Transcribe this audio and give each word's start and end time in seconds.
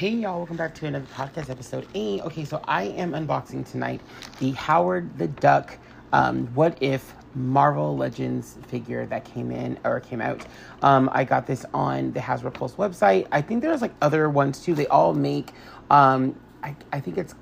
Hey 0.00 0.12
y'all, 0.12 0.38
welcome 0.38 0.56
back 0.56 0.74
to 0.76 0.86
another 0.86 1.04
podcast 1.14 1.50
episode. 1.50 1.86
Hey, 1.92 2.22
okay, 2.22 2.46
so 2.46 2.62
I 2.66 2.84
am 2.84 3.12
unboxing 3.12 3.70
tonight 3.70 4.00
the 4.38 4.52
Howard 4.52 5.18
the 5.18 5.28
Duck 5.28 5.76
um, 6.14 6.46
What 6.54 6.78
If 6.80 7.14
Marvel 7.34 7.98
Legends 7.98 8.56
figure 8.68 9.04
that 9.04 9.26
came 9.26 9.50
in 9.50 9.78
or 9.84 10.00
came 10.00 10.22
out. 10.22 10.46
Um, 10.80 11.10
I 11.12 11.24
got 11.24 11.46
this 11.46 11.66
on 11.74 12.12
the 12.12 12.20
Hasbro 12.20 12.54
Pulse 12.54 12.76
website. 12.76 13.28
I 13.30 13.42
think 13.42 13.60
there's 13.60 13.82
like 13.82 13.92
other 14.00 14.30
ones 14.30 14.64
too. 14.64 14.74
They 14.74 14.86
all 14.86 15.12
make, 15.12 15.50
um, 15.90 16.34
I, 16.62 16.74
I 16.90 17.00
think 17.00 17.18
it's 17.18 17.34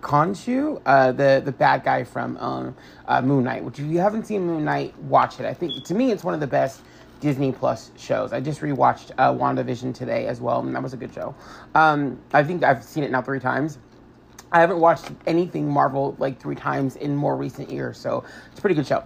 Khonshu, 0.00 0.80
uh, 0.86 1.10
the 1.10 1.42
the 1.44 1.50
bad 1.50 1.82
guy 1.82 2.04
from 2.04 2.36
um, 2.36 2.76
uh, 3.08 3.20
Moon 3.20 3.42
Knight. 3.42 3.64
Which 3.64 3.80
if 3.80 3.86
you 3.86 3.98
haven't 3.98 4.28
seen 4.28 4.46
Moon 4.46 4.64
Knight, 4.64 4.96
watch 5.00 5.40
it. 5.40 5.44
I 5.44 5.54
think 5.54 5.82
to 5.86 5.94
me 5.94 6.12
it's 6.12 6.22
one 6.22 6.34
of 6.34 6.40
the 6.40 6.46
best 6.46 6.82
Disney 7.24 7.52
Plus 7.52 7.90
shows. 7.96 8.34
I 8.34 8.40
just 8.40 8.60
rewatched 8.60 9.12
uh, 9.16 9.32
WandaVision 9.32 9.94
today 9.94 10.26
as 10.26 10.42
well, 10.42 10.60
and 10.60 10.74
that 10.74 10.82
was 10.82 10.92
a 10.92 10.98
good 10.98 11.14
show. 11.14 11.34
Um, 11.74 12.20
I 12.34 12.44
think 12.44 12.62
I've 12.62 12.84
seen 12.84 13.02
it 13.02 13.10
now 13.10 13.22
three 13.22 13.40
times. 13.40 13.78
I 14.52 14.60
haven't 14.60 14.78
watched 14.78 15.10
anything 15.26 15.66
Marvel 15.66 16.14
like 16.18 16.38
three 16.38 16.54
times 16.54 16.96
in 16.96 17.16
more 17.16 17.34
recent 17.34 17.70
years, 17.70 17.96
so 17.96 18.24
it's 18.50 18.58
a 18.58 18.60
pretty 18.60 18.74
good 18.74 18.86
show. 18.86 19.04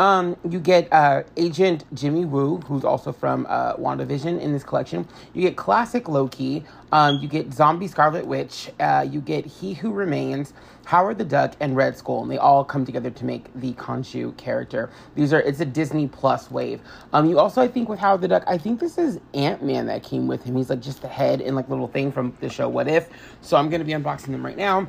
Um, 0.00 0.36
you 0.48 0.58
get 0.58 0.92
uh, 0.92 1.22
Agent 1.36 1.84
Jimmy 1.94 2.24
Woo, 2.24 2.58
who's 2.58 2.84
also 2.84 3.12
from 3.12 3.46
uh, 3.48 3.76
WandaVision 3.76 4.40
in 4.40 4.52
this 4.52 4.64
collection. 4.64 5.06
You 5.32 5.42
get 5.42 5.56
Classic 5.56 6.08
Loki. 6.08 6.64
Um, 6.90 7.18
you 7.20 7.28
get 7.28 7.52
Zombie 7.52 7.86
Scarlet 7.86 8.26
Witch. 8.26 8.72
Uh, 8.80 9.06
you 9.08 9.20
get 9.20 9.46
He 9.46 9.74
Who 9.74 9.92
Remains, 9.92 10.54
Howard 10.90 11.18
the 11.18 11.24
Duck, 11.24 11.54
and 11.60 11.76
Red 11.76 11.96
Skull, 11.96 12.22
and 12.22 12.28
they 12.28 12.36
all 12.36 12.64
come 12.64 12.84
together 12.84 13.10
to 13.10 13.24
make 13.24 13.44
the 13.54 13.74
Khonshu 13.74 14.36
character. 14.36 14.90
These 15.14 15.32
are 15.32 15.38
it's 15.38 15.60
a 15.60 15.64
Disney 15.64 16.08
Plus 16.08 16.50
wave. 16.50 16.80
Um, 17.12 17.30
you 17.30 17.38
also 17.38 17.62
I 17.62 17.68
think 17.68 17.88
with 17.88 18.00
Howard 18.00 18.22
the 18.22 18.26
Duck, 18.26 18.42
I 18.48 18.58
think 18.58 18.80
this 18.80 18.98
is 18.98 19.20
Ant 19.32 19.62
Man 19.62 19.86
that 19.86 20.02
came 20.02 20.26
with 20.26 20.42
him. 20.42 20.56
He's 20.56 20.68
like 20.68 20.80
just 20.80 21.00
the 21.00 21.06
head 21.06 21.42
and 21.42 21.54
like 21.54 21.68
little 21.68 21.86
thing 21.86 22.10
from 22.10 22.36
the 22.40 22.48
show 22.48 22.68
What 22.68 22.88
If. 22.88 23.08
So 23.40 23.56
I'm 23.56 23.70
gonna 23.70 23.84
be 23.84 23.92
unboxing 23.92 24.32
them 24.32 24.44
right 24.44 24.56
now. 24.56 24.88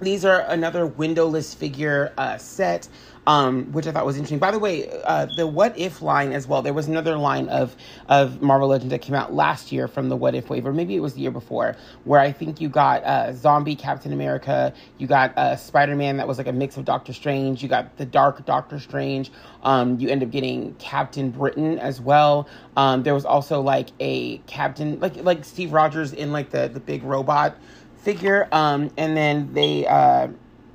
These 0.00 0.24
are 0.24 0.42
another 0.42 0.86
windowless 0.86 1.54
figure 1.54 2.12
uh, 2.16 2.38
set, 2.38 2.86
um, 3.26 3.72
which 3.72 3.86
I 3.86 3.92
thought 3.92 4.06
was 4.06 4.16
interesting. 4.16 4.38
By 4.38 4.50
the 4.50 4.58
way, 4.58 4.88
uh, 5.04 5.26
the 5.36 5.46
What 5.46 5.78
If 5.78 6.02
line 6.02 6.32
as 6.32 6.46
well. 6.46 6.62
There 6.62 6.72
was 6.72 6.88
another 6.88 7.16
line 7.16 7.48
of 7.48 7.76
of 8.08 8.40
Marvel 8.42 8.68
Legends 8.68 8.90
that 8.90 9.02
came 9.02 9.14
out 9.14 9.34
last 9.34 9.72
year 9.72 9.88
from 9.88 10.08
the 10.08 10.16
What 10.16 10.34
If 10.34 10.48
wave, 10.48 10.66
or 10.66 10.72
maybe 10.72 10.94
it 10.94 11.00
was 11.00 11.14
the 11.14 11.20
year 11.20 11.30
before, 11.30 11.76
where 12.04 12.20
I 12.20 12.32
think 12.32 12.60
you 12.60 12.68
got 12.68 13.04
uh, 13.04 13.32
Zombie 13.32 13.76
Captain 13.76 14.12
America, 14.12 14.72
you 14.98 15.06
got 15.06 15.36
uh, 15.36 15.56
Spider 15.56 15.96
Man 15.96 16.16
that 16.18 16.28
was 16.28 16.38
like 16.38 16.46
a 16.46 16.52
mix 16.52 16.76
of 16.76 16.84
Doctor 16.84 17.12
Strange, 17.12 17.62
you 17.62 17.68
got 17.68 17.96
the 17.96 18.06
Dark 18.06 18.44
Doctor 18.46 18.78
Strange. 18.78 19.30
Um, 19.62 19.98
you 19.98 20.08
end 20.08 20.22
up 20.22 20.30
getting 20.30 20.74
Captain 20.74 21.30
Britain 21.30 21.78
as 21.78 22.00
well. 22.00 22.48
Um, 22.76 23.02
there 23.02 23.14
was 23.14 23.24
also 23.24 23.60
like 23.60 23.88
a 23.98 24.38
Captain, 24.46 25.00
like 25.00 25.16
like 25.24 25.44
Steve 25.44 25.72
Rogers 25.72 26.12
in 26.12 26.32
like 26.32 26.50
the 26.50 26.68
the 26.68 26.80
big 26.80 27.02
robot 27.02 27.56
figure. 28.06 28.48
Um, 28.52 28.90
and 28.96 29.16
then 29.16 29.52
they, 29.52 29.84
uh, 29.84 30.28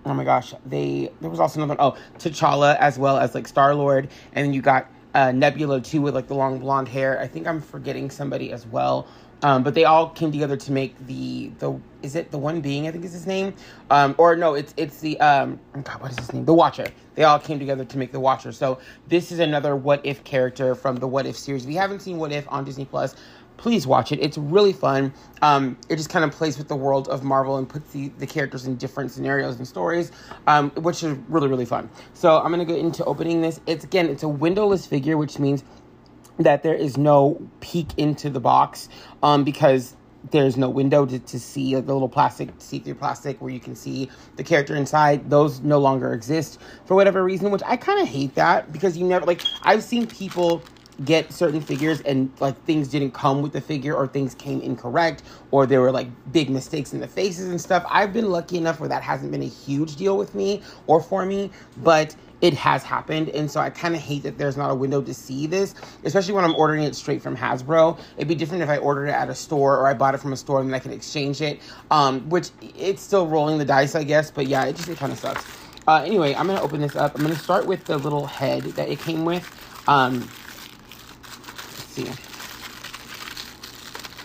oh 0.05 0.13
my 0.13 0.23
gosh, 0.23 0.53
they 0.65 1.11
there 1.21 1.29
was 1.29 1.39
also 1.39 1.61
another 1.61 1.79
oh 1.79 1.97
T'Challa 2.17 2.77
as 2.77 2.97
well 2.97 3.17
as 3.17 3.35
like 3.35 3.47
Star 3.47 3.75
Lord, 3.75 4.09
and 4.33 4.45
then 4.45 4.53
you 4.53 4.61
got 4.61 4.87
uh, 5.13 5.31
Nebula 5.31 5.81
too 5.81 6.01
with 6.01 6.15
like 6.15 6.27
the 6.27 6.35
long 6.35 6.59
blonde 6.59 6.87
hair. 6.87 7.19
I 7.19 7.27
think 7.27 7.47
I'm 7.47 7.61
forgetting 7.61 8.09
somebody 8.09 8.51
as 8.51 8.65
well. 8.65 9.07
Um, 9.43 9.63
but 9.63 9.73
they 9.73 9.85
all 9.85 10.09
came 10.09 10.31
together 10.31 10.55
to 10.55 10.71
make 10.71 10.95
the 11.07 11.51
the 11.59 11.79
is 12.03 12.15
it 12.15 12.29
the 12.31 12.37
one 12.37 12.61
being 12.61 12.87
I 12.87 12.91
think 12.91 13.03
is 13.05 13.13
his 13.13 13.25
name? 13.25 13.55
Um, 13.89 14.13
or 14.17 14.35
no 14.35 14.53
it's 14.53 14.73
it's 14.77 14.99
the 14.99 15.19
um 15.19 15.59
oh 15.75 15.81
God 15.81 16.01
what 16.01 16.11
is 16.11 16.19
his 16.19 16.33
name? 16.33 16.45
The 16.45 16.53
Watcher. 16.53 16.87
They 17.15 17.23
all 17.23 17.39
came 17.39 17.57
together 17.57 17.83
to 17.83 17.97
make 17.97 18.11
the 18.11 18.19
Watcher. 18.19 18.51
So 18.51 18.79
this 19.07 19.31
is 19.31 19.39
another 19.39 19.75
What 19.75 19.99
If 20.05 20.23
character 20.23 20.75
from 20.75 20.97
the 20.97 21.07
What 21.07 21.25
If 21.25 21.37
series. 21.37 21.65
If 21.65 21.71
you 21.71 21.77
haven't 21.77 22.01
seen 22.01 22.17
What 22.17 22.31
If 22.31 22.47
on 22.49 22.63
Disney 22.63 22.85
Plus 22.85 23.15
please 23.61 23.85
watch 23.85 24.11
it. 24.11 24.19
It's 24.19 24.39
really 24.39 24.73
fun. 24.73 25.13
Um, 25.43 25.77
it 25.87 25.97
just 25.97 26.09
kind 26.09 26.25
of 26.25 26.31
plays 26.31 26.57
with 26.57 26.67
the 26.67 26.75
world 26.75 27.07
of 27.09 27.23
Marvel 27.23 27.57
and 27.57 27.69
puts 27.69 27.91
the, 27.91 28.09
the 28.17 28.25
characters 28.25 28.65
in 28.65 28.75
different 28.75 29.11
scenarios 29.11 29.57
and 29.57 29.67
stories, 29.67 30.11
um, 30.47 30.71
which 30.71 31.03
is 31.03 31.15
really, 31.29 31.47
really 31.47 31.65
fun. 31.65 31.87
So 32.15 32.39
I'm 32.39 32.51
going 32.51 32.65
to 32.65 32.73
go 32.73 32.75
into 32.75 33.05
opening 33.05 33.41
this. 33.41 33.61
It's 33.67 33.83
again, 33.83 34.09
it's 34.09 34.23
a 34.23 34.27
windowless 34.27 34.87
figure, 34.87 35.15
which 35.15 35.37
means 35.37 35.63
that 36.39 36.63
there 36.63 36.73
is 36.73 36.97
no 36.97 37.39
peek 37.59 37.87
into 37.97 38.31
the 38.31 38.39
box 38.39 38.89
um, 39.21 39.43
because 39.43 39.95
there's 40.31 40.57
no 40.57 40.69
window 40.69 41.05
to, 41.05 41.19
to 41.19 41.39
see 41.39 41.75
like 41.75 41.85
the 41.85 41.93
little 41.93 42.09
plastic 42.09 42.49
see-through 42.59 42.95
plastic 42.95 43.41
where 43.41 43.51
you 43.51 43.59
can 43.59 43.75
see 43.75 44.09
the 44.35 44.43
character 44.43 44.75
inside 44.75 45.29
those 45.29 45.61
no 45.61 45.79
longer 45.79 46.13
exist 46.13 46.59
for 46.85 46.93
whatever 46.93 47.23
reason 47.23 47.49
which 47.49 47.63
i 47.65 47.75
kind 47.75 47.99
of 47.99 48.07
hate 48.07 48.35
that 48.35 48.71
because 48.71 48.95
you 48.95 49.03
never 49.03 49.25
like 49.25 49.41
i've 49.63 49.81
seen 49.81 50.05
people 50.05 50.61
get 51.05 51.31
certain 51.31 51.61
figures 51.61 52.01
and 52.01 52.31
like 52.39 52.61
things 52.65 52.87
didn't 52.87 53.11
come 53.11 53.41
with 53.41 53.53
the 53.53 53.61
figure 53.61 53.95
or 53.95 54.07
things 54.07 54.35
came 54.35 54.61
incorrect 54.61 55.23
or 55.51 55.65
there 55.65 55.81
were 55.81 55.91
like 55.91 56.07
big 56.31 56.49
mistakes 56.49 56.93
in 56.93 56.99
the 56.99 57.07
faces 57.07 57.49
and 57.49 57.59
stuff. 57.59 57.85
I've 57.89 58.13
been 58.13 58.29
lucky 58.29 58.57
enough 58.57 58.79
where 58.79 58.89
that 58.89 59.03
hasn't 59.03 59.31
been 59.31 59.41
a 59.41 59.47
huge 59.47 59.95
deal 59.95 60.17
with 60.17 60.35
me 60.35 60.61
or 60.87 61.01
for 61.01 61.25
me, 61.25 61.51
but 61.77 62.15
it 62.41 62.53
has 62.55 62.83
happened 62.83 63.29
and 63.29 63.49
so 63.49 63.59
I 63.59 63.69
kind 63.69 63.95
of 63.95 64.01
hate 64.01 64.23
that 64.23 64.37
there's 64.37 64.57
not 64.57 64.71
a 64.71 64.75
window 64.75 65.01
to 65.01 65.13
see 65.13 65.47
this, 65.47 65.75
especially 66.03 66.33
when 66.33 66.43
I'm 66.43 66.55
ordering 66.55 66.83
it 66.83 66.95
straight 66.95 67.21
from 67.21 67.37
Hasbro. 67.37 67.99
It'd 68.17 68.27
be 68.27 68.35
different 68.35 68.63
if 68.63 68.69
I 68.69 68.77
ordered 68.77 69.07
it 69.07 69.15
at 69.15 69.29
a 69.29 69.35
store 69.35 69.77
or 69.77 69.87
I 69.87 69.93
bought 69.93 70.15
it 70.15 70.19
from 70.19 70.33
a 70.33 70.37
store 70.37 70.59
and 70.59 70.69
then 70.69 70.75
I 70.75 70.79
can 70.79 70.91
exchange 70.91 71.41
it. 71.41 71.59
Um, 71.89 72.29
which 72.29 72.49
it's 72.77 73.01
still 73.01 73.27
rolling 73.27 73.57
the 73.57 73.65
dice, 73.65 73.95
I 73.95 74.03
guess, 74.03 74.31
but 74.31 74.47
yeah, 74.47 74.65
it 74.65 74.75
just 74.75 74.89
kind 74.97 75.11
of 75.11 75.19
sucks. 75.19 75.45
Uh, 75.87 76.03
anyway, 76.05 76.33
I'm 76.35 76.47
gonna 76.47 76.61
open 76.61 76.81
this 76.81 76.95
up. 76.95 77.15
I'm 77.15 77.21
gonna 77.21 77.35
start 77.35 77.65
with 77.65 77.85
the 77.85 77.97
little 77.97 78.25
head 78.25 78.63
that 78.63 78.89
it 78.89 78.99
came 78.99 79.25
with. 79.25 79.47
Um, 79.87 80.29
see. 81.91 82.03
If 82.03 82.27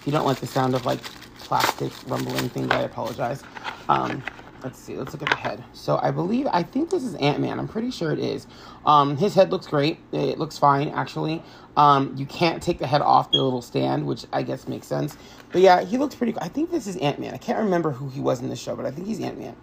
you 0.06 0.12
don't 0.12 0.27
like 0.27 0.38
the 0.38 0.47
sound 0.47 0.75
of 0.75 0.87
like 0.87 1.03
plastic 1.38 1.93
rumbling 2.09 2.49
things, 2.49 2.71
I 2.71 2.82
apologize. 2.82 3.43
Um, 3.88 4.22
let's 4.62 4.78
see. 4.78 4.97
Let's 4.97 5.12
look 5.12 5.22
at 5.22 5.28
the 5.28 5.37
head. 5.37 5.62
So 5.72 5.99
I 6.03 6.10
believe, 6.10 6.47
I 6.50 6.62
think 6.62 6.91
this 6.91 7.03
is 7.04 7.15
Ant 7.16 7.41
Man. 7.41 7.59
I'm 7.59 7.69
pretty 7.69 7.91
sure 7.91 8.12
it 8.12 8.19
is. 8.19 8.47
Um, 8.84 9.16
his 9.16 9.34
head 9.34 9.50
looks 9.50 9.66
great. 9.66 9.99
It 10.12 10.38
looks 10.38 10.59
fine, 10.59 10.88
actually. 10.91 11.43
Um, 11.77 12.15
you 12.16 12.27
can't 12.27 12.62
take 12.62 12.78
the 12.78 12.87
head 12.87 13.03
off 13.03 13.31
the 13.31 13.38
little 13.38 13.62
stand, 13.62 14.06
which 14.06 14.27
I 14.33 14.43
guess 14.43 14.66
makes 14.69 14.87
sense. 14.87 15.16
But 15.53 15.60
yeah, 15.60 15.84
he 15.84 15.98
looks 15.98 16.15
pretty. 16.15 16.34
I 16.41 16.48
think 16.48 16.71
this 16.71 16.87
is 16.87 16.97
Ant 16.97 17.19
Man. 17.19 17.34
I 17.34 17.38
can't 17.38 17.59
remember 17.59 17.91
who 17.91 18.09
he 18.09 18.21
was 18.21 18.41
in 18.41 18.48
the 18.48 18.56
show, 18.56 18.77
but 18.77 18.87
I 18.87 18.91
think 18.91 19.06
he's 19.06 19.21
Ant 19.21 19.38
Man. 19.38 19.56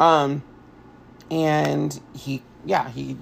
Um, 0.00 0.42
and 1.30 2.00
he, 2.14 2.42
yeah, 2.64 2.88
he 2.88 3.16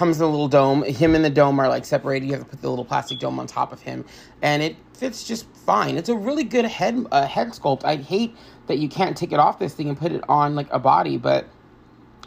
comes 0.00 0.16
in 0.16 0.24
a 0.24 0.30
little 0.30 0.48
dome. 0.48 0.82
Him 0.82 1.14
and 1.14 1.22
the 1.22 1.28
dome 1.28 1.60
are 1.60 1.68
like 1.68 1.84
separated. 1.84 2.24
You 2.24 2.32
have 2.32 2.44
to 2.44 2.48
put 2.48 2.62
the 2.62 2.70
little 2.70 2.86
plastic 2.86 3.18
dome 3.18 3.38
on 3.38 3.46
top 3.46 3.70
of 3.70 3.82
him, 3.82 4.06
and 4.40 4.62
it 4.62 4.74
fits 4.94 5.24
just 5.24 5.44
fine. 5.66 5.98
It's 5.98 6.08
a 6.08 6.16
really 6.16 6.42
good 6.42 6.64
head 6.64 7.04
uh, 7.12 7.26
head 7.26 7.48
sculpt. 7.48 7.84
I 7.84 7.96
hate 7.96 8.34
that 8.66 8.78
you 8.78 8.88
can't 8.88 9.14
take 9.14 9.30
it 9.30 9.38
off 9.38 9.58
this 9.58 9.74
thing 9.74 9.90
and 9.90 9.98
put 9.98 10.10
it 10.10 10.24
on 10.26 10.54
like 10.54 10.68
a 10.70 10.78
body, 10.78 11.18
but 11.18 11.44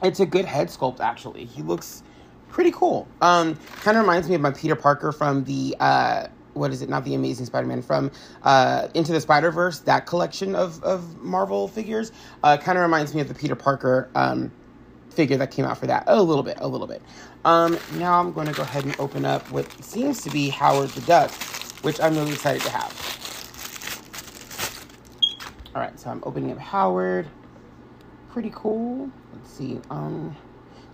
it's 0.04 0.20
a 0.20 0.26
good 0.28 0.46
head 0.46 0.68
sculpt 0.68 1.00
actually. 1.00 1.46
He 1.46 1.64
looks 1.64 2.04
pretty 2.48 2.70
cool. 2.70 3.08
Um, 3.22 3.56
kind 3.82 3.98
of 3.98 4.04
reminds 4.04 4.30
me 4.30 4.36
of 4.36 4.42
my 4.42 4.52
Peter 4.52 4.76
Parker 4.76 5.12
from 5.12 5.44
the 5.44 5.76
uh, 5.80 6.28
what 6.54 6.70
is 6.70 6.84
it? 6.84 6.90
Not 6.90 7.06
the 7.06 7.16
Amazing 7.16 7.48
Spider-Man 7.48 7.82
from 7.82 8.12
uh, 8.44 8.88
Into 8.94 9.14
the 9.14 9.20
Spider-Verse. 9.20 9.80
That 9.80 10.06
collection 10.06 10.54
of 10.54 10.84
of 10.84 11.24
Marvel 11.24 11.68
figures 11.68 12.12
uh, 12.44 12.56
kind 12.58 12.78
of 12.78 12.84
reminds 12.84 13.16
me 13.16 13.22
of 13.22 13.30
the 13.30 13.34
Peter 13.34 13.56
Parker. 13.56 14.12
Um, 14.14 14.52
figure 15.14 15.38
that 15.38 15.52
came 15.52 15.66
out 15.66 15.78
for 15.78 15.88
that 15.88 16.04
a 16.08 16.22
little 16.22 16.44
bit 16.44 16.58
a 16.60 16.68
little 16.68 16.88
bit 16.88 17.02
um, 17.46 17.78
now 17.96 18.20
I'm 18.22 18.32
going 18.32 18.48
to 18.48 18.54
go 18.54 18.64
ahead 18.64 18.86
and 18.86 18.98
open 19.00 19.26
up 19.26 19.50
what 19.52 19.70
seems 19.84 20.22
to 20.22 20.30
be 20.30 20.48
Howard 20.50 20.90
the 20.92 21.02
Duck, 21.02 21.32
which 21.82 22.00
I'm 22.00 22.16
really 22.16 22.32
excited 22.32 22.62
to 22.62 22.70
have. 22.70 23.10
All 25.76 25.82
right, 25.82 26.00
so 26.00 26.10
I'm 26.10 26.24
opening 26.26 26.52
up 26.52 26.58
Howard. 26.60 27.28
Pretty 28.32 28.52
cool. 28.56 29.12
Let's 29.34 29.52
see. 29.52 29.82
Um, 29.90 30.36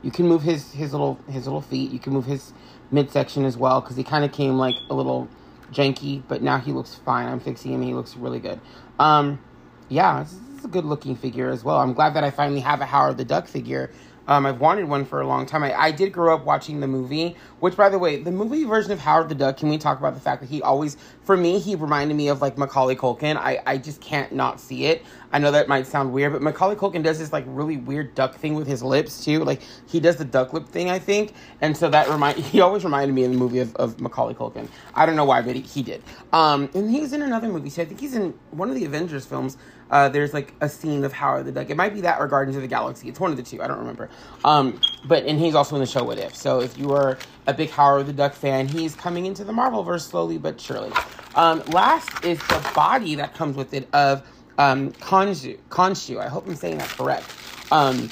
you 0.02 0.10
can 0.10 0.28
move 0.28 0.42
his 0.42 0.72
his 0.72 0.92
little 0.92 1.20
his 1.30 1.46
little 1.46 1.62
feet. 1.62 1.92
You 1.92 2.00
can 2.00 2.14
move 2.14 2.26
his 2.26 2.52
midsection 2.90 3.46
as 3.46 3.56
well 3.56 3.80
because 3.80 3.96
he 3.96 4.04
kind 4.04 4.26
of 4.26 4.32
came 4.32 4.58
like 4.58 4.76
a 4.90 4.96
little 4.96 5.28
janky, 5.72 6.24
but 6.28 6.42
now 6.42 6.58
he 6.58 6.72
looks 6.72 6.96
fine. 6.96 7.28
I'm 7.28 7.40
fixing 7.40 7.74
him. 7.74 7.84
He 7.84 7.94
looks 7.94 8.16
really 8.16 8.40
good. 8.40 8.60
Um, 8.98 9.40
yeah, 9.88 10.26
is 10.60 10.66
a 10.66 10.68
good 10.68 10.86
looking 10.86 11.16
figure 11.16 11.50
as 11.50 11.64
well. 11.64 11.78
I'm 11.78 11.94
glad 11.94 12.14
that 12.14 12.24
I 12.24 12.32
finally 12.32 12.60
have 12.60 12.82
a 12.82 12.86
Howard 12.86 13.18
the 13.18 13.26
Duck 13.26 13.48
figure 13.48 13.92
um, 14.30 14.46
I've 14.46 14.62
wanted 14.62 14.88
one 14.88 15.06
for 15.06 15.22
a 15.22 15.28
long 15.28 15.48
time. 15.48 15.64
I, 15.64 15.74
I 15.74 15.92
did 15.92 16.14
grow 16.14 16.36
up 16.36 16.46
watching 16.46 16.82
the 16.82 16.88
movie, 16.88 17.36
which, 17.62 17.76
by 17.76 17.90
the 17.90 17.98
way, 17.98 18.22
the 18.22 18.32
movie 18.32 18.64
version 18.64 18.92
of 18.92 19.00
Howard 19.00 19.28
the 19.28 19.34
Duck, 19.34 19.58
can 19.58 19.70
we 19.70 19.80
talk 19.80 19.98
about 19.98 20.14
the 20.14 20.20
fact 20.20 20.42
that 20.42 20.50
he 20.52 20.62
always, 20.62 20.98
for 21.24 21.36
me, 21.36 21.58
he 21.58 21.74
reminded 21.74 22.16
me 22.16 22.28
of 22.28 22.40
like 22.40 22.56
Macaulay 22.56 22.96
Culkin. 22.96 23.38
I, 23.38 23.60
I 23.66 23.80
just 23.80 24.02
can't 24.02 24.32
not 24.32 24.60
see 24.60 24.86
it. 24.86 25.04
I 25.32 25.40
know 25.40 25.52
that 25.52 25.68
might 25.68 25.88
sound 25.88 26.14
weird, 26.14 26.34
but 26.34 26.44
Macaulay 26.44 26.76
Culkin 26.76 27.02
does 27.02 27.18
this 27.18 27.34
like 27.34 27.44
really 27.48 27.78
weird 27.78 28.14
duck 28.14 28.36
thing 28.36 28.54
with 28.54 28.68
his 28.68 28.84
lips 28.84 29.26
too. 29.26 29.44
Like 29.44 29.64
he 29.88 30.00
does 30.00 30.18
the 30.18 30.26
duck 30.26 30.54
lip 30.54 30.68
thing, 30.68 30.92
I 30.92 31.00
think. 31.00 31.34
And 31.60 31.76
so 31.76 31.90
that 31.90 32.08
remind 32.08 32.38
he 32.38 32.62
always 32.62 32.84
reminded 32.84 33.14
me 33.16 33.24
in 33.24 33.32
the 33.32 33.38
movie 33.38 33.60
of, 33.60 33.76
of 33.78 34.00
Macaulay 34.00 34.36
Culkin. 34.36 34.68
I 34.94 35.08
don't 35.08 35.16
know 35.16 35.26
why, 35.26 35.42
but 35.42 35.56
he, 35.56 35.62
he 35.62 35.82
did. 35.82 36.04
Um, 36.34 36.70
and 36.76 36.92
he 36.92 37.02
was 37.02 37.14
in 37.14 37.24
another 37.24 37.48
movie. 37.48 37.72
So 37.72 37.82
I 37.82 37.86
think 37.86 38.00
he's 38.00 38.14
in 38.14 38.36
one 38.52 38.70
of 38.70 38.76
the 38.76 38.86
Avengers 38.86 39.26
films. 39.26 39.58
Uh, 39.90 40.10
there's 40.10 40.34
like 40.34 40.54
a 40.62 40.70
scene 40.70 41.04
of 41.04 41.14
Howard 41.14 41.46
the 41.46 41.52
Duck. 41.52 41.70
It 41.70 41.78
might 41.78 41.94
be 41.94 42.02
that 42.02 42.20
or 42.20 42.28
Guardians 42.28 42.56
of 42.56 42.62
the 42.62 42.68
Galaxy. 42.68 43.10
It's 43.10 43.20
one 43.20 43.32
of 43.32 43.38
the 43.38 43.44
two. 43.44 43.62
I 43.62 43.68
don't 43.68 43.80
remember. 43.80 44.10
Um, 44.44 44.80
but 45.06 45.26
and 45.26 45.40
he's 45.40 45.56
also 45.56 45.76
in 45.76 45.82
the 45.82 45.88
show 45.88 46.04
What 46.04 46.18
If. 46.18 46.36
So 46.36 46.62
if 46.62 46.78
you 46.78 46.92
are 46.92 47.18
a 47.48 47.54
big 47.54 47.70
Howard 47.72 48.06
the 48.06 48.14
Duck 48.14 48.34
fan, 48.34 48.68
he's 48.68 48.96
coming 48.96 49.26
into 49.26 49.44
the 49.44 49.54
Marvelverse 49.54 50.02
slowly 50.02 50.38
but 50.38 50.60
surely. 50.62 50.92
Um, 51.36 51.64
last 51.68 52.24
is 52.24 52.40
the 52.48 52.72
body 52.76 53.16
that 53.16 53.34
comes 53.34 53.56
with 53.56 53.74
it 53.74 53.88
of 53.94 54.24
um. 54.58 54.94
I 55.02 56.28
hope 56.28 56.48
I'm 56.48 56.56
saying 56.56 56.78
that 56.78 56.90
correct. 56.90 57.34
Um, 57.72 58.10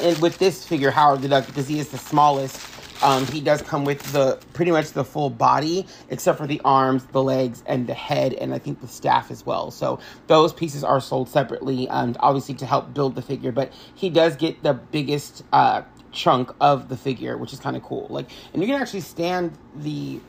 and 0.00 0.18
with 0.18 0.38
this 0.38 0.66
figure, 0.66 0.90
Howard 0.90 1.22
the 1.22 1.28
Duck, 1.28 1.46
because 1.46 1.68
he 1.68 1.78
is 1.78 1.88
the 1.90 1.98
smallest, 1.98 2.58
um, 3.02 3.26
he 3.26 3.40
does 3.40 3.62
come 3.62 3.84
with 3.84 4.00
the 4.12 4.38
pretty 4.52 4.70
much 4.70 4.92
the 4.92 5.04
full 5.04 5.30
body, 5.30 5.86
except 6.08 6.38
for 6.38 6.46
the 6.46 6.60
arms, 6.64 7.04
the 7.06 7.22
legs, 7.22 7.62
and 7.66 7.86
the 7.86 7.94
head, 7.94 8.32
and 8.34 8.54
I 8.54 8.58
think 8.58 8.80
the 8.80 8.88
staff 8.88 9.30
as 9.30 9.44
well. 9.44 9.70
So 9.70 9.98
those 10.26 10.52
pieces 10.52 10.84
are 10.84 11.00
sold 11.00 11.28
separately, 11.28 11.88
um, 11.88 12.16
obviously 12.20 12.54
to 12.56 12.66
help 12.66 12.94
build 12.94 13.14
the 13.14 13.22
figure. 13.22 13.52
But 13.52 13.72
he 13.94 14.10
does 14.10 14.36
get 14.36 14.62
the 14.62 14.74
biggest 14.74 15.44
uh, 15.52 15.82
chunk 16.12 16.50
of 16.60 16.88
the 16.88 16.96
figure, 16.96 17.36
which 17.36 17.52
is 17.52 17.58
kind 17.58 17.76
of 17.76 17.82
cool. 17.82 18.06
Like, 18.08 18.30
and 18.52 18.62
you 18.62 18.68
can 18.68 18.80
actually 18.80 19.00
stand 19.00 19.56
the 19.74 20.20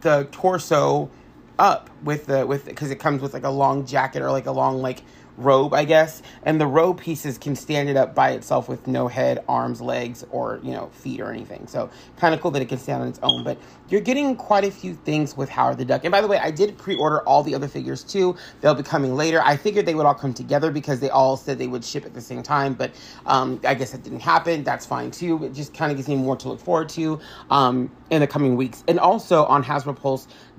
the 0.00 0.26
torso 0.32 1.10
up 1.58 1.90
with 2.02 2.26
the 2.26 2.46
with 2.46 2.64
because 2.64 2.90
it 2.90 2.96
comes 2.98 3.22
with 3.22 3.34
like 3.34 3.44
a 3.44 3.50
long 3.50 3.86
jacket 3.86 4.22
or 4.22 4.30
like 4.30 4.46
a 4.46 4.52
long 4.52 4.82
like 4.82 5.02
robe, 5.36 5.74
I 5.74 5.84
guess. 5.84 6.22
And 6.42 6.60
the 6.60 6.66
robe 6.66 7.00
pieces 7.00 7.38
can 7.38 7.56
stand 7.56 7.88
it 7.88 7.96
up 7.96 8.14
by 8.14 8.30
itself 8.30 8.68
with 8.68 8.86
no 8.86 9.08
head, 9.08 9.44
arms, 9.48 9.80
legs, 9.80 10.24
or, 10.30 10.60
you 10.62 10.72
know, 10.72 10.88
feet 10.92 11.20
or 11.20 11.30
anything. 11.30 11.66
So 11.66 11.90
kind 12.16 12.34
of 12.34 12.40
cool 12.40 12.50
that 12.52 12.62
it 12.62 12.68
can 12.68 12.78
stand 12.78 13.02
on 13.02 13.08
its 13.08 13.20
own. 13.22 13.44
But 13.44 13.58
you're 13.88 14.00
getting 14.00 14.36
quite 14.36 14.64
a 14.64 14.70
few 14.70 14.94
things 14.94 15.36
with 15.36 15.48
Howard 15.48 15.78
the 15.78 15.84
Duck. 15.84 16.04
And 16.04 16.12
by 16.12 16.20
the 16.20 16.28
way, 16.28 16.38
I 16.38 16.50
did 16.50 16.76
pre-order 16.78 17.20
all 17.22 17.42
the 17.42 17.54
other 17.54 17.68
figures 17.68 18.02
too. 18.02 18.36
They'll 18.60 18.74
be 18.74 18.82
coming 18.82 19.16
later. 19.16 19.42
I 19.42 19.56
figured 19.56 19.86
they 19.86 19.94
would 19.94 20.06
all 20.06 20.14
come 20.14 20.34
together 20.34 20.70
because 20.70 21.00
they 21.00 21.10
all 21.10 21.36
said 21.36 21.58
they 21.58 21.66
would 21.66 21.84
ship 21.84 22.06
at 22.06 22.14
the 22.14 22.20
same 22.20 22.42
time. 22.42 22.74
But 22.74 22.92
um, 23.26 23.60
I 23.64 23.74
guess 23.74 23.90
that 23.90 24.02
didn't 24.02 24.20
happen. 24.20 24.64
That's 24.64 24.86
fine 24.86 25.10
too. 25.10 25.44
It 25.44 25.52
just 25.54 25.74
kind 25.74 25.90
of 25.90 25.98
gives 25.98 26.08
me 26.08 26.16
more 26.16 26.36
to 26.36 26.48
look 26.48 26.60
forward 26.60 26.88
to 26.90 27.20
um, 27.50 27.90
in 28.10 28.20
the 28.20 28.26
coming 28.26 28.56
weeks. 28.56 28.84
And 28.88 28.98
also 28.98 29.44
on 29.44 29.62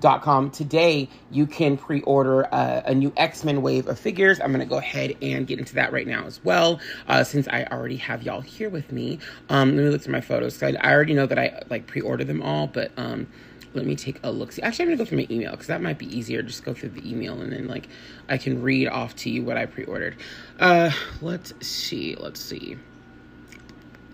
HasbroPulse.com 0.04 0.52
today, 0.52 1.10
you 1.32 1.46
can 1.48 1.78
pre-order 1.78 2.54
uh, 2.54 2.82
a 2.86 2.94
new 2.94 3.12
X-Men 3.18 3.62
wave 3.62 3.88
of 3.88 3.98
figures. 3.98 4.40
I'm 4.40 4.52
going 4.52 4.60
to 4.60 4.66
go 4.66 4.78
ahead 4.78 5.16
and 5.22 5.48
get 5.48 5.60
into 5.60 5.76
that 5.76 5.92
right 5.92 6.08
now 6.08 6.26
as 6.26 6.44
well, 6.44 6.80
uh, 7.08 7.24
since 7.24 7.48
I 7.48 7.64
already 7.72 7.98
have 7.98 8.24
y'all 8.24 8.42
here 8.42 8.70
with 8.70 8.92
me. 8.92 9.20
Um, 9.50 9.76
let 9.76 9.84
me 9.84 9.90
look 9.90 10.02
through 10.02 10.14
my 10.14 10.22
photos. 10.22 10.62
I, 10.62 10.76
I 10.80 10.92
already 10.92 11.14
know 11.14 11.26
that 11.26 11.40
I 11.40 11.64
like 11.70 11.88
pre-ordered 11.88 12.28
them 12.28 12.42
all, 12.42 12.68
but 12.68 12.92
um, 12.98 13.28
let 13.74 13.86
me 13.86 13.96
take 13.96 14.20
a 14.24 14.32
look. 14.32 14.52
See, 14.52 14.62
actually, 14.62 14.84
I'm 14.84 14.90
gonna 14.90 14.98
go 14.98 15.06
through 15.06 15.20
my 15.20 15.28
email 15.32 15.52
because 15.52 15.68
that 15.68 15.82
might 15.82 15.98
be 15.98 16.16
easier. 16.16 16.44
Just 16.44 16.64
go 16.64 16.74
through 16.74 16.90
the 16.90 17.10
email 17.10 17.42
and 17.42 17.52
then 17.52 17.68
like 17.68 17.88
I 18.30 18.38
can 18.38 18.62
read 18.62 18.88
off 18.88 19.16
to 19.18 19.30
you 19.30 19.44
what 19.44 19.58
I 19.58 19.66
pre-ordered. 19.66 20.18
Uh, 20.60 20.92
let's 21.22 21.54
see. 21.66 22.16
Let's 22.16 22.40
see. 22.42 22.78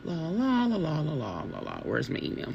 La 0.05 0.13
la 0.29 0.65
la 0.65 0.77
la 0.77 0.99
la 1.01 1.13
la 1.13 1.41
la 1.43 1.59
la. 1.59 1.79
Where's 1.83 2.09
my 2.09 2.19
email? 2.21 2.53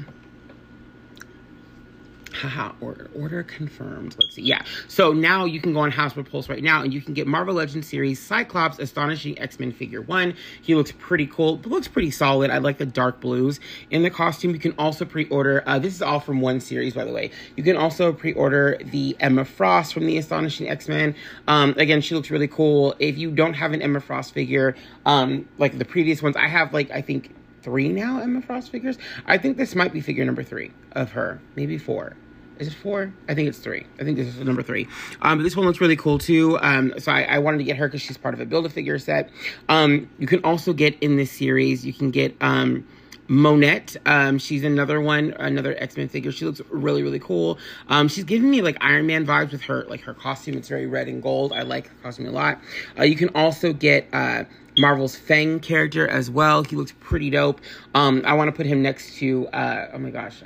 Haha 2.35 2.73
order 2.81 3.09
order 3.15 3.43
confirmed. 3.43 4.15
Let's 4.19 4.35
see 4.35 4.41
yeah. 4.41 4.63
So 4.87 5.13
now 5.13 5.45
you 5.45 5.59
can 5.59 5.73
go 5.73 5.79
on 5.79 5.91
Hasbro 5.91 6.29
Pulse 6.29 6.49
right 6.49 6.61
now 6.61 6.81
and 6.81 6.93
you 6.93 7.01
can 7.01 7.13
get 7.13 7.27
Marvel 7.27 7.55
Legends 7.55 7.87
series 7.87 8.21
Cyclops 8.21 8.79
Astonishing 8.79 9.39
X-Men 9.39 9.71
figure 9.71 10.01
one. 10.01 10.35
He 10.61 10.75
looks 10.75 10.91
pretty 10.91 11.27
cool 11.27 11.57
looks 11.65 11.87
pretty 11.87 12.11
solid. 12.11 12.51
I 12.51 12.59
like 12.59 12.77
the 12.77 12.85
dark 12.85 13.21
blues 13.21 13.59
in 13.89 14.03
the 14.03 14.09
costume. 14.09 14.51
You 14.51 14.59
can 14.59 14.73
also 14.77 15.05
pre-order 15.05 15.63
uh, 15.65 15.79
this 15.79 15.95
is 15.95 16.01
all 16.01 16.19
from 16.19 16.41
one 16.41 16.59
series 16.59 16.93
by 16.93 17.05
the 17.05 17.13
way. 17.13 17.31
You 17.55 17.63
can 17.63 17.77
also 17.77 18.13
pre-order 18.13 18.79
the 18.83 19.15
Emma 19.19 19.45
Frost 19.45 19.93
from 19.93 20.05
the 20.05 20.17
Astonishing 20.17 20.69
X-Men. 20.69 21.15
Um, 21.47 21.73
again 21.77 22.01
she 22.01 22.15
looks 22.15 22.29
really 22.29 22.47
cool. 22.47 22.95
If 22.99 23.17
you 23.17 23.31
don't 23.31 23.53
have 23.53 23.73
an 23.73 23.81
Emma 23.81 24.01
Frost 24.01 24.33
figure 24.33 24.75
um, 25.05 25.47
like 25.57 25.77
the 25.77 25.85
previous 25.85 26.21
ones 26.21 26.35
I 26.35 26.47
have 26.47 26.73
like 26.73 26.91
I 26.91 27.01
think 27.01 27.33
three 27.65 27.89
now 27.89 28.19
Emma 28.19 28.41
Frost 28.41 28.71
figures. 28.71 28.97
I 29.25 29.39
think 29.39 29.57
this 29.57 29.73
might 29.75 29.91
be 29.91 29.99
figure 29.99 30.23
number 30.23 30.43
three 30.43 30.71
of 30.91 31.11
her, 31.11 31.41
maybe 31.55 31.79
four. 31.79 32.15
Is 32.59 32.67
it 32.67 32.73
four? 32.73 33.13
I 33.27 33.33
think 33.33 33.49
it's 33.49 33.59
three. 33.59 33.85
I 33.99 34.03
think 34.03 34.17
this 34.17 34.27
is 34.27 34.39
number 34.39 34.63
three. 34.63 34.87
Um, 35.21 35.37
but 35.37 35.43
this 35.43 35.55
one 35.55 35.65
looks 35.65 35.81
really 35.81 35.95
cool 35.95 36.17
too. 36.17 36.57
Um, 36.61 36.93
so 36.99 37.11
I, 37.11 37.23
I 37.23 37.39
wanted 37.39 37.57
to 37.57 37.63
get 37.65 37.77
her 37.77 37.87
because 37.87 38.01
she's 38.01 38.17
part 38.17 38.33
of 38.33 38.39
a 38.39 38.45
build 38.45 38.65
a 38.65 38.69
figure 38.69 38.97
set. 38.97 39.29
Um, 39.67 40.09
you 40.19 40.27
can 40.27 40.43
also 40.43 40.73
get 40.73 40.97
in 40.99 41.17
this 41.17 41.31
series. 41.31 41.85
You 41.85 41.93
can 41.93 42.11
get 42.11 42.35
um, 42.41 42.87
Monet. 43.27 43.97
Um, 44.05 44.37
she's 44.37 44.63
another 44.63 45.01
one, 45.01 45.31
another 45.39 45.75
X 45.77 45.97
Men 45.97 46.07
figure. 46.07 46.31
She 46.31 46.45
looks 46.45 46.61
really, 46.69 47.03
really 47.03 47.19
cool. 47.19 47.57
Um, 47.89 48.07
she's 48.07 48.23
giving 48.23 48.49
me 48.49 48.61
like 48.61 48.77
Iron 48.81 49.05
Man 49.07 49.25
vibes 49.25 49.51
with 49.51 49.63
her, 49.63 49.83
like 49.85 50.01
her 50.01 50.13
costume. 50.13 50.55
It's 50.55 50.69
very 50.69 50.85
red 50.85 51.07
and 51.07 51.21
gold. 51.21 51.51
I 51.51 51.63
like 51.63 51.87
her 51.87 51.95
costume 52.03 52.27
a 52.27 52.31
lot. 52.31 52.59
Uh, 52.97 53.03
you 53.03 53.15
can 53.15 53.29
also 53.35 53.73
get 53.73 54.07
uh, 54.13 54.45
Marvel's 54.77 55.15
Fang 55.15 55.59
character 55.59 56.07
as 56.07 56.29
well. 56.29 56.63
He 56.63 56.75
looks 56.75 56.93
pretty 56.99 57.29
dope. 57.29 57.61
Um, 57.93 58.21
I 58.25 58.33
want 58.33 58.49
to 58.49 58.55
put 58.55 58.65
him 58.65 58.81
next 58.81 59.15
to, 59.17 59.47
uh, 59.47 59.89
oh 59.93 59.97
my 59.97 60.11
gosh, 60.11 60.43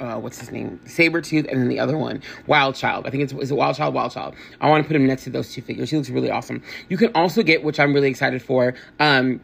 uh, 0.00 0.18
what's 0.18 0.38
his 0.38 0.50
name? 0.50 0.80
Sabretooth, 0.84 1.50
and 1.50 1.60
then 1.60 1.68
the 1.68 1.78
other 1.78 1.96
one, 1.96 2.22
Wild 2.46 2.74
Child. 2.74 3.06
I 3.06 3.10
think 3.10 3.22
it's 3.22 3.32
is 3.32 3.50
it 3.50 3.54
Wild 3.54 3.76
Child, 3.76 3.94
Wild 3.94 4.12
Child. 4.12 4.34
I 4.60 4.68
want 4.68 4.84
to 4.84 4.88
put 4.88 4.96
him 4.96 5.06
next 5.06 5.24
to 5.24 5.30
those 5.30 5.52
two 5.52 5.62
figures. 5.62 5.90
He 5.90 5.96
looks 5.96 6.10
really 6.10 6.30
awesome. 6.30 6.62
You 6.88 6.96
can 6.96 7.10
also 7.14 7.42
get, 7.42 7.62
which 7.62 7.80
I'm 7.80 7.94
really 7.94 8.08
excited 8.08 8.42
for, 8.42 8.74
um, 9.00 9.40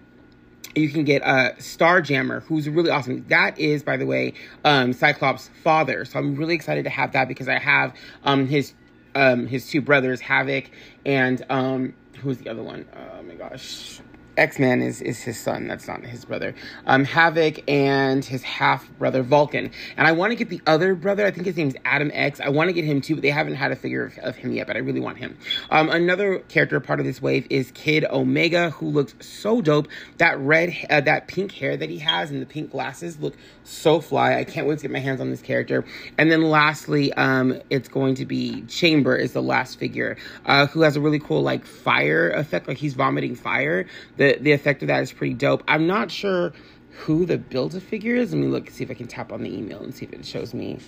you 0.75 0.89
can 0.89 1.05
get 1.05 1.23
a 1.23 1.27
uh, 1.27 1.53
Starjammer, 1.57 2.43
who's 2.45 2.69
really 2.69 2.91
awesome. 2.91 3.25
That 3.29 3.59
is, 3.59 3.83
by 3.83 3.97
the 3.97 4.07
way, 4.07 4.35
um, 4.65 4.93
Cyclops' 4.93 5.51
father. 5.63 6.05
So 6.05 6.19
I'm 6.19 6.35
really 6.35 6.55
excited 6.55 6.85
to 6.85 6.91
have 6.91 7.13
that 7.13 7.29
because 7.29 7.49
I 7.49 7.59
have 7.59 7.95
um, 8.25 8.47
his 8.47 8.75
um, 9.15 9.47
his 9.47 9.69
two 9.69 9.83
brothers, 9.83 10.21
Havoc, 10.21 10.71
and 11.05 11.45
um, 11.51 11.95
who's 12.21 12.39
the 12.39 12.49
other 12.49 12.63
one? 12.63 12.87
Oh 12.97 13.23
my 13.23 13.35
gosh. 13.35 14.01
X-Man 14.37 14.83
is, 14.83 15.01
is 15.01 15.21
his 15.21 15.39
son. 15.39 15.69
That's 15.69 15.87
not 15.87 16.05
his 16.05 16.25
brother. 16.25 16.55
Um, 16.87 17.05
Havoc 17.05 17.69
and 17.69 18.25
his 18.25 18.43
half 18.43 18.89
brother 18.99 19.23
Vulcan. 19.23 19.71
And 19.97 20.07
I 20.07 20.13
want 20.13 20.31
to 20.31 20.37
get 20.37 20.49
the 20.49 20.61
other 20.67 20.95
brother. 20.95 21.27
I 21.27 21.31
think 21.31 21.47
his 21.47 21.57
name's 21.57 21.75
Adam 21.85 22.11
X. 22.15 22.41
I 22.41 22.49
want 22.49 22.69
to 22.69 22.73
get 22.73 22.85
him 22.85 23.01
too, 23.01 23.15
but 23.15 23.23
they 23.23 23.31
haven't 23.31 23.55
had 23.55 23.73
a 23.73 23.77
figure 23.77 24.05
of, 24.05 24.19
of 24.19 24.37
him 24.37 24.53
yet. 24.53 24.67
But 24.67 24.77
I 24.77 24.81
really 24.81 25.01
want 25.01 25.19
him. 25.19 25.37
Um, 25.71 25.91
another 25.91 26.39
character 26.39 26.81
part 26.81 27.01
of 27.01 27.07
this 27.07 27.21
wave 27.21 27.47
is 27.51 27.71
Kid 27.73 28.05
Omega, 28.05 28.71
who 28.71 28.91
looks 28.91 29.15
so 29.21 29.61
dope. 29.61 29.89
That 30.19 30.39
red, 30.39 30.75
uh, 30.89 31.03
that 31.03 31.29
pink 31.29 31.53
hair 31.53 31.77
that 31.77 31.91
he 31.91 31.99
has 31.99 32.31
and 32.31 32.41
the 32.41 32.47
pink 32.47 32.71
glasses 32.71 33.19
look 33.21 33.37
so 33.65 34.01
fly. 34.01 34.39
I 34.39 34.45
can't 34.45 34.67
wait 34.67 34.79
to 34.79 34.83
get 34.83 34.91
my 34.91 34.99
hands 34.99 35.21
on 35.21 35.31
this 35.31 35.43
character. 35.43 35.85
And 36.19 36.31
then 36.31 36.43
lastly, 36.43 37.13
um, 37.15 37.61
it's 37.71 37.89
going 37.89 38.15
to 38.17 38.27
be 38.27 38.63
Chamber 38.63 39.17
is 39.17 39.33
the 39.33 39.43
last 39.43 39.79
figure, 39.79 40.17
uh, 40.47 40.67
who 40.67 40.83
has 40.83 40.97
a 40.97 41.01
really 41.01 41.19
cool 41.19 41.43
like 41.43 41.65
fire 41.65 42.31
effect, 42.31 42.69
like 42.69 42.79
he's 42.79 42.95
vomiting 42.95 43.35
fire 43.35 43.87
the 44.22 44.22
the 44.23 44.39
the 44.41 44.53
effect 44.53 44.83
of 44.83 44.89
that 44.89 45.03
is 45.03 45.13
pretty 45.13 45.35
dope. 45.35 45.63
I'm 45.67 45.87
not 45.87 46.11
sure 46.11 46.53
who 46.91 47.27
the 47.27 47.39
build 47.39 47.75
a 47.75 47.81
figure 47.81 48.15
is. 48.15 48.33
Let 48.33 48.41
me 48.41 48.47
look 48.47 48.71
see 48.71 48.85
if 48.85 48.91
I 48.91 48.95
can 48.95 49.09
tap 49.09 49.33
on 49.33 49.43
the 49.43 49.53
email 49.53 49.83
and 49.83 49.95
see 49.95 50.05
if 50.05 50.13
it 50.13 50.25
shows 50.25 50.55
me 50.55 50.79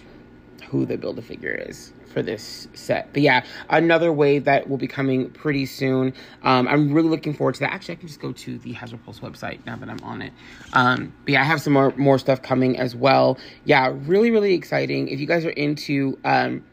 who 0.68 0.86
the 0.86 0.96
build 0.96 1.18
a 1.18 1.22
figure 1.22 1.52
is 1.52 1.92
for 2.12 2.22
this 2.22 2.68
set. 2.74 3.12
But 3.12 3.22
yeah, 3.22 3.44
another 3.68 4.12
wave 4.12 4.44
that 4.44 4.68
will 4.68 4.76
be 4.76 4.86
coming 4.86 5.30
pretty 5.30 5.66
soon. 5.66 6.14
Um, 6.42 6.68
I'm 6.68 6.92
really 6.92 7.08
looking 7.08 7.34
forward 7.34 7.54
to 7.56 7.60
that. 7.60 7.72
Actually, 7.72 7.96
I 7.96 7.98
can 7.98 8.08
just 8.08 8.20
go 8.20 8.32
to 8.32 8.58
the 8.58 8.72
Hasbro 8.72 9.04
Pulse 9.04 9.20
website 9.20 9.64
now 9.66 9.76
that 9.76 9.88
I'm 9.90 10.00
on 10.04 10.22
it. 10.22 10.32
Um, 10.72 11.12
but 11.24 11.32
yeah, 11.32 11.40
I 11.40 11.44
have 11.44 11.60
some 11.60 11.72
more 11.72 11.92
more 11.96 12.18
stuff 12.18 12.40
coming 12.40 12.78
as 12.78 12.94
well. 12.94 13.36
Yeah, 13.64 13.92
really 14.06 14.30
really 14.30 14.54
exciting. 14.54 15.08
If 15.08 15.18
you 15.18 15.26
guys 15.26 15.44
are 15.44 15.50
into 15.50 16.18
um, 16.24 16.64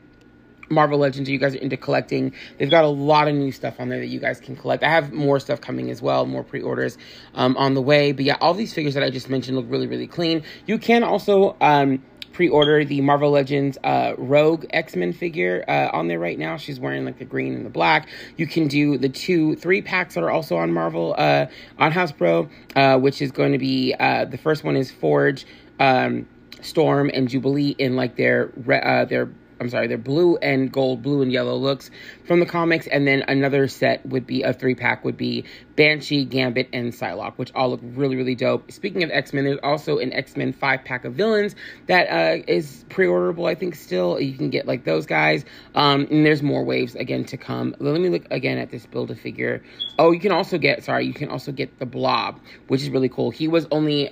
Marvel 0.71 0.97
Legends 0.97 1.29
you 1.29 1.37
guys 1.37 1.53
are 1.53 1.59
into 1.59 1.77
collecting, 1.77 2.33
they've 2.57 2.71
got 2.71 2.83
a 2.83 2.87
lot 2.87 3.27
of 3.27 3.35
new 3.35 3.51
stuff 3.51 3.79
on 3.79 3.89
there 3.89 3.99
that 3.99 4.07
you 4.07 4.19
guys 4.19 4.39
can 4.39 4.55
collect. 4.55 4.83
I 4.83 4.89
have 4.89 5.11
more 5.11 5.39
stuff 5.39 5.61
coming 5.61 5.91
as 5.91 6.01
well, 6.01 6.25
more 6.25 6.43
pre-orders 6.43 6.97
um, 7.35 7.55
on 7.57 7.73
the 7.73 7.81
way. 7.81 8.11
But 8.11 8.25
yeah, 8.25 8.37
all 8.41 8.53
these 8.53 8.73
figures 8.73 8.93
that 8.95 9.03
I 9.03 9.09
just 9.09 9.29
mentioned 9.29 9.57
look 9.57 9.65
really, 9.69 9.87
really 9.87 10.07
clean. 10.07 10.43
You 10.65 10.77
can 10.77 11.03
also 11.03 11.55
um, 11.61 12.03
pre-order 12.33 12.85
the 12.85 13.01
Marvel 13.01 13.31
Legends 13.31 13.77
uh, 13.83 14.13
Rogue 14.17 14.65
X-Men 14.71 15.13
figure 15.13 15.63
uh, 15.67 15.89
on 15.93 16.07
there 16.07 16.19
right 16.19 16.39
now. 16.39 16.57
She's 16.57 16.79
wearing 16.79 17.05
like 17.05 17.19
the 17.19 17.25
green 17.25 17.53
and 17.53 17.65
the 17.65 17.69
black. 17.69 18.09
You 18.37 18.47
can 18.47 18.67
do 18.67 18.97
the 18.97 19.09
two, 19.09 19.55
three 19.55 19.81
packs 19.81 20.15
that 20.15 20.23
are 20.23 20.31
also 20.31 20.55
on 20.57 20.71
Marvel, 20.71 21.13
uh, 21.17 21.47
on 21.77 21.91
Hasbro, 21.91 22.49
uh, 22.75 22.97
which 22.99 23.21
is 23.21 23.31
going 23.31 23.51
to 23.51 23.57
be, 23.57 23.93
uh, 23.99 24.25
the 24.25 24.37
first 24.37 24.63
one 24.63 24.75
is 24.75 24.89
Forge, 24.91 25.45
um, 25.79 26.27
Storm, 26.61 27.09
and 27.13 27.27
Jubilee 27.27 27.75
in 27.77 27.95
like 27.95 28.15
their, 28.15 28.51
uh, 28.71 29.05
their 29.05 29.29
I'm 29.61 29.69
sorry, 29.69 29.85
they're 29.85 29.99
blue 29.99 30.37
and 30.37 30.71
gold, 30.71 31.03
blue 31.03 31.21
and 31.21 31.31
yellow 31.31 31.55
looks 31.55 31.91
from 32.25 32.39
the 32.39 32.47
comics. 32.47 32.87
And 32.87 33.07
then 33.07 33.23
another 33.27 33.67
set 33.67 34.03
would 34.07 34.25
be 34.25 34.41
a 34.41 34.53
three 34.53 34.73
pack 34.73 35.05
would 35.05 35.17
be 35.17 35.45
Banshee, 35.75 36.25
Gambit, 36.25 36.69
and 36.73 36.91
Psylocke, 36.91 37.37
which 37.37 37.51
all 37.53 37.69
look 37.69 37.79
really, 37.83 38.15
really 38.15 38.33
dope. 38.33 38.71
Speaking 38.71 39.03
of 39.03 39.11
X 39.11 39.33
Men, 39.33 39.43
there's 39.43 39.59
also 39.61 39.99
an 39.99 40.13
X 40.13 40.35
Men 40.35 40.51
five 40.51 40.83
pack 40.83 41.05
of 41.05 41.13
villains 41.13 41.55
that 41.85 42.09
uh, 42.09 42.43
is 42.47 42.83
pre 42.89 43.05
orderable, 43.05 43.47
I 43.47 43.53
think, 43.53 43.75
still. 43.75 44.19
You 44.19 44.35
can 44.35 44.49
get 44.49 44.65
like 44.65 44.83
those 44.83 45.05
guys. 45.05 45.45
Um, 45.75 46.07
and 46.09 46.25
there's 46.25 46.41
more 46.41 46.63
waves 46.63 46.95
again 46.95 47.25
to 47.25 47.37
come. 47.37 47.75
Let 47.77 48.01
me 48.01 48.09
look 48.09 48.25
again 48.31 48.57
at 48.57 48.71
this 48.71 48.87
build 48.87 49.11
a 49.11 49.15
figure. 49.15 49.61
Oh, 49.99 50.11
you 50.11 50.19
can 50.19 50.31
also 50.31 50.57
get, 50.57 50.83
sorry, 50.83 51.05
you 51.05 51.13
can 51.13 51.29
also 51.29 51.51
get 51.51 51.77
the 51.77 51.85
Blob, 51.85 52.39
which 52.67 52.81
is 52.81 52.89
really 52.89 53.09
cool. 53.09 53.29
He 53.29 53.47
was 53.47 53.67
only 53.69 54.11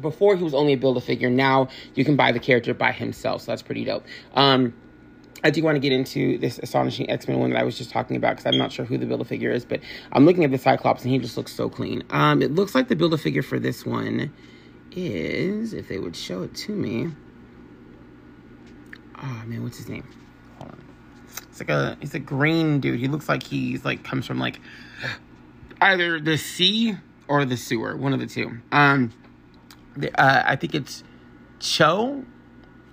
before 0.00 0.36
he 0.36 0.42
was 0.42 0.54
only 0.54 0.72
a 0.72 0.76
build 0.76 0.96
a 0.96 1.00
figure. 1.02 1.28
Now 1.28 1.68
you 1.94 2.04
can 2.04 2.16
buy 2.16 2.32
the 2.32 2.38
character 2.38 2.72
by 2.72 2.92
himself, 2.92 3.42
so 3.42 3.52
that's 3.52 3.62
pretty 3.62 3.84
dope. 3.84 4.04
Um, 4.34 4.72
I 5.44 5.50
do 5.50 5.62
want 5.62 5.76
to 5.76 5.80
get 5.80 5.92
into 5.92 6.38
this 6.38 6.58
astonishing 6.62 7.10
X 7.10 7.28
Men 7.28 7.38
one 7.38 7.50
that 7.50 7.60
I 7.60 7.62
was 7.64 7.76
just 7.76 7.90
talking 7.90 8.16
about 8.16 8.36
because 8.36 8.46
I'm 8.46 8.58
not 8.58 8.72
sure 8.72 8.84
who 8.84 8.98
the 8.98 9.06
build 9.06 9.20
a 9.20 9.24
figure 9.24 9.50
is, 9.50 9.64
but 9.64 9.80
I'm 10.12 10.24
looking 10.24 10.44
at 10.44 10.50
the 10.50 10.58
Cyclops 10.58 11.02
and 11.02 11.12
he 11.12 11.18
just 11.18 11.36
looks 11.36 11.52
so 11.52 11.68
clean. 11.68 12.02
Um, 12.10 12.42
it 12.42 12.52
looks 12.52 12.74
like 12.74 12.88
the 12.88 12.96
build 12.96 13.14
a 13.14 13.18
figure 13.18 13.42
for 13.42 13.58
this 13.58 13.84
one 13.84 14.32
is, 14.92 15.72
if 15.72 15.88
they 15.88 15.98
would 15.98 16.16
show 16.16 16.42
it 16.42 16.54
to 16.54 16.72
me. 16.72 17.10
Oh 19.22 19.42
man, 19.46 19.62
what's 19.62 19.78
his 19.78 19.88
name? 19.88 20.06
Hold 20.58 20.72
on. 20.72 20.84
It's 21.50 21.60
like 21.60 21.70
a 21.70 21.96
he's 22.00 22.14
a 22.14 22.18
green 22.18 22.80
dude. 22.80 22.98
He 22.98 23.08
looks 23.08 23.28
like 23.28 23.42
he's 23.42 23.84
like 23.84 24.04
comes 24.04 24.26
from 24.26 24.38
like 24.38 24.60
either 25.80 26.20
the 26.20 26.36
sea 26.36 26.96
or 27.28 27.44
the 27.44 27.56
sewer, 27.56 27.96
one 27.96 28.12
of 28.12 28.20
the 28.20 28.26
two. 28.26 28.58
Um, 28.72 29.12
the, 29.96 30.18
uh, 30.20 30.44
I 30.46 30.56
think 30.56 30.74
it's 30.74 31.02
Cho 31.58 32.24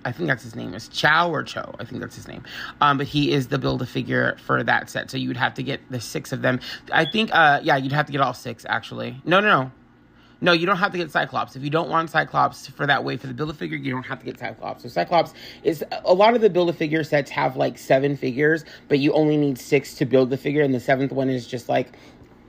I 0.04 0.12
think 0.12 0.28
that's 0.28 0.42
his 0.42 0.54
name 0.54 0.74
is 0.74 0.88
Chow 0.88 1.30
or 1.30 1.42
Cho. 1.42 1.74
I 1.78 1.84
think 1.84 2.00
that's 2.00 2.16
his 2.16 2.28
name. 2.28 2.42
Um, 2.80 2.98
but 2.98 3.06
he 3.06 3.32
is 3.32 3.48
the 3.48 3.58
build 3.58 3.82
a 3.82 3.86
figure 3.86 4.36
for 4.44 4.62
that 4.62 4.90
set. 4.90 5.10
So 5.10 5.16
you 5.16 5.28
would 5.28 5.36
have 5.36 5.54
to 5.54 5.62
get 5.62 5.80
the 5.90 6.00
six 6.00 6.32
of 6.32 6.42
them. 6.42 6.60
I 6.92 7.04
think, 7.04 7.30
uh, 7.32 7.60
yeah, 7.62 7.76
you'd 7.76 7.92
have 7.92 8.06
to 8.06 8.12
get 8.12 8.20
all 8.20 8.34
six 8.34 8.66
actually. 8.68 9.20
No, 9.24 9.40
no, 9.40 9.62
no. 9.62 9.72
No, 10.40 10.52
you 10.52 10.66
don't 10.66 10.76
have 10.76 10.92
to 10.92 10.98
get 10.98 11.10
Cyclops. 11.10 11.56
If 11.56 11.62
you 11.62 11.70
don't 11.70 11.88
want 11.88 12.10
Cyclops 12.10 12.66
for 12.66 12.86
that 12.86 13.02
way 13.02 13.16
for 13.16 13.28
the 13.28 13.32
build 13.32 13.48
a 13.48 13.54
figure, 13.54 13.78
you 13.78 13.90
don't 13.90 14.04
have 14.04 14.18
to 14.18 14.26
get 14.26 14.38
Cyclops. 14.38 14.82
So 14.82 14.90
Cyclops 14.90 15.32
is 15.62 15.82
a 16.04 16.12
lot 16.12 16.34
of 16.34 16.42
the 16.42 16.50
build 16.50 16.68
a 16.68 16.74
figure 16.74 17.02
sets 17.02 17.30
have 17.30 17.56
like 17.56 17.78
seven 17.78 18.14
figures, 18.14 18.64
but 18.88 18.98
you 18.98 19.14
only 19.14 19.38
need 19.38 19.58
six 19.58 19.94
to 19.94 20.04
build 20.04 20.28
the 20.28 20.36
figure, 20.36 20.60
and 20.60 20.74
the 20.74 20.80
seventh 20.80 21.12
one 21.12 21.30
is 21.30 21.46
just 21.46 21.70
like 21.70 21.96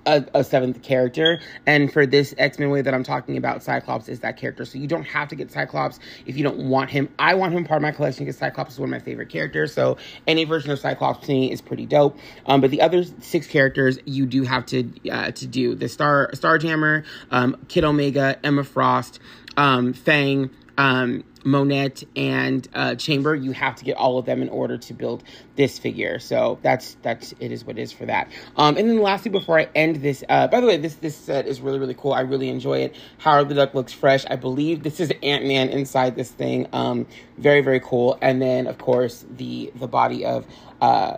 a, 0.05 0.25
a, 0.33 0.43
seventh 0.43 0.81
character. 0.81 1.39
And 1.65 1.91
for 1.91 2.05
this 2.05 2.33
X 2.37 2.59
Men 2.59 2.69
way 2.69 2.81
that 2.81 2.93
I'm 2.93 3.03
talking 3.03 3.37
about, 3.37 3.63
Cyclops 3.63 4.07
is 4.07 4.19
that 4.21 4.37
character. 4.37 4.65
So 4.65 4.77
you 4.77 4.87
don't 4.87 5.03
have 5.03 5.27
to 5.29 5.35
get 5.35 5.51
Cyclops 5.51 5.99
if 6.25 6.37
you 6.37 6.43
don't 6.43 6.69
want 6.69 6.89
him. 6.89 7.09
I 7.19 7.35
want 7.35 7.53
him 7.53 7.65
part 7.65 7.77
of 7.77 7.81
my 7.81 7.91
collection 7.91 8.25
because 8.25 8.37
Cyclops 8.37 8.73
is 8.73 8.79
one 8.79 8.89
of 8.89 8.91
my 8.91 8.99
favorite 8.99 9.29
characters. 9.29 9.73
So 9.73 9.97
any 10.27 10.43
version 10.43 10.71
of 10.71 10.79
Cyclops 10.79 11.25
to 11.27 11.31
me 11.31 11.51
is 11.51 11.61
pretty 11.61 11.85
dope. 11.85 12.17
Um, 12.45 12.61
but 12.61 12.71
the 12.71 12.81
other 12.81 13.03
six 13.21 13.47
characters 13.47 13.99
you 14.05 14.25
do 14.25 14.43
have 14.43 14.65
to 14.67 14.89
uh, 15.09 15.31
to 15.31 15.47
do 15.47 15.75
the 15.75 15.89
Star 15.89 16.29
Starjammer, 16.33 17.05
um, 17.31 17.57
Kid 17.67 17.83
Omega, 17.83 18.37
Emma 18.43 18.63
Frost, 18.63 19.19
um, 19.57 19.93
Fang. 19.93 20.49
Um, 20.77 21.23
Monet 21.45 22.03
and 22.15 22.67
uh, 22.73 22.95
Chamber. 22.95 23.35
You 23.35 23.51
have 23.51 23.75
to 23.75 23.85
get 23.85 23.95
all 23.97 24.17
of 24.17 24.25
them 24.25 24.41
in 24.41 24.49
order 24.49 24.77
to 24.79 24.93
build 24.93 25.23
this 25.55 25.77
figure. 25.77 26.19
So 26.19 26.59
that's 26.63 26.97
that's 27.03 27.33
it 27.39 27.51
is 27.51 27.63
what 27.63 27.77
it 27.77 27.81
is 27.83 27.91
for 27.91 28.05
that. 28.07 28.31
Um, 28.57 28.75
and 28.77 28.89
then 28.89 28.99
lastly, 28.99 29.31
before 29.31 29.59
I 29.59 29.69
end 29.75 29.97
this, 29.97 30.23
uh, 30.27 30.47
by 30.47 30.59
the 30.59 30.67
way, 30.67 30.77
this 30.77 30.95
this 30.95 31.15
set 31.15 31.45
is 31.45 31.61
really 31.61 31.79
really 31.79 31.93
cool. 31.93 32.13
I 32.13 32.21
really 32.21 32.49
enjoy 32.49 32.79
it. 32.79 32.95
Howard 33.19 33.49
the 33.49 33.55
Duck 33.55 33.75
looks 33.75 33.93
fresh. 33.93 34.25
I 34.29 34.35
believe 34.35 34.83
this 34.83 34.99
is 34.99 35.13
Ant 35.21 35.45
Man 35.45 35.69
inside 35.69 36.15
this 36.15 36.31
thing. 36.31 36.67
Um, 36.73 37.05
very 37.37 37.61
very 37.61 37.79
cool. 37.79 38.17
And 38.21 38.41
then 38.41 38.67
of 38.67 38.79
course 38.79 39.23
the 39.29 39.71
the 39.75 39.87
body 39.87 40.25
of 40.25 40.47
uh, 40.81 41.17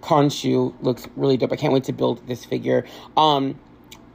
Khonshu 0.00 0.74
looks 0.82 1.06
really 1.16 1.36
dope. 1.36 1.52
I 1.52 1.56
can't 1.56 1.72
wait 1.72 1.84
to 1.84 1.92
build 1.92 2.26
this 2.26 2.44
figure. 2.44 2.86
Um, 3.16 3.58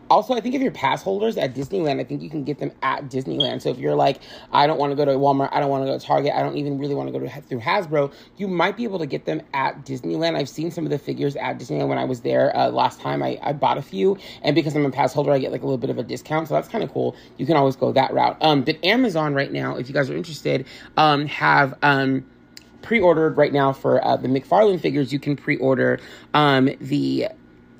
also, 0.09 0.33
I 0.33 0.41
think 0.41 0.55
if 0.55 0.61
you're 0.61 0.71
pass 0.71 1.01
holders 1.01 1.37
at 1.37 1.55
Disneyland, 1.55 1.99
I 1.99 2.03
think 2.03 2.21
you 2.21 2.29
can 2.29 2.43
get 2.43 2.59
them 2.59 2.71
at 2.83 3.09
Disneyland. 3.09 3.61
So 3.61 3.69
if 3.69 3.77
you're 3.77 3.95
like, 3.95 4.21
I 4.51 4.67
don't 4.67 4.77
want 4.77 4.91
to 4.91 4.95
go 4.95 5.05
to 5.05 5.11
Walmart, 5.11 5.49
I 5.51 5.59
don't 5.59 5.69
want 5.69 5.83
to 5.85 5.91
go 5.91 5.97
to 5.97 6.05
Target, 6.05 6.33
I 6.33 6.41
don't 6.41 6.57
even 6.57 6.77
really 6.77 6.95
want 6.95 7.11
to 7.11 7.11
go 7.11 7.25
to 7.25 7.41
through 7.41 7.59
Hasbro, 7.59 8.13
you 8.37 8.47
might 8.47 8.77
be 8.77 8.83
able 8.83 8.99
to 8.99 9.05
get 9.05 9.25
them 9.25 9.41
at 9.53 9.85
Disneyland. 9.85 10.35
I've 10.35 10.49
seen 10.49 10.71
some 10.71 10.83
of 10.83 10.91
the 10.91 10.99
figures 10.99 11.35
at 11.35 11.57
Disneyland 11.59 11.87
when 11.87 11.97
I 11.97 12.05
was 12.05 12.21
there 12.21 12.55
uh, 12.55 12.69
last 12.69 12.99
time. 13.01 13.23
I, 13.23 13.39
I 13.41 13.53
bought 13.53 13.77
a 13.77 13.81
few, 13.81 14.17
and 14.43 14.55
because 14.55 14.75
I'm 14.75 14.85
a 14.85 14.91
pass 14.91 15.13
holder, 15.13 15.31
I 15.31 15.39
get 15.39 15.51
like 15.51 15.61
a 15.61 15.65
little 15.65 15.77
bit 15.77 15.89
of 15.89 15.97
a 15.97 16.03
discount. 16.03 16.47
So 16.47 16.53
that's 16.53 16.67
kind 16.67 16.83
of 16.83 16.91
cool. 16.91 17.15
You 17.37 17.45
can 17.45 17.57
always 17.57 17.75
go 17.75 17.91
that 17.93 18.13
route. 18.13 18.37
Um, 18.41 18.63
but 18.63 18.83
Amazon 18.85 19.33
right 19.33 19.51
now, 19.51 19.77
if 19.77 19.87
you 19.87 19.93
guys 19.93 20.09
are 20.09 20.15
interested, 20.15 20.65
um, 20.97 21.25
have 21.27 21.73
um 21.81 22.25
pre-ordered 22.81 23.35
right 23.35 23.51
now 23.51 23.73
for 23.73 24.05
uh, 24.05 24.15
the 24.15 24.27
McFarlane 24.27 24.79
figures. 24.79 25.11
You 25.11 25.19
can 25.19 25.35
pre-order 25.35 25.99
um 26.33 26.69
the 26.79 27.29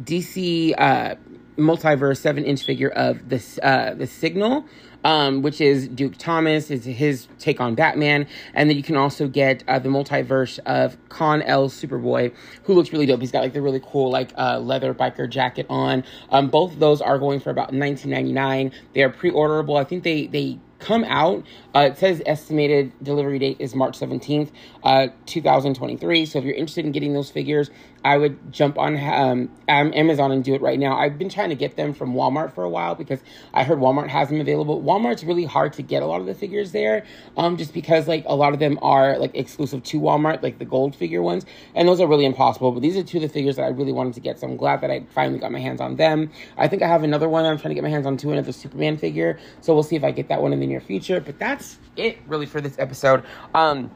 DC. 0.04 0.74
Uh, 0.78 1.16
multiverse 1.58 2.18
seven 2.18 2.44
inch 2.44 2.64
figure 2.66 2.90
of 2.90 3.30
this 3.30 3.58
uh 3.64 3.94
the 3.98 4.08
signal 4.08 4.66
um, 5.06 5.44
which 5.44 5.62
is 5.62 5.88
Duke 5.88 6.18
Thomas, 6.18 6.72
is 6.72 6.84
his 6.84 7.28
take 7.38 7.62
on 7.62 7.76
Batman, 7.76 8.28
and 8.56 8.70
then 8.70 8.76
you 8.76 8.82
can 8.82 8.98
also 8.98 9.28
get 9.28 9.64
uh, 9.68 9.78
the 9.78 9.88
multiverse 9.88 10.58
of 10.66 10.98
Kon-El 11.10 11.70
Superboy, 11.70 12.34
who 12.64 12.74
looks 12.74 12.92
really 12.92 13.06
dope. 13.06 13.22
He's 13.22 13.32
got 13.32 13.44
like 13.44 13.54
the 13.54 13.62
really 13.62 13.82
cool 13.86 14.10
like 14.10 14.32
uh, 14.36 14.60
leather 14.60 14.96
biker 14.96 15.30
jacket 15.30 15.68
on. 15.70 16.04
Um, 16.32 16.50
both 16.50 16.74
of 16.74 16.80
those 16.80 17.02
are 17.02 17.20
going 17.20 17.40
for 17.40 17.52
about 17.52 17.72
nineteen 17.72 18.12
ninety 18.12 18.34
nine. 18.34 18.72
They 18.94 19.04
are 19.04 19.10
pre 19.10 19.30
orderable. 19.30 19.80
I 19.80 19.84
think 19.84 20.04
they 20.04 20.26
they 20.26 20.60
come 20.80 21.04
out. 21.06 21.46
Uh, 21.74 21.90
it 21.92 21.98
says 21.98 22.22
estimated 22.26 22.92
delivery 23.02 23.40
date 23.40 23.58
is 23.60 23.74
March 23.74 23.98
17th, 23.98 24.52
uh, 24.84 25.08
2023. 25.26 26.26
So 26.26 26.40
if 26.40 26.46
you're 26.46 26.54
interested 26.54 26.86
in 26.86 26.92
getting 26.92 27.14
those 27.14 27.32
figures, 27.32 27.72
I 28.06 28.18
would 28.18 28.54
jump 28.54 28.78
on 28.78 28.98
um, 29.00 29.50
Amazon 29.68 30.32
and 30.32 30.44
do 30.44 30.54
it 30.54 30.62
right 30.62 30.78
now. 30.78 30.96
I've 30.96 31.18
been 31.18 31.28
trying 31.28 31.50
to 31.50 31.56
get 31.56 31.76
them 31.76 31.92
from 31.92 32.14
Walmart 32.14 32.54
for 32.54 32.64
a 32.64 32.70
while 32.70 32.94
because 32.94 33.20
I 33.52 33.64
heard 33.64 33.80
Walmart 33.80 34.10
has 34.10 34.30
them 34.30 34.40
available. 34.40 34.80
Walmart's 34.80 35.24
really 35.24 35.44
hard 35.44 35.74
to 35.74 35.82
get 35.82 36.04
a 36.04 36.06
lot 36.06 36.22
of 36.22 36.28
the 36.28 36.36
figures 36.36 36.72
there, 36.72 37.04
um, 37.36 37.58
just 37.58 37.74
because 37.74 38.08
like 38.08 38.24
a 38.28 38.36
lot 38.36 38.54
of 38.54 38.60
them 38.60 38.78
are 38.84 39.18
like 39.18 39.32
exclusive 39.34 39.82
to 39.86 40.00
Walmart, 40.00 40.44
like 40.44 40.60
the 40.60 40.66
gold 40.66 40.96
figure 40.96 41.24
ones, 41.24 41.48
and 41.74 41.88
those 41.88 42.00
are 42.00 42.06
really 42.06 42.26
impossible. 42.26 42.72
But 42.72 42.84
these 42.84 42.96
are 42.96 43.02
two 43.02 43.18
of 43.18 43.24
the 43.24 43.30
figures 43.30 43.56
that 43.56 43.64
I 43.64 43.70
really 43.70 43.92
wanted 43.92 44.14
to 44.14 44.20
get, 44.20 44.40
so 44.40 44.48
I'm 44.48 44.56
glad 44.56 44.82
that 44.82 44.92
I 44.92 45.04
finally 45.16 45.40
got 45.40 45.52
my 45.52 45.60
hands 45.60 45.82
on 45.82 45.96
them. 45.96 46.30
I 46.58 46.68
think 46.68 46.84
I 46.84 46.88
have 46.88 47.02
another 47.02 47.28
one 47.28 47.44
I'm 47.44 47.58
trying 47.58 47.72
to 47.72 47.76
get 47.76 47.84
my 47.84 47.90
hands 47.90 48.06
on 48.06 48.18
too, 48.18 48.32
another 48.32 48.52
Superman 48.52 48.98
figure. 48.98 49.40
So 49.62 49.74
we'll 49.74 49.82
see 49.82 49.96
if 49.96 50.04
I 50.04 50.12
get 50.12 50.28
that 50.30 50.44
one 50.44 50.54
in 50.54 50.60
the 50.60 50.68
near 50.68 50.80
future. 50.80 51.20
But 51.20 51.40
that's 51.40 51.80
it 51.96 52.20
really 52.28 52.46
for 52.46 52.62
this 52.62 52.78
episode. 52.78 53.24
Um, 53.56 53.90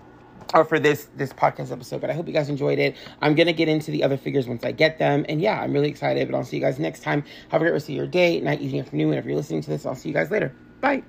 or 0.54 0.66
for 0.66 0.80
this 0.80 1.08
this 1.16 1.34
podcast 1.34 1.72
episode. 1.72 2.02
But 2.02 2.10
I 2.10 2.14
hope 2.14 2.28
you 2.28 2.34
guys 2.34 2.50
enjoyed 2.50 2.80
it. 2.80 2.96
I'm 3.22 3.36
gonna 3.36 3.54
get 3.54 3.68
into 3.68 3.92
the 3.92 4.04
other 4.04 4.18
figures 4.18 4.48
once 4.48 4.64
I 4.64 4.72
get 4.72 5.00
them, 5.00 5.26
and 5.30 5.42
yeah, 5.42 5.62
I'm 5.62 5.74
really 5.74 5.90
excited. 5.90 6.30
But 6.30 6.38
I'll 6.38 6.44
see 6.44 6.58
you 6.58 6.64
guys 6.64 6.80
next 6.80 7.04
time. 7.04 7.24
Have 7.50 7.62
a 7.62 7.66
great 7.66 7.74
rest 7.74 7.90
of 7.90 7.96
your 7.96 8.08
day, 8.08 8.40
night, 8.42 8.62
evening, 8.62 8.82
afternoon. 8.82 9.10
Whenever 9.10 9.30
you're 9.30 9.38
listening 9.38 9.62
to 9.62 9.70
this, 9.70 9.86
I'll 9.86 9.96
see 9.96 10.10
you 10.10 10.16
guys 10.16 10.32
later. 10.32 10.54
Bye. 10.82 11.04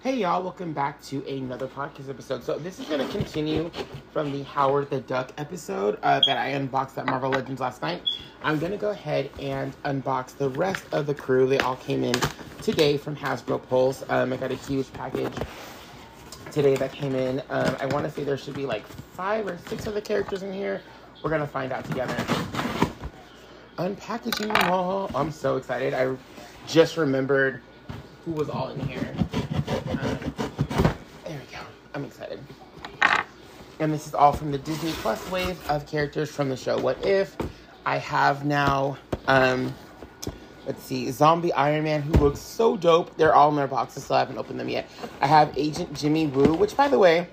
Hey 0.00 0.14
y'all, 0.14 0.44
welcome 0.44 0.72
back 0.72 1.02
to 1.06 1.26
another 1.26 1.66
podcast 1.66 2.08
episode. 2.08 2.44
So 2.44 2.56
this 2.56 2.78
is 2.78 2.86
to 2.86 2.98
continue 3.08 3.68
from 4.12 4.30
the 4.30 4.44
Howard 4.44 4.90
the 4.90 5.00
Duck 5.00 5.32
episode 5.38 5.98
uh, 6.04 6.20
that 6.24 6.38
I 6.38 6.50
unboxed 6.50 6.96
at 6.98 7.06
Marvel 7.06 7.30
Legends 7.30 7.60
last 7.60 7.82
night. 7.82 8.02
I'm 8.44 8.60
to 8.60 8.76
go 8.76 8.90
ahead 8.90 9.28
and 9.40 9.74
unbox 9.82 10.36
the 10.36 10.50
rest 10.50 10.84
of 10.92 11.06
the 11.06 11.14
crew. 11.14 11.48
They 11.48 11.58
all 11.58 11.74
came 11.74 12.04
in 12.04 12.14
today 12.62 12.96
from 12.96 13.16
Hasbro 13.16 13.60
Pulse. 13.68 14.04
Um, 14.08 14.32
I 14.32 14.36
got 14.36 14.52
a 14.52 14.54
huge 14.54 14.92
package 14.92 15.34
today 16.52 16.76
that 16.76 16.92
came 16.92 17.14
in. 17.14 17.40
Um, 17.50 17.76
I 17.80 17.86
want 17.86 18.04
to 18.04 18.10
say 18.10 18.24
there 18.24 18.36
should 18.38 18.54
be 18.54 18.66
like 18.66 18.86
five 18.86 19.46
or 19.46 19.58
six 19.68 19.86
of 19.86 19.94
the 19.94 20.00
characters 20.00 20.42
in 20.42 20.52
here. 20.52 20.82
We're 21.22 21.30
gonna 21.30 21.46
find 21.46 21.72
out 21.72 21.84
together. 21.84 22.14
Unpackaging 23.78 24.52
them 24.52 24.70
all. 24.70 25.10
I'm 25.14 25.30
so 25.30 25.56
excited. 25.56 25.94
I 25.94 26.16
just 26.66 26.96
remembered 26.96 27.60
who 28.24 28.32
was 28.32 28.48
all 28.48 28.68
in 28.70 28.80
here. 28.80 29.14
Uh, 29.90 30.16
there 31.24 31.40
we 31.40 31.52
go. 31.52 31.60
I'm 31.94 32.04
excited. 32.04 32.40
And 33.80 33.92
this 33.92 34.06
is 34.06 34.14
all 34.14 34.32
from 34.32 34.50
the 34.50 34.58
Disney 34.58 34.92
Plus 34.92 35.30
wave 35.30 35.58
of 35.70 35.86
characters 35.86 36.30
from 36.30 36.48
the 36.48 36.56
show 36.56 36.78
What 36.78 37.04
If. 37.06 37.36
I 37.86 37.98
have 37.98 38.44
now 38.44 38.98
um, 39.28 39.72
Let's 40.68 40.84
see, 40.84 41.10
Zombie 41.10 41.50
Iron 41.54 41.84
Man, 41.84 42.02
who 42.02 42.12
looks 42.12 42.40
so 42.40 42.76
dope. 42.76 43.16
They're 43.16 43.34
all 43.34 43.48
in 43.48 43.56
their 43.56 43.66
boxes, 43.66 44.04
so 44.04 44.14
I 44.14 44.18
haven't 44.18 44.36
opened 44.36 44.60
them 44.60 44.68
yet. 44.68 44.86
I 45.18 45.26
have 45.26 45.56
Agent 45.56 45.94
Jimmy 45.94 46.26
Woo, 46.26 46.52
which, 46.52 46.76
by 46.76 46.88
the 46.88 46.98
way, 46.98 47.26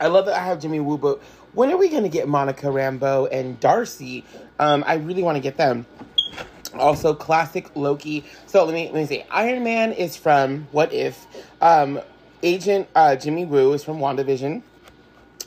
I 0.00 0.06
love 0.06 0.26
that 0.26 0.36
I 0.36 0.44
have 0.44 0.60
Jimmy 0.60 0.78
Woo, 0.78 0.96
but 0.96 1.20
when 1.54 1.72
are 1.72 1.76
we 1.76 1.88
going 1.88 2.04
to 2.04 2.08
get 2.08 2.28
Monica 2.28 2.68
Rambeau 2.68 3.28
and 3.32 3.58
Darcy? 3.58 4.24
Um, 4.60 4.84
I 4.86 4.94
really 4.94 5.24
want 5.24 5.34
to 5.34 5.40
get 5.40 5.56
them. 5.56 5.86
Also, 6.74 7.14
classic 7.14 7.74
Loki. 7.74 8.24
So 8.46 8.64
let 8.64 8.74
me 8.74 8.84
let 8.84 8.94
me 8.94 9.06
see. 9.06 9.24
Iron 9.28 9.64
Man 9.64 9.90
is 9.90 10.16
from 10.16 10.68
What 10.70 10.92
If. 10.92 11.26
Um, 11.60 12.00
Agent 12.44 12.86
uh, 12.94 13.16
Jimmy 13.16 13.44
Woo 13.44 13.72
is 13.72 13.82
from 13.82 13.98
WandaVision. 13.98 14.62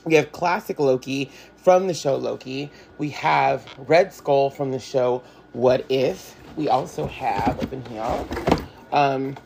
We 0.04 0.16
have 0.16 0.32
classic 0.32 0.78
Loki 0.78 1.30
from 1.56 1.86
the 1.86 1.94
show 1.94 2.16
Loki. 2.16 2.70
We 2.98 3.08
have 3.10 3.64
Red 3.78 4.12
Skull 4.12 4.50
from 4.50 4.70
the 4.70 4.78
show 4.78 5.22
What 5.54 5.86
If 5.88 6.36
we 6.56 6.68
also 6.68 7.06
have 7.06 7.62
up 7.62 7.72
in 7.72 7.84
here, 7.86 8.24
um, 8.92 9.36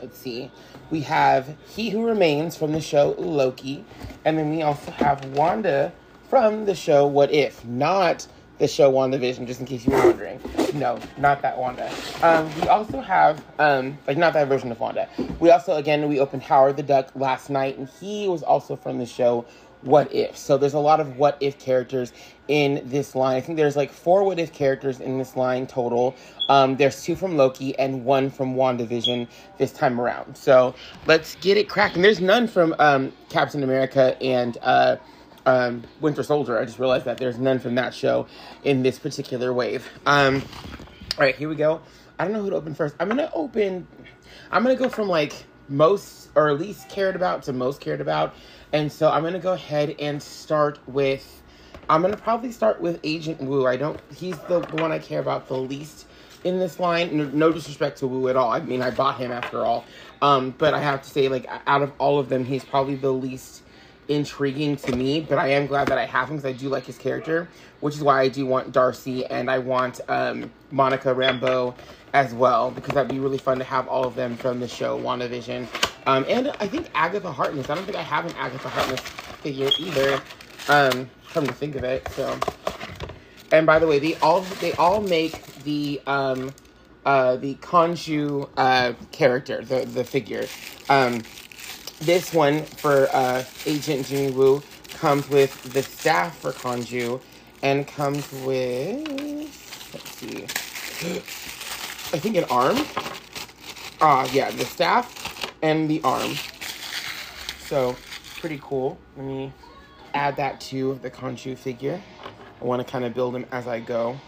let's 0.00 0.18
see, 0.18 0.50
we 0.90 1.00
have 1.00 1.56
He 1.74 1.90
Who 1.90 2.06
Remains 2.06 2.56
from 2.56 2.72
the 2.72 2.80
show 2.80 3.14
Loki, 3.18 3.84
and 4.24 4.38
then 4.38 4.50
we 4.50 4.62
also 4.62 4.90
have 4.92 5.24
Wanda 5.36 5.92
from 6.28 6.64
the 6.66 6.74
show 6.74 7.06
What 7.06 7.32
If, 7.32 7.64
not 7.64 8.26
the 8.58 8.68
show 8.68 8.92
WandaVision, 8.92 9.46
just 9.46 9.60
in 9.60 9.66
case 9.66 9.84
you 9.84 9.92
were 9.92 10.06
wondering. 10.06 10.40
No, 10.74 10.98
not 11.18 11.42
that 11.42 11.58
Wanda. 11.58 11.90
Um, 12.22 12.48
we 12.60 12.68
also 12.68 13.00
have, 13.00 13.44
um, 13.58 13.98
like, 14.06 14.16
not 14.16 14.32
that 14.34 14.46
version 14.46 14.70
of 14.70 14.78
Wanda. 14.78 15.08
We 15.40 15.50
also, 15.50 15.76
again, 15.76 16.08
we 16.08 16.20
opened 16.20 16.42
Howard 16.44 16.76
the 16.76 16.82
Duck 16.82 17.10
last 17.16 17.50
night, 17.50 17.76
and 17.76 17.88
he 18.00 18.28
was 18.28 18.42
also 18.42 18.76
from 18.76 18.98
the 18.98 19.06
show 19.06 19.44
what 19.82 20.12
if. 20.14 20.36
So 20.36 20.56
there's 20.56 20.74
a 20.74 20.78
lot 20.78 21.00
of 21.00 21.16
what 21.16 21.36
if 21.40 21.58
characters 21.58 22.12
in 22.48 22.82
this 22.84 23.14
line. 23.14 23.36
I 23.36 23.40
think 23.40 23.56
there's 23.56 23.76
like 23.76 23.90
four 23.90 24.24
what 24.24 24.38
if 24.38 24.52
characters 24.52 25.00
in 25.00 25.18
this 25.18 25.36
line 25.36 25.66
total. 25.66 26.14
Um, 26.48 26.76
there's 26.76 27.02
two 27.02 27.16
from 27.16 27.36
Loki 27.36 27.78
and 27.78 28.04
one 28.04 28.30
from 28.30 28.54
WandaVision 28.54 29.28
this 29.58 29.72
time 29.72 30.00
around. 30.00 30.36
So 30.36 30.74
let's 31.06 31.34
get 31.36 31.56
it 31.56 31.68
cracking. 31.68 32.02
There's 32.02 32.20
none 32.20 32.46
from 32.46 32.74
um, 32.78 33.12
Captain 33.28 33.62
America 33.62 34.20
and 34.22 34.58
uh, 34.62 34.96
um, 35.46 35.82
Winter 36.00 36.22
Soldier. 36.22 36.58
I 36.58 36.64
just 36.64 36.78
realized 36.78 37.04
that 37.06 37.18
there's 37.18 37.38
none 37.38 37.58
from 37.58 37.74
that 37.76 37.94
show 37.94 38.26
in 38.64 38.82
this 38.82 38.98
particular 38.98 39.52
wave. 39.52 39.86
Um, 40.06 40.42
all 41.18 41.24
right, 41.24 41.36
here 41.36 41.48
we 41.48 41.56
go. 41.56 41.80
I 42.18 42.24
don't 42.24 42.32
know 42.32 42.42
who 42.42 42.50
to 42.50 42.56
open 42.56 42.74
first. 42.74 42.94
I'm 43.00 43.08
gonna 43.08 43.30
open. 43.34 43.86
I'm 44.50 44.62
gonna 44.62 44.76
go 44.76 44.88
from 44.88 45.08
like 45.08 45.32
most 45.68 46.30
or 46.34 46.52
least 46.54 46.88
cared 46.88 47.16
about 47.16 47.42
to 47.44 47.52
most 47.52 47.80
cared 47.80 48.00
about, 48.00 48.34
and 48.72 48.90
so 48.90 49.10
I'm 49.10 49.22
gonna 49.22 49.38
go 49.38 49.52
ahead 49.52 49.94
and 49.98 50.22
start 50.22 50.78
with. 50.86 51.42
I'm 51.88 52.00
gonna 52.00 52.16
probably 52.16 52.52
start 52.52 52.80
with 52.80 53.00
Agent 53.04 53.40
Woo. 53.40 53.66
I 53.66 53.76
don't. 53.76 54.00
He's 54.14 54.38
the, 54.40 54.60
the 54.60 54.76
one 54.76 54.92
I 54.92 54.98
care 54.98 55.20
about 55.20 55.48
the 55.48 55.56
least 55.56 56.06
in 56.44 56.58
this 56.58 56.78
line. 56.80 57.16
No, 57.16 57.24
no, 57.24 57.52
disrespect 57.52 57.98
to 57.98 58.06
Woo 58.06 58.28
at 58.28 58.36
all. 58.36 58.50
I 58.50 58.60
mean, 58.60 58.82
I 58.82 58.90
bought 58.90 59.18
him 59.18 59.30
after 59.30 59.64
all. 59.64 59.84
Um, 60.20 60.54
but 60.56 60.74
I 60.74 60.80
have 60.80 61.02
to 61.02 61.10
say, 61.10 61.28
like, 61.28 61.46
out 61.66 61.82
of 61.82 61.92
all 61.98 62.18
of 62.18 62.28
them, 62.28 62.44
he's 62.44 62.64
probably 62.64 62.94
the 62.94 63.12
least 63.12 63.62
intriguing 64.08 64.76
to 64.76 64.96
me. 64.96 65.20
But 65.20 65.38
I 65.38 65.48
am 65.48 65.66
glad 65.66 65.88
that 65.88 65.98
I 65.98 66.06
have 66.06 66.28
him 66.28 66.36
because 66.36 66.48
I 66.48 66.52
do 66.52 66.68
like 66.68 66.84
his 66.84 66.98
character, 66.98 67.48
which 67.80 67.94
is 67.94 68.02
why 68.02 68.20
I 68.20 68.28
do 68.28 68.46
want 68.46 68.72
Darcy 68.72 69.26
and 69.26 69.50
I 69.50 69.58
want 69.58 70.00
um, 70.08 70.50
Monica 70.70 71.14
Rambeau 71.14 71.74
as 72.12 72.34
well 72.34 72.70
because 72.70 72.94
that'd 72.94 73.10
be 73.10 73.18
really 73.18 73.38
fun 73.38 73.58
to 73.58 73.64
have 73.64 73.88
all 73.88 74.04
of 74.04 74.14
them 74.14 74.36
from 74.36 74.60
the 74.60 74.68
show 74.68 74.98
WandaVision. 74.98 75.66
Um, 76.06 76.24
and 76.28 76.48
I 76.60 76.66
think 76.66 76.88
Agatha 76.94 77.30
Harkness. 77.30 77.70
I 77.70 77.74
don't 77.74 77.84
think 77.84 77.96
I 77.96 78.02
have 78.02 78.26
an 78.26 78.32
Agatha 78.36 78.68
Harkness 78.68 79.00
figure 79.00 79.70
either. 79.78 80.20
Um, 80.68 81.08
come 81.32 81.46
to 81.46 81.52
think 81.52 81.76
of 81.76 81.84
it, 81.84 82.06
so. 82.10 82.38
And 83.50 83.66
by 83.66 83.78
the 83.78 83.86
way, 83.86 83.98
they 83.98 84.16
all 84.16 84.40
they 84.60 84.72
all 84.74 85.00
make 85.00 85.44
the 85.64 86.00
um, 86.06 86.52
uh, 87.04 87.36
the 87.36 87.54
Khonshu 87.56 88.48
uh, 88.56 88.94
character, 89.12 89.62
the 89.62 89.84
the 89.84 90.04
figure. 90.04 90.46
Um, 90.88 91.22
this 92.00 92.32
one 92.32 92.62
for 92.62 93.08
uh, 93.12 93.44
Agent 93.66 94.06
Jimmy 94.06 94.32
Woo 94.32 94.62
comes 94.94 95.28
with 95.28 95.62
the 95.72 95.82
staff 95.82 96.38
for 96.38 96.52
Khonshu, 96.52 97.20
and 97.62 97.86
comes 97.86 98.30
with 98.44 99.08
let's 99.92 100.10
see, 100.16 100.46
I 102.14 102.18
think 102.18 102.36
an 102.36 102.44
arm. 102.44 102.76
Ah, 104.02 104.22
uh, 104.22 104.28
yeah, 104.32 104.50
the 104.50 104.66
staff 104.66 105.50
and 105.62 105.88
the 105.88 106.02
arm. 106.04 106.34
So 107.66 107.96
pretty 108.38 108.60
cool. 108.62 108.98
Let 109.16 109.26
me 109.26 109.52
add 110.12 110.36
that 110.36 110.60
to 110.72 110.98
the 111.02 111.10
Khonshu 111.10 111.56
figure. 111.56 112.02
I 112.60 112.64
want 112.64 112.86
to 112.86 112.90
kind 112.90 113.06
of 113.06 113.14
build 113.14 113.34
him 113.34 113.46
as 113.50 113.66
I 113.66 113.80
go. 113.80 114.20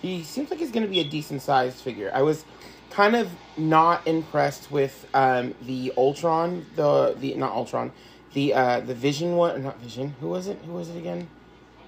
He 0.00 0.22
seems 0.22 0.50
like 0.50 0.60
he's 0.60 0.70
going 0.70 0.84
to 0.84 0.88
be 0.88 1.00
a 1.00 1.04
decent 1.04 1.42
sized 1.42 1.78
figure. 1.78 2.12
I 2.14 2.22
was 2.22 2.44
kind 2.90 3.16
of 3.16 3.30
not 3.56 4.06
impressed 4.06 4.70
with 4.70 5.06
um, 5.12 5.54
the 5.62 5.92
Ultron, 5.96 6.66
the 6.76 7.16
the 7.18 7.34
not 7.34 7.52
Ultron, 7.52 7.90
the 8.32 8.54
uh, 8.54 8.80
the 8.80 8.94
Vision 8.94 9.36
one, 9.36 9.62
not 9.64 9.80
Vision. 9.80 10.14
Who 10.20 10.28
was 10.28 10.46
it? 10.46 10.58
Who 10.66 10.74
was 10.74 10.88
it 10.88 10.98
again? 10.98 11.28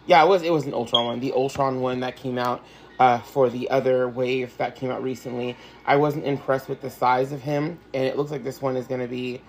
Yeah, 0.07 0.25
it 0.25 0.29
was 0.29 0.43
it 0.43 0.53
was 0.53 0.67
an 0.67 0.75
Ultron 0.75 1.07
one. 1.07 1.21
The 1.21 1.33
Ultron 1.33 1.81
one 1.81 2.01
that 2.01 2.17
came 2.17 2.37
out 2.37 2.65
uh, 2.99 3.19
for 3.19 3.51
the 3.51 3.71
other 3.71 4.09
wave 4.09 4.57
that 4.59 4.77
came 4.77 4.91
out 4.91 5.03
recently. 5.03 5.57
I 5.87 5.97
wasn't 5.97 6.25
impressed 6.25 6.69
with 6.69 6.81
the 6.81 6.91
size 6.91 7.33
of 7.33 7.41
him, 7.41 7.79
and 7.93 8.05
it 8.05 8.17
looks 8.17 8.31
like 8.31 8.45
this 8.45 8.63
one 8.63 8.77
is 8.77 8.87
going 8.87 9.01
to 9.01 9.09
be. 9.09 9.41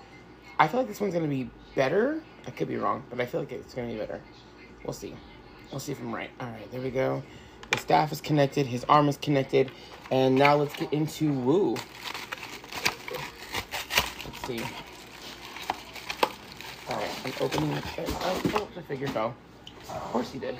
I 0.57 0.67
feel 0.67 0.79
like 0.79 0.87
this 0.87 1.01
one's 1.01 1.13
going 1.13 1.29
to 1.29 1.35
be 1.35 1.49
better. 1.75 2.21
I 2.47 2.51
could 2.51 2.67
be 2.67 2.77
wrong, 2.77 3.03
but 3.09 3.19
I 3.19 3.25
feel 3.25 3.41
like 3.41 3.51
it's 3.51 3.73
going 3.73 3.89
to 3.89 3.93
be 3.93 3.99
better. 3.99 4.21
We'll 4.83 4.93
see. 4.93 5.15
We'll 5.71 5.79
see 5.79 5.91
if 5.91 5.99
I'm 5.99 6.13
right. 6.13 6.29
All 6.39 6.47
right, 6.47 6.71
there 6.71 6.81
we 6.81 6.91
go. 6.91 7.23
The 7.71 7.77
staff 7.79 8.11
is 8.11 8.21
connected. 8.21 8.67
His 8.67 8.83
arm 8.85 9.09
is 9.09 9.17
connected. 9.17 9.71
And 10.11 10.35
now 10.35 10.55
let's 10.55 10.75
get 10.75 10.93
into 10.93 11.33
Woo. 11.33 11.75
Let's 14.23 14.47
see. 14.47 14.61
All 16.87 16.97
right, 16.97 17.09
I'm 17.25 17.33
opening 17.41 17.73
the, 17.73 17.83
oh, 17.97 18.41
oh, 18.53 18.67
the 18.75 18.81
figure 18.83 19.07
fell. 19.07 19.35
Of 19.89 20.01
course 20.01 20.31
he 20.31 20.39
did. 20.39 20.55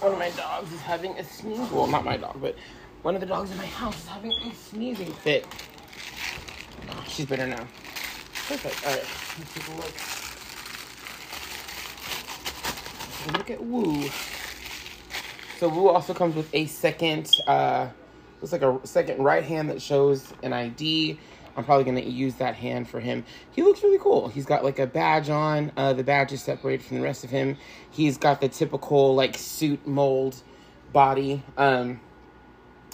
One 0.00 0.12
of 0.12 0.18
my 0.18 0.30
dogs 0.30 0.72
is 0.72 0.80
having 0.80 1.12
a 1.18 1.24
sneeze. 1.24 1.70
Well, 1.70 1.86
not 1.86 2.06
my 2.06 2.16
dog, 2.16 2.40
but 2.40 2.56
one 3.02 3.14
of 3.14 3.20
the 3.20 3.26
dogs 3.26 3.50
in 3.50 3.58
my 3.58 3.66
house 3.66 3.98
is 4.02 4.08
having 4.08 4.32
a 4.32 4.54
sneezing 4.54 5.12
fit. 5.12 5.46
Oh, 6.88 7.04
she's 7.06 7.26
better 7.26 7.46
now. 7.46 7.66
Perfect. 8.48 8.86
All 8.86 8.92
right, 8.92 9.04
let's 9.38 9.54
take 9.54 9.68
a 9.68 9.72
look. 9.76 9.92
Look 13.36 13.50
at 13.50 13.62
Woo. 13.62 14.08
So 15.58 15.68
Woo 15.68 15.88
also 15.90 16.14
comes 16.14 16.34
with 16.34 16.48
a 16.54 16.64
second, 16.64 17.30
uh, 17.46 17.88
looks 18.40 18.52
like 18.52 18.62
a 18.62 18.80
second 18.84 19.22
right 19.22 19.44
hand 19.44 19.68
that 19.68 19.82
shows 19.82 20.32
an 20.42 20.54
ID. 20.54 21.18
I'm 21.60 21.66
probably 21.66 21.84
going 21.84 22.02
to 22.02 22.10
use 22.10 22.36
that 22.36 22.54
hand 22.54 22.88
for 22.88 23.00
him. 23.00 23.22
He 23.50 23.62
looks 23.62 23.82
really 23.82 23.98
cool. 23.98 24.28
He's 24.28 24.46
got 24.46 24.64
like 24.64 24.78
a 24.78 24.86
badge 24.86 25.28
on. 25.28 25.72
Uh, 25.76 25.92
the 25.92 26.02
badge 26.02 26.32
is 26.32 26.42
separated 26.42 26.86
from 26.86 26.96
the 26.96 27.02
rest 27.02 27.22
of 27.22 27.28
him. 27.28 27.58
He's 27.90 28.16
got 28.16 28.40
the 28.40 28.48
typical 28.48 29.14
like 29.14 29.36
suit 29.36 29.86
mold 29.86 30.36
body. 30.90 31.42
Um, 31.58 32.00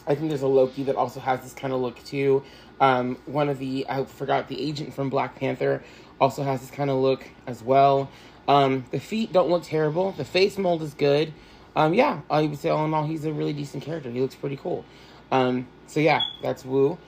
I 0.05 0.17
think 0.17 0.31
there's 0.31 0.43
a 0.43 0.49
Loki 0.49 0.83
that 0.83 0.97
also 0.97 1.21
has 1.21 1.43
this 1.43 1.55
kind 1.55 1.73
of 1.73 1.81
look 1.81 2.03
too. 2.05 2.43
Um, 2.81 3.19
one 3.27 3.49
of 3.49 3.61
the, 3.61 3.87
I 3.89 4.05
forgot, 4.05 4.49
the 4.49 4.61
agent 4.61 4.93
from 4.93 5.11
Black 5.11 5.37
Panther 5.37 5.85
also 6.21 6.43
has 6.43 6.61
this 6.61 6.71
kind 6.73 6.91
of 6.91 6.97
look 6.97 7.25
as 7.47 7.63
well. 7.63 8.11
Um, 8.49 8.85
the 8.91 8.99
feet 8.99 9.33
don't 9.33 9.49
look 9.49 9.63
terrible. 9.63 10.11
The 10.11 10.25
face 10.25 10.59
mold 10.59 10.83
is 10.83 10.93
good. 10.93 11.33
Um, 11.77 11.95
yeah, 11.95 12.23
I 12.29 12.43
would 12.43 12.59
say 12.59 12.71
all 12.71 12.85
in 12.85 12.95
all, 12.95 13.07
he's 13.07 13.25
a 13.25 13.33
really 13.33 13.53
decent 13.53 13.85
character. 13.85 14.11
He 14.11 14.21
looks 14.21 14.35
pretty 14.35 14.57
cool. 14.57 14.85
Um, 15.31 15.69
so 15.87 16.01
yeah, 16.01 16.23
that's 16.43 16.65
Woo. 16.65 16.99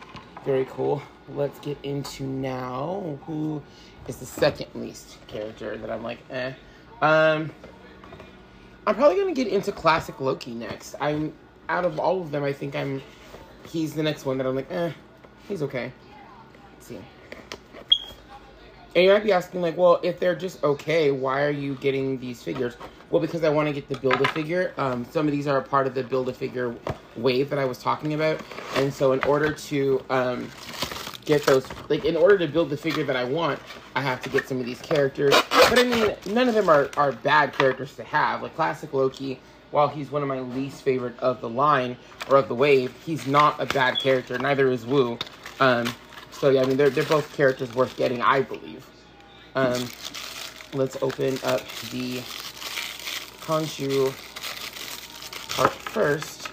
Very 0.44 0.66
cool. 0.66 1.02
Let's 1.34 1.58
get 1.60 1.76
into 1.82 2.24
now 2.24 3.18
who 3.26 3.62
is 4.06 4.16
the 4.16 4.26
second 4.26 4.68
least 4.74 5.18
character 5.26 5.76
that 5.76 5.90
I'm 5.90 6.02
like, 6.02 6.18
eh. 6.30 6.52
Um, 7.02 7.50
I'm 8.86 8.94
probably 8.94 9.16
gonna 9.16 9.34
get 9.34 9.48
into 9.48 9.72
classic 9.72 10.20
Loki 10.20 10.52
next. 10.52 10.94
I'm 11.00 11.32
out 11.68 11.84
of 11.84 11.98
all 11.98 12.20
of 12.20 12.30
them, 12.30 12.44
I 12.44 12.52
think 12.52 12.74
I'm 12.74 13.02
he's 13.68 13.94
the 13.94 14.02
next 14.02 14.24
one 14.24 14.38
that 14.38 14.46
I'm 14.46 14.56
like, 14.56 14.70
eh, 14.70 14.92
he's 15.46 15.62
okay. 15.62 15.92
Let's 16.74 16.86
see. 16.86 16.98
And 18.94 19.04
you 19.04 19.12
might 19.12 19.22
be 19.22 19.32
asking, 19.32 19.60
like, 19.60 19.76
well, 19.76 20.00
if 20.02 20.18
they're 20.18 20.34
just 20.34 20.64
okay, 20.64 21.10
why 21.10 21.44
are 21.44 21.50
you 21.50 21.74
getting 21.76 22.18
these 22.18 22.42
figures? 22.42 22.76
Well, 23.10 23.20
because 23.20 23.44
I 23.44 23.48
want 23.48 23.68
to 23.68 23.72
get 23.72 23.88
the 23.88 23.98
build 23.98 24.20
a 24.20 24.28
figure. 24.28 24.74
Um, 24.76 25.06
some 25.10 25.26
of 25.26 25.32
these 25.32 25.46
are 25.46 25.58
a 25.58 25.62
part 25.62 25.86
of 25.86 25.94
the 25.94 26.02
build 26.02 26.28
a 26.28 26.32
figure 26.32 26.74
wave 27.16 27.50
that 27.50 27.58
I 27.58 27.64
was 27.64 27.78
talking 27.78 28.14
about, 28.14 28.40
and 28.76 28.92
so 28.92 29.12
in 29.12 29.22
order 29.24 29.52
to 29.52 30.04
um, 30.10 30.50
get 31.28 31.44
those, 31.44 31.66
like, 31.90 32.06
in 32.06 32.16
order 32.16 32.38
to 32.38 32.48
build 32.48 32.70
the 32.70 32.76
figure 32.76 33.04
that 33.04 33.14
I 33.14 33.22
want, 33.22 33.60
I 33.94 34.00
have 34.00 34.22
to 34.22 34.30
get 34.30 34.48
some 34.48 34.58
of 34.58 34.66
these 34.66 34.80
characters. 34.80 35.34
But 35.50 35.78
I 35.78 35.84
mean, 35.84 36.16
none 36.26 36.48
of 36.48 36.54
them 36.54 36.68
are 36.68 36.90
are 36.96 37.12
bad 37.12 37.52
characters 37.52 37.94
to 37.96 38.04
have. 38.04 38.42
Like 38.42 38.56
classic 38.56 38.94
Loki, 38.94 39.38
while 39.70 39.88
he's 39.88 40.10
one 40.10 40.22
of 40.22 40.28
my 40.28 40.40
least 40.40 40.82
favorite 40.82 41.18
of 41.18 41.42
the 41.42 41.48
line 41.48 41.96
or 42.30 42.38
of 42.38 42.48
the 42.48 42.54
wave, 42.54 42.94
he's 43.04 43.26
not 43.26 43.60
a 43.60 43.66
bad 43.66 43.98
character. 43.98 44.38
Neither 44.38 44.70
is 44.70 44.86
Woo. 44.86 45.18
Um, 45.60 45.92
so 46.30 46.48
yeah, 46.48 46.62
I 46.62 46.64
mean 46.64 46.78
they're 46.78 46.90
they're 46.90 47.04
both 47.04 47.30
characters 47.36 47.74
worth 47.74 47.94
getting, 47.96 48.22
I 48.22 48.40
believe. 48.40 48.86
Um, 49.54 49.86
let's 50.72 50.96
open 51.02 51.34
up 51.44 51.60
the 51.90 52.20
Khonshu 53.44 54.06
part 55.54 55.72
first, 55.72 56.48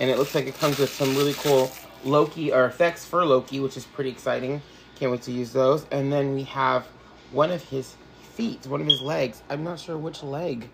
and 0.00 0.10
it 0.10 0.18
looks 0.18 0.34
like 0.34 0.46
it 0.46 0.58
comes 0.58 0.78
with 0.78 0.90
some 0.90 1.14
really 1.16 1.34
cool 1.34 1.70
Loki 2.04 2.52
or 2.52 2.66
effects 2.66 3.04
for 3.04 3.24
Loki, 3.24 3.60
which 3.60 3.76
is 3.76 3.84
pretty 3.84 4.10
exciting. 4.10 4.62
Can't 4.96 5.12
wait 5.12 5.22
to 5.22 5.32
use 5.32 5.52
those. 5.52 5.86
And 5.90 6.12
then 6.12 6.34
we 6.34 6.44
have 6.44 6.86
one 7.32 7.50
of 7.50 7.62
his 7.62 7.94
feet, 8.34 8.66
one 8.66 8.80
of 8.80 8.86
his 8.86 9.00
legs. 9.00 9.42
I'm 9.48 9.64
not 9.64 9.78
sure 9.78 9.96
which 9.96 10.22
leg 10.22 10.68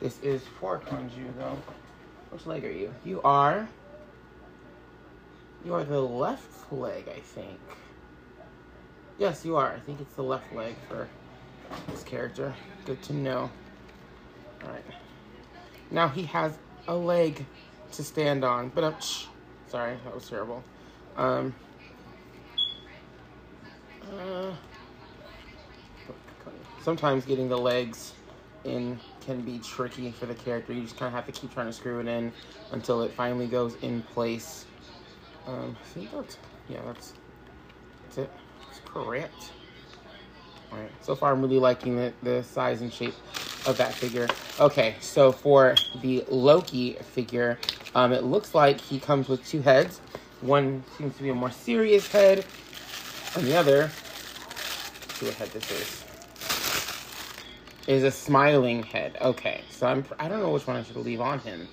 this 0.00 0.20
is 0.22 0.42
for 0.60 0.78
Khonshu 0.78 1.36
though. 1.36 1.58
Which 2.30 2.46
leg 2.46 2.64
are 2.64 2.70
you? 2.70 2.94
You 3.04 3.20
are. 3.22 3.68
You 5.64 5.74
are 5.74 5.84
the 5.84 6.00
left 6.00 6.72
leg, 6.72 7.08
I 7.08 7.18
think. 7.18 7.58
Yes, 9.18 9.44
you 9.44 9.56
are. 9.56 9.72
I 9.72 9.80
think 9.80 10.00
it's 10.00 10.14
the 10.14 10.22
left 10.22 10.54
leg 10.54 10.74
for 10.88 11.08
this 11.88 12.04
character. 12.04 12.54
Good 12.84 13.02
to 13.04 13.12
know. 13.12 13.50
Alright. 14.62 14.84
Now 15.90 16.08
he 16.08 16.22
has 16.24 16.56
a 16.86 16.94
leg 16.94 17.44
to 17.92 18.04
stand 18.04 18.44
on. 18.44 18.68
But, 18.68 19.02
shh. 19.02 19.26
Sorry, 19.68 19.96
that 20.04 20.14
was 20.14 20.28
terrible. 20.28 20.64
Um, 21.16 21.54
uh, 24.10 24.52
sometimes 26.82 27.26
getting 27.26 27.48
the 27.48 27.58
legs 27.58 28.14
in 28.64 28.98
can 29.20 29.42
be 29.42 29.58
tricky 29.58 30.10
for 30.10 30.24
the 30.24 30.34
character. 30.34 30.72
You 30.72 30.82
just 30.82 30.96
kind 30.96 31.08
of 31.08 31.12
have 31.12 31.26
to 31.26 31.38
keep 31.38 31.52
trying 31.52 31.66
to 31.66 31.72
screw 31.72 32.00
it 32.00 32.06
in 32.06 32.32
until 32.72 33.02
it 33.02 33.12
finally 33.12 33.46
goes 33.46 33.76
in 33.82 34.02
place. 34.02 34.64
Um, 35.46 35.76
I 35.78 35.88
think 35.88 36.12
that's, 36.12 36.38
yeah, 36.68 36.80
that's, 36.86 37.12
that's 38.04 38.18
it. 38.18 38.30
That's 38.64 38.80
correct. 38.86 39.52
All 40.72 40.78
right, 40.78 40.90
so 41.02 41.14
far 41.14 41.32
I'm 41.32 41.42
really 41.42 41.58
liking 41.58 41.96
the, 41.96 42.12
the 42.22 42.42
size 42.42 42.80
and 42.80 42.92
shape 42.92 43.14
of 43.68 43.76
that 43.76 43.92
figure. 43.92 44.26
Okay, 44.58 44.96
so 45.00 45.30
for 45.30 45.74
the 46.00 46.24
Loki 46.28 46.94
figure, 46.94 47.58
um, 47.94 48.12
it 48.12 48.24
looks 48.24 48.54
like 48.54 48.80
he 48.80 48.98
comes 48.98 49.28
with 49.28 49.46
two 49.46 49.60
heads. 49.60 50.00
One 50.40 50.82
seems 50.96 51.16
to 51.18 51.22
be 51.22 51.28
a 51.28 51.34
more 51.34 51.50
serious 51.50 52.10
head, 52.10 52.44
and 53.36 53.46
the 53.46 53.56
other, 53.56 53.90
see 55.14 55.26
what 55.26 55.34
head 55.34 55.50
this 55.50 55.70
is. 55.70 56.04
is 57.86 58.04
a 58.04 58.10
smiling 58.10 58.82
head. 58.82 59.18
Okay, 59.20 59.62
so 59.70 59.86
I'm 59.86 60.04
I 60.18 60.28
don't 60.28 60.40
know 60.40 60.50
which 60.52 60.66
one 60.66 60.76
I 60.76 60.82
should 60.82 60.96
leave 60.96 61.20
on 61.20 61.38
him. 61.40 61.68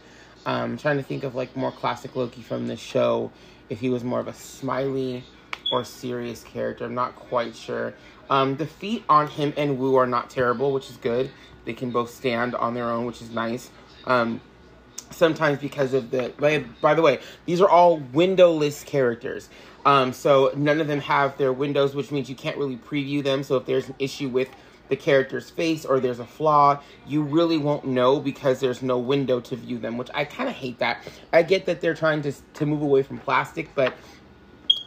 Um, 0.46 0.72
I'm 0.72 0.78
trying 0.78 0.98
to 0.98 1.04
think 1.04 1.24
of 1.24 1.34
like 1.34 1.56
more 1.56 1.72
classic 1.72 2.16
Loki 2.16 2.42
from 2.42 2.68
the 2.68 2.76
show. 2.76 3.32
If 3.70 3.80
he 3.80 3.90
was 3.90 4.04
more 4.04 4.20
of 4.20 4.28
a 4.28 4.34
smiley 4.34 5.24
or 5.72 5.84
serious 5.84 6.44
character, 6.44 6.86
I'm 6.86 6.94
not 6.94 7.16
quite 7.16 7.56
sure. 7.56 7.94
Um, 8.30 8.58
the 8.58 8.68
feet 8.68 9.04
on 9.08 9.28
him 9.28 9.54
and 9.58 9.78
Woo 9.80 9.96
are 9.96 10.08
not 10.08 10.30
terrible, 10.30 10.72
which 10.72 10.90
is 10.90 10.98
good. 10.98 11.32
They 11.66 11.74
can 11.74 11.92
both 11.92 12.12
stand 12.12 12.56
on 12.56 12.74
their 12.74 12.90
own, 12.90 13.06
which 13.06 13.22
is 13.22 13.32
nice. 13.32 13.70
Um, 14.06 14.40
sometimes 15.12 15.60
because 15.60 15.94
of 15.94 16.12
the 16.12 16.34
by, 16.82 16.94
the 16.94 17.02
way 17.02 17.20
these 17.46 17.62
are 17.62 17.70
all 17.70 17.98
windowless 17.98 18.84
characters. 18.84 19.50
Um, 19.86 20.14
so 20.14 20.52
none 20.56 20.82
of 20.82 20.88
them 20.88 21.00
have 21.02 21.38
their 21.38 21.54
windows 21.54 21.96
which 21.96 22.12
means 22.12 22.30
you 22.30 22.36
can't 22.36 22.58
really 22.58 22.78
preview 22.78 23.24
them. 23.24 23.44
So 23.44 23.58
if 23.58 23.66
there's 23.66 23.88
an 23.88 23.96
issue 24.00 24.30
with 24.30 24.50
the 24.88 24.96
character's 24.96 25.50
face 25.50 25.84
or 25.84 26.00
there's 26.00 26.20
a 26.20 26.26
flaw 26.26 26.80
you 27.08 27.24
really 27.24 27.58
won't 27.58 27.86
know 27.86 28.20
because 28.20 28.60
there's 28.60 28.84
no 28.84 29.00
window 29.00 29.40
to 29.40 29.56
view 29.56 29.80
them 29.80 29.98
which 29.98 30.10
i 30.14 30.24
kind 30.24 30.48
of 30.48 30.56
hate 30.56 30.78
that. 30.80 31.04
I 31.34 31.42
get 31.42 31.66
that 31.66 31.82
they're 31.82 31.96
trying 31.96 32.22
to, 32.22 32.32
to 32.54 32.66
move 32.66 32.84
away 32.84 33.02
from 33.02 33.18
plastic 33.18 33.74
but 33.74 33.96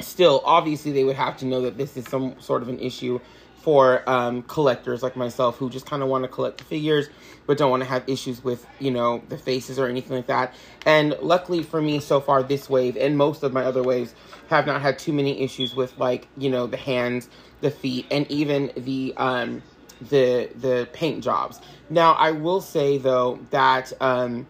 still 0.01 0.41
obviously 0.45 0.93
they 0.93 1.03
would 1.03 1.17
have 1.17 1.37
to 1.39 1.47
know 1.47 1.63
that 1.63 1.77
this 1.77 1.97
is 1.97 2.07
some 2.07 2.41
sort 2.41 2.63
of 2.63 2.69
an 2.69 2.79
issue 2.79 3.19
for 3.63 4.09
um, 4.09 4.43
collectors 4.43 5.03
like 5.03 5.17
myself 5.17 5.57
who 5.57 5.69
just 5.69 5.87
kind 5.87 6.03
of 6.03 6.09
want 6.09 6.25
to 6.25 6.29
collect 6.29 6.59
the 6.59 6.65
figures 6.65 7.09
but 7.47 7.57
don't 7.57 7.71
want 7.71 7.83
to 7.83 7.89
have 7.89 8.05
issues 8.07 8.45
with 8.45 8.67
you 8.79 8.91
know 8.91 9.23
the 9.31 9.39
faces 9.39 9.79
or 9.79 9.87
anything 9.89 10.17
like 10.17 10.27
that. 10.27 10.55
And 10.87 11.17
luckily 11.21 11.63
for 11.63 11.81
me 11.81 11.99
so 11.99 12.21
far 12.21 12.43
this 12.43 12.69
wave 12.69 12.97
and 12.97 13.17
most 13.17 13.43
of 13.43 13.53
my 13.53 13.65
other 13.65 13.83
waves 13.83 14.15
have 14.49 14.67
not 14.67 14.83
had 14.83 14.99
too 14.99 15.13
many 15.13 15.41
issues 15.41 15.75
with 15.75 15.97
like 15.99 16.29
you 16.37 16.51
know 16.51 16.67
the 16.67 16.77
hands 16.77 17.29
the 17.61 17.71
feet 17.71 18.07
and 18.11 18.31
even 18.31 18.71
the 18.77 19.15
um 19.17 19.63
the 20.01 20.51
the 20.57 20.89
paint 20.93 21.25
jobs. 21.25 21.61
Now 21.91 22.13
i 22.13 22.31
will 22.31 22.61
say 22.61 22.99
though 22.99 23.41
that 23.51 23.93
um 24.01 24.47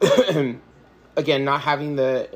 again 1.16 1.44
not 1.44 1.62
having 1.62 1.96
the 1.96 2.28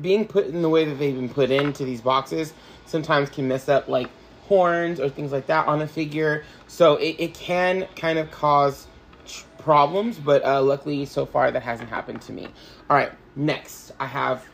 being 0.00 0.26
put 0.26 0.46
in 0.46 0.62
the 0.62 0.68
way 0.68 0.84
that 0.84 0.94
they've 0.94 1.14
been 1.14 1.28
put 1.28 1.50
into 1.50 1.84
these 1.84 2.00
boxes 2.00 2.52
sometimes 2.86 3.28
can 3.30 3.46
mess 3.46 3.68
up 3.68 3.88
like 3.88 4.08
horns 4.52 5.00
or 5.00 5.08
things 5.08 5.32
like 5.32 5.46
that 5.46 5.66
on 5.66 5.80
a 5.80 5.88
figure. 5.88 6.44
So 6.66 6.96
it, 6.96 7.16
it 7.18 7.32
can 7.32 7.88
kind 7.96 8.18
of 8.18 8.30
cause 8.30 8.86
problems, 9.56 10.18
but 10.18 10.44
uh, 10.44 10.60
luckily 10.60 11.06
so 11.06 11.24
far 11.24 11.50
that 11.50 11.62
hasn't 11.62 11.88
happened 11.88 12.20
to 12.22 12.32
me. 12.34 12.48
All 12.90 12.96
right, 12.98 13.12
next 13.34 13.92
I 13.98 14.04
have 14.04 14.44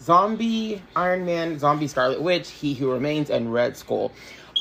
Zombie 0.00 0.80
Iron 0.96 1.26
Man, 1.26 1.58
Zombie 1.58 1.88
Scarlet 1.88 2.22
Witch, 2.22 2.48
He 2.48 2.72
Who 2.72 2.90
Remains, 2.90 3.28
and 3.28 3.52
Red 3.52 3.76
Skull. 3.76 4.12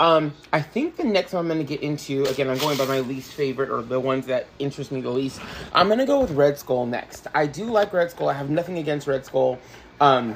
Um, 0.01 0.33
I 0.51 0.61
think 0.61 0.97
the 0.97 1.05
next 1.05 1.31
one 1.31 1.39
I'm 1.41 1.47
going 1.47 1.65
to 1.65 1.65
get 1.65 1.81
into, 1.81 2.25
again, 2.25 2.49
I'm 2.49 2.57
going 2.57 2.77
by 2.77 2.85
my 2.85 2.99
least 2.99 3.31
favorite 3.31 3.69
or 3.69 3.81
the 3.83 4.01
ones 4.01 4.25
that 4.25 4.47
interest 4.59 4.91
me 4.91 4.99
the 4.99 5.09
least. 5.09 5.39
I'm 5.71 5.87
going 5.87 5.99
to 5.99 6.05
go 6.05 6.19
with 6.19 6.31
Red 6.31 6.57
Skull 6.57 6.85
next. 6.85 7.27
I 7.33 7.47
do 7.47 7.63
like 7.65 7.93
Red 7.93 8.11
Skull. 8.11 8.27
I 8.27 8.33
have 8.33 8.49
nothing 8.49 8.79
against 8.79 9.07
Red 9.07 9.25
Skull. 9.25 9.59
Um, 10.01 10.35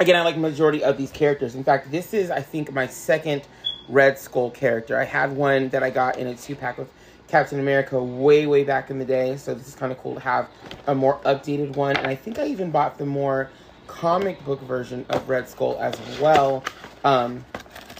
again, 0.00 0.16
I 0.16 0.22
like 0.22 0.36
majority 0.36 0.82
of 0.82 0.96
these 0.96 1.12
characters. 1.12 1.54
In 1.54 1.62
fact, 1.62 1.92
this 1.92 2.14
is, 2.14 2.32
I 2.32 2.40
think, 2.40 2.72
my 2.72 2.88
second 2.88 3.42
Red 3.88 4.18
Skull 4.18 4.50
character. 4.50 4.98
I 4.98 5.04
had 5.04 5.32
one 5.32 5.68
that 5.70 5.82
I 5.82 5.90
got 5.90 6.18
in 6.18 6.26
a 6.26 6.34
two 6.34 6.54
pack 6.54 6.78
with 6.78 6.88
Captain 7.28 7.58
America 7.58 8.02
way, 8.02 8.46
way 8.46 8.64
back 8.64 8.90
in 8.90 8.98
the 8.98 9.04
day. 9.04 9.36
So 9.36 9.54
this 9.54 9.68
is 9.68 9.74
kind 9.74 9.92
of 9.92 9.98
cool 9.98 10.14
to 10.14 10.20
have 10.20 10.48
a 10.86 10.94
more 10.94 11.18
updated 11.20 11.76
one. 11.76 11.96
And 11.96 12.06
I 12.06 12.14
think 12.14 12.38
I 12.38 12.46
even 12.46 12.70
bought 12.70 12.98
the 12.98 13.06
more 13.06 13.50
comic 13.86 14.44
book 14.44 14.60
version 14.62 15.06
of 15.10 15.28
Red 15.28 15.48
Skull 15.48 15.78
as 15.80 15.96
well. 16.20 16.64
Um, 17.04 17.44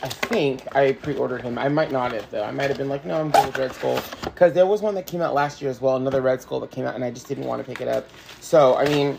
I 0.03 0.09
think 0.09 0.77
I 0.77 0.92
pre-ordered 0.92 1.42
him. 1.42 1.59
I 1.59 1.68
might 1.68 1.90
not 1.90 2.12
have 2.12 2.31
though. 2.31 2.44
I 2.44 2.51
might 2.51 2.68
have 2.68 2.77
been 2.77 2.88
like, 2.88 3.05
no, 3.05 3.18
I'm 3.18 3.31
good 3.31 3.46
with 3.46 3.59
Red 3.59 3.72
Skull 3.72 4.01
because 4.25 4.53
there 4.53 4.66
was 4.66 4.83
one 4.83 4.94
that 4.94 5.07
came 5.07 5.22
out 5.22 5.35
last 5.35 5.62
year 5.62 5.70
as 5.70 5.81
well, 5.81 5.96
another 5.96 6.20
Red 6.20 6.42
Skull 6.42 6.61
that 6.61 6.70
came 6.70 6.85
out, 6.85 6.94
and 6.94 7.03
I 7.03 7.11
just 7.11 7.27
didn't 7.27 7.44
want 7.44 7.64
to 7.64 7.68
pick 7.68 7.81
it 7.81 7.88
up. 7.88 8.07
So 8.40 8.77
I 8.77 8.85
mean, 8.87 9.18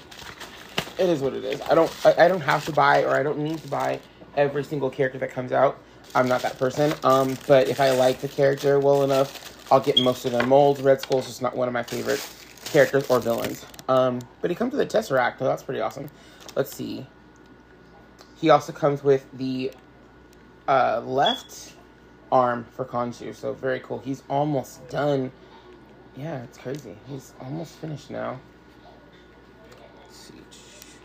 it 0.99 1.09
is 1.09 1.21
what 1.21 1.33
it 1.33 1.43
is. 1.43 1.61
I 1.61 1.75
don't, 1.75 1.91
I, 2.05 2.25
I 2.25 2.27
don't 2.27 2.41
have 2.41 2.65
to 2.65 2.71
buy 2.71 3.03
or 3.03 3.15
I 3.15 3.23
don't 3.23 3.39
need 3.39 3.57
to 3.59 3.67
buy 3.67 3.99
every 4.35 4.63
single 4.63 4.89
character 4.89 5.17
that 5.19 5.31
comes 5.31 5.51
out. 5.51 5.79
I'm 6.15 6.27
not 6.27 6.41
that 6.41 6.57
person. 6.57 6.93
Um, 7.03 7.37
but 7.47 7.67
if 7.67 7.79
I 7.79 7.91
like 7.91 8.19
the 8.21 8.27
character 8.27 8.79
well 8.79 9.03
enough, 9.03 9.71
I'll 9.71 9.79
get 9.79 9.99
most 9.99 10.25
of 10.25 10.31
their 10.31 10.45
molds. 10.45 10.81
Red 10.81 11.01
Skull's 11.01 11.27
just 11.27 11.41
not 11.41 11.55
one 11.55 11.67
of 11.67 11.73
my 11.73 11.83
favorite 11.83 12.25
characters 12.65 13.09
or 13.09 13.19
villains. 13.19 13.65
Um, 13.87 14.19
but 14.41 14.49
he 14.49 14.55
comes 14.55 14.73
with 14.73 14.81
a 14.81 14.85
Tesseract, 14.85 15.39
so 15.39 15.45
that's 15.45 15.63
pretty 15.63 15.81
awesome. 15.81 16.09
Let's 16.55 16.75
see. 16.75 17.05
He 18.39 18.49
also 18.49 18.71
comes 18.71 19.03
with 19.03 19.25
the 19.33 19.71
uh, 20.67 21.01
left 21.05 21.73
arm 22.31 22.65
for 22.71 22.85
Khonshu, 22.85 23.33
so 23.35 23.53
very 23.53 23.79
cool. 23.79 23.99
He's 23.99 24.23
almost 24.29 24.87
done. 24.89 25.31
Yeah, 26.15 26.43
it's 26.43 26.57
crazy. 26.57 26.95
He's 27.07 27.33
almost 27.39 27.75
finished 27.75 28.09
now. 28.09 28.39
Let's 30.03 30.17
see. 30.17 30.33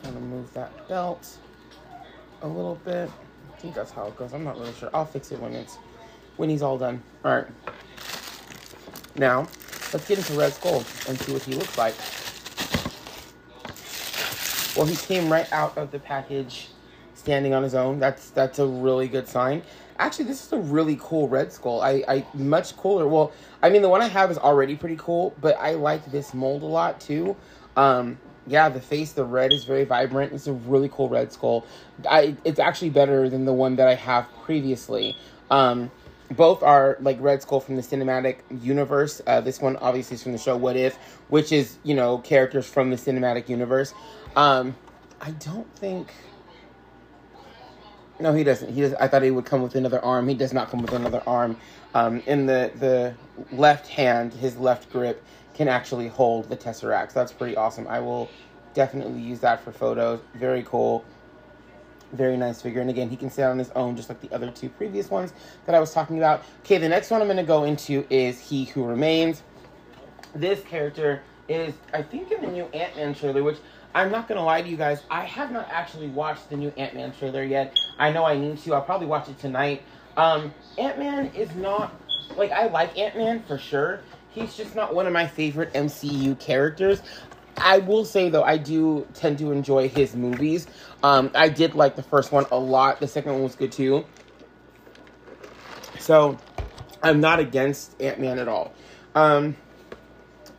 I'm 0.04 0.14
gonna 0.14 0.26
move 0.26 0.52
that 0.54 0.88
belt 0.88 1.38
a 2.42 2.48
little 2.48 2.74
bit 2.84 3.10
think 3.62 3.74
that's 3.74 3.92
how 3.92 4.08
it 4.08 4.16
goes. 4.16 4.34
I'm 4.34 4.42
not 4.42 4.58
really 4.58 4.72
sure. 4.74 4.90
I'll 4.92 5.06
fix 5.06 5.30
it 5.30 5.38
when 5.38 5.52
it's 5.52 5.78
when 6.36 6.50
he's 6.50 6.62
all 6.62 6.76
done. 6.76 7.00
All 7.24 7.36
right. 7.36 7.46
Now, 9.14 9.46
let's 9.92 10.06
get 10.08 10.18
into 10.18 10.32
Red 10.34 10.52
Skull 10.52 10.78
and 11.08 11.18
see 11.18 11.32
what 11.32 11.42
he 11.42 11.54
looks 11.54 11.78
like. 11.78 11.94
Well, 14.76 14.86
he 14.86 14.96
came 14.96 15.30
right 15.30 15.50
out 15.52 15.78
of 15.78 15.92
the 15.92 16.00
package 16.00 16.68
standing 17.14 17.54
on 17.54 17.62
his 17.62 17.74
own. 17.74 18.00
That's 18.00 18.30
that's 18.30 18.58
a 18.58 18.66
really 18.66 19.06
good 19.06 19.28
sign. 19.28 19.62
Actually, 19.98 20.24
this 20.24 20.44
is 20.44 20.52
a 20.52 20.58
really 20.58 20.98
cool 21.00 21.28
Red 21.28 21.52
Skull. 21.52 21.82
I, 21.82 22.02
I 22.08 22.26
much 22.34 22.76
cooler. 22.76 23.06
Well, 23.06 23.30
I 23.62 23.70
mean, 23.70 23.82
the 23.82 23.88
one 23.88 24.02
I 24.02 24.08
have 24.08 24.30
is 24.32 24.38
already 24.38 24.74
pretty 24.74 24.96
cool, 24.96 25.36
but 25.40 25.56
I 25.58 25.74
like 25.74 26.04
this 26.10 26.34
mold 26.34 26.62
a 26.62 26.66
lot 26.66 27.00
too. 27.00 27.36
Um, 27.76 28.18
yeah, 28.46 28.68
the 28.68 28.80
face, 28.80 29.12
the 29.12 29.24
red 29.24 29.52
is 29.52 29.64
very 29.64 29.84
vibrant. 29.84 30.32
It's 30.32 30.46
a 30.46 30.52
really 30.52 30.88
cool 30.92 31.08
red 31.08 31.32
skull. 31.32 31.66
I 32.08 32.36
it's 32.44 32.58
actually 32.58 32.90
better 32.90 33.28
than 33.28 33.44
the 33.44 33.52
one 33.52 33.76
that 33.76 33.88
I 33.88 33.94
have 33.94 34.26
previously. 34.44 35.16
Um, 35.50 35.90
both 36.30 36.62
are 36.62 36.96
like 37.00 37.20
Red 37.20 37.42
Skull 37.42 37.60
from 37.60 37.76
the 37.76 37.82
cinematic 37.82 38.38
universe. 38.62 39.20
Uh, 39.26 39.40
this 39.40 39.60
one 39.60 39.76
obviously 39.76 40.14
is 40.14 40.22
from 40.22 40.32
the 40.32 40.38
show 40.38 40.56
What 40.56 40.76
If, 40.76 40.96
which 41.28 41.52
is 41.52 41.76
you 41.82 41.94
know 41.94 42.18
characters 42.18 42.66
from 42.66 42.90
the 42.90 42.96
cinematic 42.96 43.48
universe. 43.48 43.94
Um, 44.34 44.76
I 45.20 45.30
don't 45.32 45.72
think. 45.76 46.12
No, 48.22 48.32
he 48.32 48.44
doesn't. 48.44 48.72
He 48.72 48.82
does. 48.82 48.94
I 48.94 49.08
thought 49.08 49.22
he 49.22 49.32
would 49.32 49.44
come 49.44 49.62
with 49.62 49.74
another 49.74 50.02
arm. 50.04 50.28
He 50.28 50.34
does 50.34 50.52
not 50.52 50.70
come 50.70 50.80
with 50.80 50.92
another 50.92 51.22
arm. 51.26 51.56
Um, 51.92 52.20
in 52.26 52.46
the 52.46 52.70
the 52.76 53.14
left 53.50 53.88
hand, 53.88 54.32
his 54.32 54.56
left 54.56 54.90
grip 54.92 55.24
can 55.54 55.66
actually 55.66 56.06
hold 56.06 56.48
the 56.48 56.56
Tesseract. 56.56 57.12
That's 57.12 57.32
pretty 57.32 57.56
awesome. 57.56 57.88
I 57.88 57.98
will 57.98 58.30
definitely 58.74 59.20
use 59.20 59.40
that 59.40 59.62
for 59.64 59.72
photos. 59.72 60.20
Very 60.34 60.62
cool. 60.62 61.04
Very 62.12 62.36
nice 62.36 62.62
figure. 62.62 62.80
And 62.80 62.90
again, 62.90 63.10
he 63.10 63.16
can 63.16 63.28
stand 63.28 63.50
on 63.50 63.58
his 63.58 63.70
own 63.70 63.96
just 63.96 64.08
like 64.08 64.20
the 64.20 64.32
other 64.32 64.52
two 64.52 64.68
previous 64.68 65.10
ones 65.10 65.32
that 65.66 65.74
I 65.74 65.80
was 65.80 65.92
talking 65.92 66.18
about. 66.18 66.44
Okay, 66.60 66.78
the 66.78 66.88
next 66.88 67.10
one 67.10 67.20
I'm 67.20 67.26
going 67.26 67.38
to 67.38 67.42
go 67.42 67.64
into 67.64 68.06
is 68.08 68.38
He 68.38 68.66
Who 68.66 68.84
Remains. 68.84 69.42
This 70.34 70.60
character 70.62 71.22
is, 71.48 71.74
I 71.92 72.02
think, 72.02 72.30
in 72.30 72.40
the 72.40 72.48
new 72.48 72.64
Ant-Man 72.66 73.14
trailer, 73.14 73.42
which 73.42 73.58
I'm 73.94 74.10
not 74.10 74.28
going 74.28 74.38
to 74.38 74.44
lie 74.44 74.62
to 74.62 74.68
you 74.68 74.76
guys. 74.76 75.02
I 75.10 75.24
have 75.24 75.52
not 75.52 75.68
actually 75.70 76.08
watched 76.08 76.48
the 76.48 76.56
new 76.56 76.72
Ant-Man 76.76 77.12
trailer 77.12 77.42
yet. 77.42 77.78
I 78.02 78.12
know 78.12 78.24
I 78.24 78.36
need 78.36 78.58
to. 78.58 78.74
I'll 78.74 78.82
probably 78.82 79.06
watch 79.06 79.28
it 79.28 79.38
tonight. 79.38 79.82
Um, 80.16 80.52
Ant-Man 80.78 81.32
is 81.34 81.54
not, 81.54 81.94
like, 82.36 82.50
I 82.50 82.66
like 82.66 82.98
Ant-Man 82.98 83.42
for 83.44 83.58
sure 83.58 84.00
he's 84.32 84.56
just 84.56 84.74
not 84.74 84.94
one 84.94 85.06
of 85.06 85.12
my 85.12 85.26
favorite 85.26 85.72
MCU 85.74 86.38
characters. 86.38 87.02
I 87.56 87.78
will 87.78 88.04
say 88.04 88.30
though, 88.30 88.42
I 88.42 88.56
do 88.56 89.06
tend 89.14 89.38
to 89.38 89.52
enjoy 89.52 89.88
his 89.88 90.16
movies. 90.16 90.66
Um, 91.02 91.30
I 91.34 91.48
did 91.48 91.74
like 91.74 91.96
the 91.96 92.02
first 92.02 92.32
one 92.32 92.46
a 92.50 92.58
lot. 92.58 93.00
The 93.00 93.08
second 93.08 93.32
one 93.34 93.42
was 93.42 93.54
good 93.54 93.72
too. 93.72 94.04
So, 95.98 96.38
I'm 97.02 97.20
not 97.20 97.38
against 97.38 98.00
Ant 98.00 98.20
Man 98.20 98.38
at 98.38 98.48
all. 98.48 98.72
Um, 99.14 99.56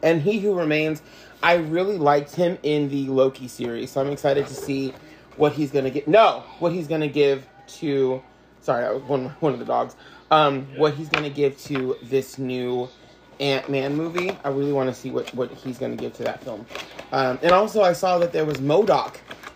and 0.02 0.22
He 0.22 0.40
Who 0.40 0.58
Remains, 0.58 1.02
I 1.42 1.56
really 1.56 1.98
liked 1.98 2.36
him 2.36 2.58
in 2.64 2.90
the 2.90 3.08
Loki 3.08 3.48
series. 3.48 3.92
So 3.92 4.02
I'm 4.02 4.10
excited 4.10 4.48
to 4.48 4.54
see 4.54 4.94
what 5.38 5.54
he's 5.54 5.72
gonna 5.72 5.90
get. 5.90 6.08
No, 6.08 6.44
what 6.60 6.72
he's 6.72 6.88
gonna 6.88 7.08
give 7.08 7.48
to. 7.80 8.22
Sorry, 8.62 8.84
that 8.84 8.94
was 8.94 9.04
one 9.04 9.30
one 9.40 9.54
of 9.54 9.60
the 9.60 9.66
dogs. 9.66 9.96
Um, 10.32 10.66
what 10.78 10.94
he's 10.94 11.10
gonna 11.10 11.30
give 11.30 11.58
to 11.64 11.98
this 12.04 12.38
new 12.38 12.90
Ant 13.40 13.70
Man 13.70 13.96
movie. 13.96 14.32
I 14.44 14.50
really 14.50 14.74
want 14.74 14.90
to 14.90 14.96
see 14.96 15.12
what, 15.12 15.34
what 15.34 15.52
he's 15.52 15.78
going 15.78 15.96
to 15.96 16.02
give 16.02 16.14
to 16.14 16.24
that 16.24 16.44
film. 16.44 16.66
Um, 17.12 17.40
and 17.42 17.52
also, 17.52 17.82
I 17.82 17.94
saw 17.94 18.18
that 18.20 18.32
there 18.32 18.46
was 18.46 18.58
MODOK 18.58 19.16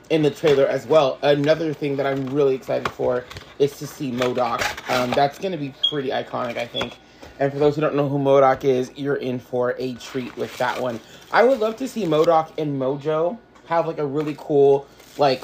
in 0.09 0.21
the 0.21 0.31
trailer 0.31 0.65
as 0.67 0.85
well. 0.85 1.19
Another 1.21 1.73
thing 1.73 1.95
that 1.97 2.05
I'm 2.05 2.27
really 2.27 2.55
excited 2.55 2.89
for 2.91 3.25
is 3.59 3.77
to 3.79 3.87
see 3.87 4.11
MODOK. 4.11 4.89
Um, 4.89 5.11
that's 5.11 5.39
going 5.39 5.51
to 5.51 5.57
be 5.57 5.73
pretty 5.89 6.09
iconic, 6.09 6.57
I 6.57 6.67
think. 6.67 6.97
And 7.39 7.51
for 7.51 7.59
those 7.59 7.75
who 7.75 7.81
don't 7.81 7.95
know 7.95 8.09
who 8.09 8.17
MODOK 8.17 8.63
is, 8.63 8.91
you're 8.95 9.15
in 9.15 9.39
for 9.39 9.75
a 9.77 9.93
treat 9.95 10.35
with 10.37 10.55
that 10.57 10.81
one. 10.81 10.99
I 11.31 11.43
would 11.43 11.59
love 11.59 11.75
to 11.77 11.87
see 11.87 12.05
MODOK 12.05 12.57
and 12.57 12.79
Mojo 12.79 13.37
have 13.67 13.85
like 13.85 13.99
a 13.99 14.05
really 14.05 14.35
cool 14.39 14.87
like 15.17 15.43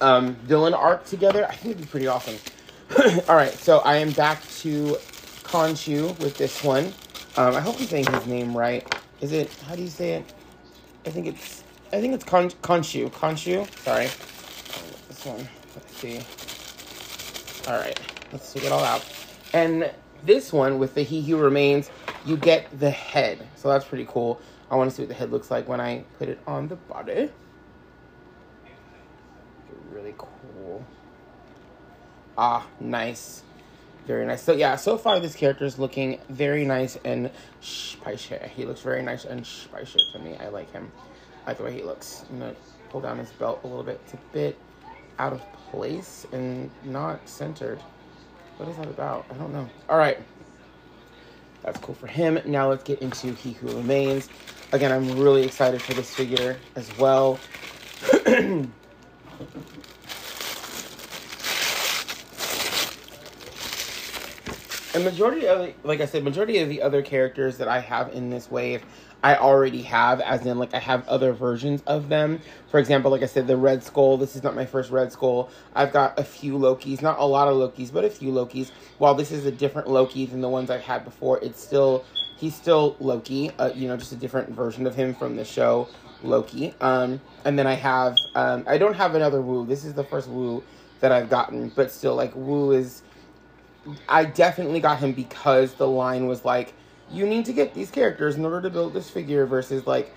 um, 0.00 0.34
villain 0.36 0.74
arc 0.74 1.04
together. 1.04 1.46
I 1.46 1.54
think 1.54 1.76
it'd 1.76 1.84
be 1.84 1.90
pretty 1.90 2.06
awesome. 2.06 2.36
All 3.28 3.36
right, 3.36 3.52
so 3.52 3.78
I 3.78 3.96
am 3.96 4.12
back 4.12 4.42
to 4.60 4.96
Khonshu 5.44 6.18
with 6.20 6.36
this 6.38 6.62
one. 6.64 6.86
Um, 7.36 7.54
I 7.54 7.60
hope 7.60 7.78
I'm 7.78 7.86
saying 7.86 8.06
his 8.06 8.26
name 8.26 8.56
right. 8.56 8.86
Is 9.20 9.32
it? 9.32 9.52
How 9.66 9.74
do 9.74 9.82
you 9.82 9.88
say 9.88 10.14
it? 10.14 10.32
I 11.06 11.10
think 11.10 11.26
it's. 11.26 11.64
I 11.92 12.00
think 12.00 12.14
it's 12.14 12.24
Kon 12.24 12.50
Khonshu. 12.50 13.10
Khonshu. 13.10 13.66
Sorry. 13.80 14.06
This 15.08 15.24
one. 15.24 15.48
Let's 15.74 15.96
see. 15.96 17.70
All 17.70 17.78
right. 17.78 17.98
Let's 18.32 18.52
take 18.52 18.64
it 18.64 18.72
all 18.72 18.84
out. 18.84 19.04
And 19.52 19.90
this 20.24 20.52
one 20.52 20.78
with 20.78 20.94
the 20.94 21.02
He 21.02 21.22
Who 21.22 21.38
Remains, 21.38 21.90
you 22.26 22.36
get 22.36 22.66
the 22.78 22.90
head. 22.90 23.46
So 23.56 23.68
that's 23.68 23.84
pretty 23.84 24.06
cool. 24.08 24.40
I 24.70 24.76
want 24.76 24.90
to 24.90 24.96
see 24.96 25.02
what 25.02 25.08
the 25.08 25.14
head 25.14 25.30
looks 25.30 25.50
like 25.50 25.68
when 25.68 25.80
I 25.80 26.04
put 26.18 26.28
it 26.28 26.38
on 26.46 26.68
the 26.68 26.76
body. 26.76 27.30
Really 29.92 30.14
cool. 30.16 30.84
Ah, 32.36 32.66
nice. 32.80 33.42
Very 34.06 34.24
nice. 34.24 34.42
So 34.42 34.52
yeah, 34.52 34.76
so 34.76 34.96
far 34.96 35.20
this 35.20 35.34
character 35.34 35.64
is 35.64 35.78
looking 35.78 36.18
very 36.30 36.64
nice 36.64 36.96
and 37.04 37.30
spicy. 37.60 38.36
He 38.54 38.64
looks 38.64 38.80
very 38.80 39.02
nice 39.02 39.24
and 39.24 39.46
spicy 39.46 40.00
to 40.12 40.18
me. 40.18 40.36
I 40.36 40.48
like 40.48 40.72
him. 40.72 40.90
I 41.44 41.50
like 41.50 41.58
the 41.58 41.64
way 41.64 41.74
he 41.74 41.82
looks. 41.82 42.24
I'm 42.30 42.38
gonna 42.38 42.54
pull 42.90 43.00
down 43.00 43.18
his 43.18 43.30
belt 43.32 43.60
a 43.64 43.66
little 43.66 43.82
bit. 43.82 44.00
It's 44.04 44.14
a 44.14 44.18
bit 44.32 44.58
out 45.18 45.32
of 45.32 45.42
place 45.70 46.26
and 46.32 46.70
not 46.84 47.28
centered. 47.28 47.80
What 48.56 48.68
is 48.68 48.76
that 48.76 48.88
about? 48.88 49.26
I 49.30 49.34
don't 49.34 49.52
know. 49.52 49.68
All 49.88 49.98
right. 49.98 50.18
That's 51.62 51.78
cool 51.80 51.94
for 51.94 52.06
him. 52.06 52.40
Now 52.46 52.70
let's 52.70 52.84
get 52.84 53.00
into 53.00 53.34
He 53.34 53.52
Who 53.52 53.68
Remains. 53.68 54.28
Again, 54.72 54.92
I'm 54.92 55.18
really 55.18 55.44
excited 55.44 55.82
for 55.82 55.94
this 55.94 56.14
figure 56.14 56.56
as 56.76 56.96
well. 56.98 57.38
And 64.94 65.04
majority 65.04 65.46
of, 65.46 65.72
like 65.84 66.00
I 66.00 66.06
said, 66.06 66.24
majority 66.24 66.58
of 66.58 66.68
the 66.68 66.82
other 66.82 67.02
characters 67.02 67.58
that 67.58 67.68
I 67.68 67.78
have 67.78 68.12
in 68.14 68.30
this 68.30 68.50
wave, 68.50 68.82
I 69.22 69.36
already 69.36 69.82
have, 69.82 70.20
as 70.20 70.44
in, 70.46 70.58
like, 70.58 70.74
I 70.74 70.78
have 70.78 71.06
other 71.06 71.32
versions 71.32 71.82
of 71.86 72.08
them. 72.08 72.40
For 72.70 72.80
example, 72.80 73.10
like 73.10 73.22
I 73.22 73.26
said, 73.26 73.46
the 73.46 73.56
Red 73.56 73.84
Skull, 73.84 74.16
this 74.16 74.34
is 74.34 74.42
not 74.42 74.56
my 74.56 74.66
first 74.66 74.90
Red 74.90 75.12
Skull. 75.12 75.50
I've 75.74 75.92
got 75.92 76.18
a 76.18 76.24
few 76.24 76.58
Lokis, 76.58 77.02
not 77.02 77.18
a 77.18 77.24
lot 77.24 77.48
of 77.48 77.54
Lokis, 77.54 77.92
but 77.92 78.04
a 78.04 78.10
few 78.10 78.32
Lokis. 78.32 78.70
While 78.98 79.14
this 79.14 79.30
is 79.30 79.44
a 79.44 79.52
different 79.52 79.88
Loki 79.88 80.26
than 80.26 80.40
the 80.40 80.48
ones 80.48 80.70
I've 80.70 80.80
had 80.80 81.04
before, 81.04 81.38
it's 81.44 81.62
still, 81.62 82.04
he's 82.38 82.54
still 82.54 82.96
Loki, 83.00 83.50
uh, 83.58 83.70
you 83.74 83.88
know, 83.88 83.96
just 83.96 84.12
a 84.12 84.16
different 84.16 84.50
version 84.50 84.86
of 84.86 84.94
him 84.94 85.14
from 85.14 85.36
the 85.36 85.44
show 85.44 85.88
Loki. 86.22 86.74
Um, 86.80 87.20
and 87.44 87.58
then 87.58 87.66
I 87.66 87.74
have, 87.74 88.16
um, 88.34 88.64
I 88.66 88.78
don't 88.78 88.94
have 88.94 89.14
another 89.14 89.42
Woo. 89.42 89.66
This 89.66 89.84
is 89.84 89.94
the 89.94 90.04
first 90.04 90.28
Woo 90.28 90.62
that 91.00 91.12
I've 91.12 91.30
gotten, 91.30 91.68
but 91.68 91.90
still, 91.92 92.14
like, 92.14 92.34
Woo 92.34 92.72
is 92.72 93.02
I 94.08 94.24
definitely 94.24 94.80
got 94.80 94.98
him 94.98 95.12
because 95.12 95.74
the 95.74 95.88
line 95.88 96.26
was 96.26 96.44
like, 96.44 96.74
you 97.10 97.26
need 97.26 97.46
to 97.46 97.52
get 97.52 97.74
these 97.74 97.90
characters 97.90 98.36
in 98.36 98.44
order 98.44 98.60
to 98.62 98.70
build 98.70 98.92
this 98.92 99.08
figure 99.08 99.46
versus 99.46 99.86
like 99.86 100.14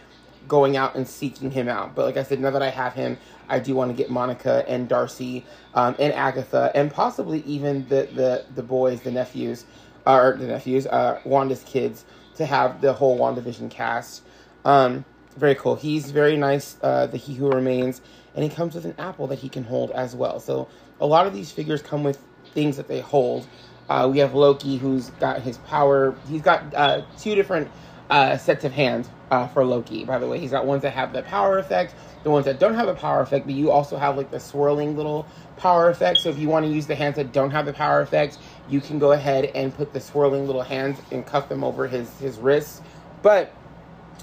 going 0.47 0.75
out 0.75 0.95
and 0.95 1.07
seeking 1.07 1.51
him 1.51 1.69
out. 1.69 1.95
But 1.95 2.05
like 2.05 2.17
I 2.17 2.23
said, 2.23 2.39
now 2.39 2.51
that 2.51 2.61
I 2.61 2.69
have 2.69 2.93
him, 2.93 3.17
I 3.47 3.59
do 3.59 3.75
want 3.75 3.91
to 3.91 3.97
get 3.97 4.09
Monica 4.09 4.65
and 4.67 4.89
Darcy 4.89 5.45
um, 5.73 5.95
and 5.99 6.13
Agatha 6.13 6.71
and 6.75 6.91
possibly 6.91 7.41
even 7.43 7.87
the, 7.87 8.09
the, 8.13 8.45
the 8.55 8.63
boys, 8.63 9.01
the 9.01 9.11
nephews, 9.11 9.65
or 10.05 10.35
the 10.37 10.47
nephews, 10.47 10.87
uh, 10.87 11.19
Wanda's 11.23 11.63
kids 11.63 12.05
to 12.35 12.45
have 12.45 12.81
the 12.81 12.93
whole 12.93 13.19
WandaVision 13.19 13.69
cast. 13.69 14.23
Um, 14.65 15.05
very 15.37 15.55
cool. 15.55 15.75
He's 15.75 16.11
very 16.11 16.37
nice, 16.37 16.77
uh, 16.81 17.07
the 17.07 17.17
He 17.17 17.35
Who 17.35 17.49
Remains, 17.49 18.01
and 18.35 18.43
he 18.43 18.49
comes 18.49 18.75
with 18.75 18.85
an 18.85 18.95
apple 18.97 19.27
that 19.27 19.39
he 19.39 19.49
can 19.49 19.63
hold 19.63 19.91
as 19.91 20.15
well. 20.15 20.39
So 20.39 20.67
a 20.99 21.05
lot 21.05 21.27
of 21.27 21.33
these 21.33 21.51
figures 21.51 21.81
come 21.81 22.03
with 22.03 22.19
things 22.53 22.77
that 22.77 22.87
they 22.87 23.01
hold. 23.01 23.47
Uh, 23.89 24.07
we 24.11 24.19
have 24.19 24.33
Loki, 24.33 24.77
who's 24.77 25.09
got 25.11 25.41
his 25.41 25.57
power. 25.59 26.15
He's 26.29 26.41
got 26.41 26.73
uh, 26.73 27.01
two 27.17 27.35
different 27.35 27.69
uh, 28.09 28.37
sets 28.37 28.63
of 28.65 28.71
hands 28.71 29.09
uh, 29.31 29.47
for 29.47 29.65
Loki. 29.65 30.05
By 30.05 30.19
the 30.19 30.27
way, 30.27 30.39
he's 30.39 30.51
got 30.51 30.65
ones 30.65 30.81
that 30.83 30.91
have 30.91 31.13
the 31.13 31.23
power 31.23 31.57
effect, 31.57 31.95
the 32.23 32.29
ones 32.29 32.45
that 32.45 32.59
don't 32.59 32.75
have 32.75 32.87
a 32.87 32.93
power 32.93 33.21
effect. 33.21 33.45
But 33.45 33.55
you 33.55 33.71
also 33.71 33.97
have 33.97 34.17
like 34.17 34.31
the 34.31 34.39
swirling 34.39 34.95
little 34.95 35.25
power 35.57 35.89
effect. 35.89 36.19
So 36.19 36.29
if 36.29 36.37
you 36.37 36.49
want 36.49 36.65
to 36.65 36.71
use 36.71 36.87
the 36.87 36.95
hands 36.95 37.15
that 37.15 37.31
don't 37.31 37.51
have 37.51 37.65
the 37.65 37.73
power 37.73 38.01
effect, 38.01 38.37
you 38.71 38.79
can 38.79 38.97
go 38.97 39.11
ahead 39.11 39.45
and 39.53 39.75
put 39.75 39.93
the 39.93 39.99
swirling 39.99 40.47
little 40.47 40.63
hands 40.63 40.99
and 41.11 41.25
cuff 41.25 41.49
them 41.49 41.63
over 41.63 41.87
his 41.87 42.09
his 42.19 42.37
wrists. 42.39 42.81
But 43.21 43.53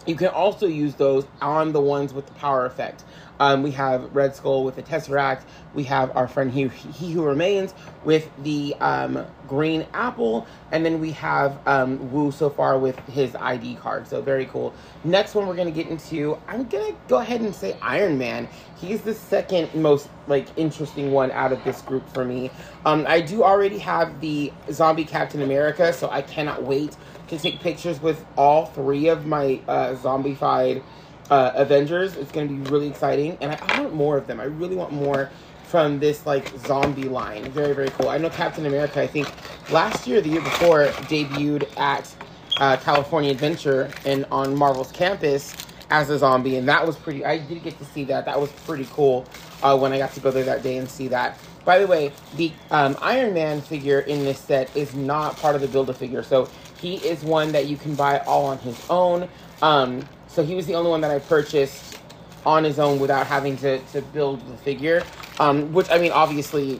you 0.07 0.15
can 0.15 0.29
also 0.29 0.67
use 0.67 0.95
those 0.95 1.27
on 1.41 1.73
the 1.73 1.81
ones 1.81 2.13
with 2.13 2.27
the 2.27 2.33
power 2.35 2.67
effect. 2.67 3.05
Um, 3.41 3.63
we 3.63 3.71
have 3.73 4.15
Red 4.15 4.35
Skull 4.35 4.65
with 4.65 4.77
the 4.77 4.83
Tesseract. 4.83 5.43
We 5.75 5.85
have 5.85 6.17
our 6.17 6.27
friend 6.27 6.51
he, 6.51 6.69
he 6.69 7.13
Who 7.13 7.25
Remains 7.25 7.73
with 8.05 8.29
the 8.43 8.75
um, 8.81 9.25
Green 9.47 9.87
Apple. 9.95 10.47
And 10.73 10.85
then 10.85 11.01
we 11.01 11.13
have 11.13 11.59
um, 11.67 12.11
Woo 12.13 12.33
so 12.33 12.51
far 12.51 12.79
with 12.79 12.99
his 13.09 13.35
ID 13.37 13.77
card. 13.77 14.09
So 14.09 14.21
very 14.21 14.47
cool. 14.47 14.75
Next 15.05 15.35
one 15.35 15.47
we're 15.47 15.55
going 15.55 15.73
to 15.73 15.75
get 15.75 15.89
into, 15.89 16.37
I'm 16.49 16.65
going 16.65 16.93
to 16.93 16.99
go 17.07 17.19
ahead 17.19 17.41
and 17.41 17.55
say 17.55 17.77
Iron 17.81 18.19
Man. 18.19 18.49
He's 18.77 19.03
the 19.03 19.15
second 19.15 19.75
most 19.75 20.09
like 20.27 20.47
interesting 20.57 21.13
one 21.13 21.31
out 21.31 21.53
of 21.53 21.63
this 21.65 21.81
group 21.83 22.09
for 22.13 22.25
me. 22.25 22.51
Um, 22.85 23.07
I 23.09 23.21
do 23.21 23.43
already 23.43 23.79
have 23.79 24.21
the 24.21 24.53
Zombie 24.71 25.05
Captain 25.05 25.43
America, 25.43 25.93
so 25.93 26.11
I 26.11 26.23
cannot 26.23 26.63
wait 26.63 26.97
to 27.29 27.39
take 27.39 27.61
pictures 27.61 28.01
with 28.01 28.25
all 28.37 28.67
three 28.67 29.09
of 29.09 29.27
my 29.27 29.61
uh, 29.69 29.95
zombified 29.95 30.83
uh, 31.31 31.53
Avengers. 31.55 32.17
It's 32.17 32.33
going 32.33 32.49
to 32.49 32.55
be 32.55 32.71
really 32.71 32.89
exciting, 32.89 33.37
and 33.41 33.53
I, 33.53 33.59
I, 33.61 33.81
want 33.81 33.95
more 33.95 34.17
of 34.17 34.27
them. 34.27 34.41
I 34.41 34.45
really 34.45 34.77
want 34.77 34.93
more 34.93 35.31
from 35.65 35.99
this 35.99 36.25
like 36.27 36.49
zombie 36.61 37.09
line. 37.09 37.51
Very 37.51 37.75
very 37.75 37.91
cool. 37.91 38.09
I 38.09 38.19
know 38.19 38.31
Captain 38.31 38.67
America. 38.67 39.03
I 39.03 39.07
think 39.07 39.31
last 39.71 40.07
year, 40.07 40.21
the 40.21 40.31
year 40.31 40.41
before, 40.41 40.87
debuted 41.09 41.77
at 41.79 42.15
uh, 42.59 42.77
California 42.79 43.31
Adventure 43.31 43.91
and 44.05 44.25
on 44.31 44.57
Marvel's 44.57 44.93
campus 44.93 45.55
as 45.91 46.11
a 46.11 46.19
zombie, 46.19 46.57
and 46.57 46.69
that 46.69 46.87
was 46.87 46.97
pretty. 46.97 47.25
I 47.25 47.39
did 47.39 47.63
get 47.63 47.79
to 47.79 47.85
see 47.85 48.05
that. 48.05 48.25
That 48.25 48.41
was 48.41 48.51
pretty 48.67 48.87
cool 48.93 49.27
uh, 49.63 49.77
when 49.77 49.93
I 49.93 49.99
got 49.99 50.13
to 50.15 50.21
go 50.21 50.31
there 50.31 50.45
that 50.45 50.63
day 50.63 50.79
and 50.79 50.89
see 50.89 51.09
that. 51.09 51.39
By 51.65 51.79
the 51.79 51.87
way, 51.87 52.13
the 52.37 52.53
um, 52.71 52.97
Iron 53.03 53.35
Man 53.35 53.61
figure 53.61 54.01
in 54.01 54.25
this 54.25 54.39
set 54.39 54.75
is 54.75 54.95
not 54.95 55.37
part 55.37 55.55
of 55.55 55.61
the 55.61 55.69
Build 55.69 55.91
a 55.91 55.95
Figure, 55.95 56.23
so 56.23 56.49
he 56.81 56.97
is 56.97 57.23
one 57.23 57.53
that 57.53 57.67
you 57.67 57.77
can 57.77 57.95
buy 57.95 58.19
all 58.21 58.47
on 58.47 58.59
his 58.59 58.79
own. 58.89 59.29
Um, 59.63 60.07
so 60.29 60.45
he 60.45 60.55
was 60.55 60.67
the 60.67 60.75
only 60.75 60.91
one 60.91 61.01
that 61.01 61.11
I 61.11 61.19
purchased 61.19 61.99
on 62.47 62.65
his 62.65 62.79
own 62.79 62.99
without 63.01 63.27
having 63.27 63.57
to, 63.59 63.79
to 63.79 64.03
build 64.03 64.47
the 64.49 64.57
figure. 64.59 65.03
Um, 65.41 65.73
which, 65.73 65.91
I 65.91 65.99
mean, 65.99 66.13
obviously, 66.13 66.77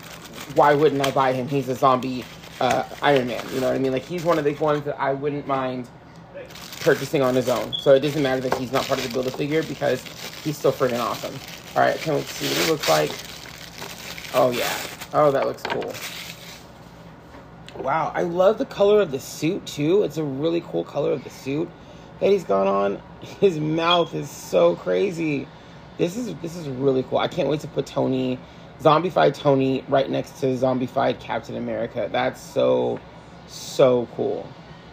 why 0.55 0.75
wouldn't 0.75 1.05
I 1.07 1.11
buy 1.11 1.33
him? 1.33 1.49
He's 1.49 1.69
a 1.69 1.75
zombie 1.75 2.25
uh, 2.61 2.85
Iron 3.03 3.27
Man. 3.27 3.45
You 3.53 3.61
know 3.61 3.69
what 3.69 3.77
I 3.77 3.79
mean? 3.79 3.93
Like, 3.93 4.05
he's 4.05 4.25
one 4.25 4.39
of 4.39 4.45
the 4.45 4.55
ones 4.55 4.85
that 4.85 4.99
I 5.01 5.13
wouldn't 5.13 5.47
mind 5.47 5.89
purchasing 6.81 7.23
on 7.23 7.35
his 7.35 7.49
own. 7.49 7.73
So 7.75 7.95
it 7.95 8.01
doesn't 8.01 8.23
matter 8.23 8.41
that 8.43 8.55
he's 8.55 8.73
not 8.73 8.87
part 8.87 9.01
of 9.01 9.07
the 9.07 9.13
Build-A-Figure 9.13 9.65
because 9.65 10.05
he's 10.45 10.57
still 10.57 10.73
friggin' 10.73 11.01
awesome. 11.01 11.35
All 11.77 11.83
right, 11.83 11.99
can 12.01 12.15
we 12.15 12.23
see 12.23 12.47
what 12.49 12.57
he 12.57 12.71
looks 12.71 12.89
like. 12.89 14.35
Oh, 14.35 14.51
yeah. 14.51 14.73
Oh, 15.13 15.31
that 15.31 15.47
looks 15.47 15.63
cool. 15.63 15.93
Wow, 17.79 18.13
I 18.15 18.23
love 18.23 18.59
the 18.59 18.67
color 18.67 19.01
of 19.01 19.13
the 19.13 19.21
suit, 19.21 19.65
too. 19.65 20.03
It's 20.03 20.17
a 20.17 20.25
really 20.25 20.61
cool 20.63 20.85
color 20.85 21.13
of 21.13 21.23
the 21.23 21.31
suit 21.31 21.69
that 22.21 22.31
he's 22.31 22.45
got 22.45 22.67
on. 22.67 23.01
His 23.41 23.59
mouth 23.59 24.15
is 24.15 24.29
so 24.29 24.77
crazy. 24.77 25.47
This 25.97 26.17
is 26.17 26.35
this 26.37 26.57
is 26.57 26.69
really 26.69 27.03
cool. 27.05 27.19
I 27.19 27.29
can't 27.29 27.49
wait 27.49 27.61
to 27.61 27.69
put 27.69 27.87
Tony, 27.87 28.39
zombified 28.81 29.35
Tony, 29.35 29.85
right 29.89 30.09
next 30.09 30.39
to 30.41 30.47
zombified 30.47 31.19
Captain 31.19 31.57
America. 31.57 32.09
That's 32.11 32.41
so 32.41 33.01
so 33.47 34.09
cool. 34.15 34.47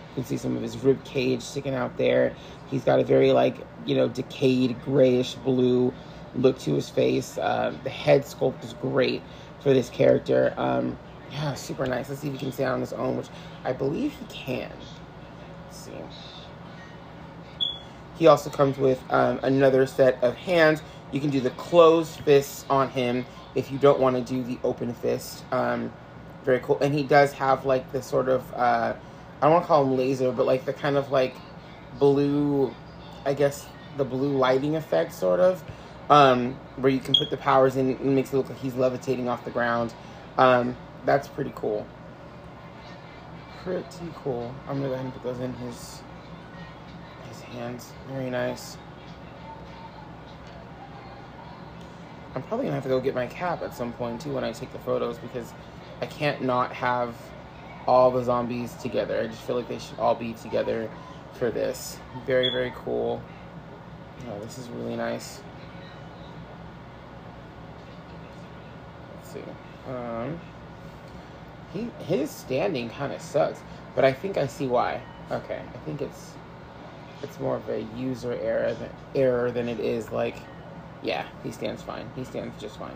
You 0.10 0.16
can 0.16 0.26
see 0.26 0.38
some 0.38 0.56
of 0.56 0.64
his 0.64 0.78
rib 0.78 1.04
cage 1.04 1.42
sticking 1.42 1.76
out 1.76 1.98
there. 1.98 2.36
He's 2.68 2.84
got 2.84 3.00
a 3.00 3.04
very 3.04 3.32
like 3.34 3.58
you 3.86 3.96
know 3.96 4.08
decayed 4.08 4.82
grayish 4.84 5.36
blue 5.36 5.94
look 6.36 6.58
to 6.60 6.74
his 6.74 6.90
face. 6.90 7.38
Um, 7.40 7.80
the 7.84 7.90
head 7.90 8.24
sculpt 8.24 8.64
is 8.64 8.74
great 8.74 9.22
for 9.60 9.74
this 9.74 9.90
character. 9.90 10.54
Um, 10.58 10.98
yeah, 11.32 11.54
super 11.54 11.86
nice. 11.86 12.10
Let's 12.10 12.22
see 12.22 12.28
if 12.28 12.34
he 12.34 12.40
can 12.40 12.52
stand 12.52 12.72
on 12.72 12.80
his 12.82 12.94
own, 12.94 13.18
which 13.18 13.28
I 13.64 13.74
believe 13.74 14.14
he 14.14 14.26
can. 14.26 14.72
Let's 15.66 15.78
see. 15.78 15.92
He 18.18 18.28
also 18.28 18.50
comes 18.50 18.78
with 18.78 19.02
um, 19.10 19.40
another 19.44 19.86
set 19.86 20.24
of 20.24 20.36
hands. 20.36 20.82
You 21.12 21.20
can 21.20 21.30
do 21.30 21.42
the 21.42 21.50
closed 21.52 22.20
fists 22.22 22.66
on 22.70 22.90
him 22.90 23.26
if 23.56 23.72
you 23.72 23.78
don't 23.78 24.00
want 24.00 24.16
to 24.16 24.22
do 24.22 24.44
the 24.44 24.58
open 24.64 24.94
fist. 24.94 25.44
Um, 25.52 25.92
very 26.44 26.60
cool. 26.60 26.80
And 26.80 26.94
he 26.94 27.04
does 27.04 27.34
have 27.34 27.66
like 27.66 27.92
the 27.92 28.02
sort 28.02 28.30
of, 28.30 28.54
uh, 28.54 28.94
I 29.42 29.42
don't 29.42 29.52
want 29.52 29.64
to 29.64 29.68
call 29.68 29.84
him 29.84 29.98
laser, 29.98 30.32
but 30.32 30.46
like 30.46 30.66
the 30.66 30.74
kind 30.74 30.96
of 30.96 31.12
like 31.12 31.36
blue, 32.00 32.74
I 33.26 33.34
guess 33.34 33.66
the 33.98 34.06
blue 34.06 34.38
lighting 34.38 34.76
effect 34.76 35.14
sort 35.14 35.40
of, 35.40 35.64
um, 36.10 36.54
where 36.78 36.92
you 36.92 37.00
can 37.00 37.16
put 37.16 37.30
the 37.30 37.38
powers 37.38 37.76
in 37.76 37.92
and 37.98 38.16
makes 38.16 38.32
it 38.32 38.38
look 38.38 38.50
like 38.50 38.60
he's 38.60 38.76
levitating 38.76 39.28
off 39.28 39.44
the 39.44 39.52
ground. 39.52 39.94
Um, 40.38 40.78
that's 41.06 41.28
pretty 41.28 41.54
cool. 41.56 41.86
Pretty 43.64 44.12
cool. 44.24 44.54
I'm 44.68 44.78
gonna 44.78 44.90
go 44.90 44.94
ahead 44.94 45.06
and 45.06 45.14
put 45.14 45.24
those 45.24 45.40
in 45.40 45.54
his 45.54 46.02
his 47.30 47.42
hands. 47.42 47.92
Very 48.08 48.30
nice. 48.30 48.78
I'm 52.36 52.44
probably 52.44 52.66
gonna 52.66 52.76
have 52.76 52.84
to 52.84 52.90
go 52.90 53.00
get 53.00 53.16
my 53.16 53.28
cap 53.28 53.62
at 53.62 53.74
some 53.74 53.94
point 53.94 54.22
too 54.22 54.34
when 54.34 54.44
I 54.44 54.52
take 54.52 54.74
the 54.74 54.80
photos 54.80 55.18
because 55.18 55.54
I 56.02 56.06
can't 56.06 56.42
not 56.42 56.74
have 56.74 57.16
all 57.88 58.12
the 58.12 58.24
zombies 58.24 58.74
together. 58.74 59.20
I 59.22 59.28
just 59.28 59.42
feel 59.44 59.56
like 59.56 59.70
they 59.70 59.80
should 59.80 60.00
all 60.00 60.16
be 60.16 60.34
together 60.34 60.90
for 61.34 61.52
this. 61.52 61.98
Very, 62.26 62.50
very 62.50 62.74
cool. 62.76 63.22
Oh, 64.28 64.40
this 64.40 64.58
is 64.58 64.68
really 64.70 64.96
nice. 64.96 65.42
Let's 69.16 69.34
see. 69.34 69.44
Um, 69.88 70.40
he 71.76 71.90
his 72.06 72.32
standing 72.32 72.90
kind 72.90 73.12
of 73.14 73.22
sucks, 73.22 73.60
but 73.96 74.06
I 74.06 74.14
think 74.14 74.38
I 74.38 74.48
see 74.48 74.68
why. 74.68 75.02
Okay, 75.32 75.62
I 75.74 75.78
think 75.80 76.02
it's 76.02 76.34
it's 77.22 77.40
more 77.40 77.58
of 77.58 77.68
a 77.70 77.82
user 77.98 78.34
error 78.34 78.74
than, 78.74 78.90
error 79.16 79.52
than 79.52 79.68
it 79.68 79.80
is 79.80 80.12
like, 80.12 80.38
yeah, 81.02 81.26
he 81.44 81.52
stands 81.52 81.82
fine. 81.82 82.10
He 82.16 82.24
stands 82.24 82.60
just 82.62 82.78
fine. 82.78 82.96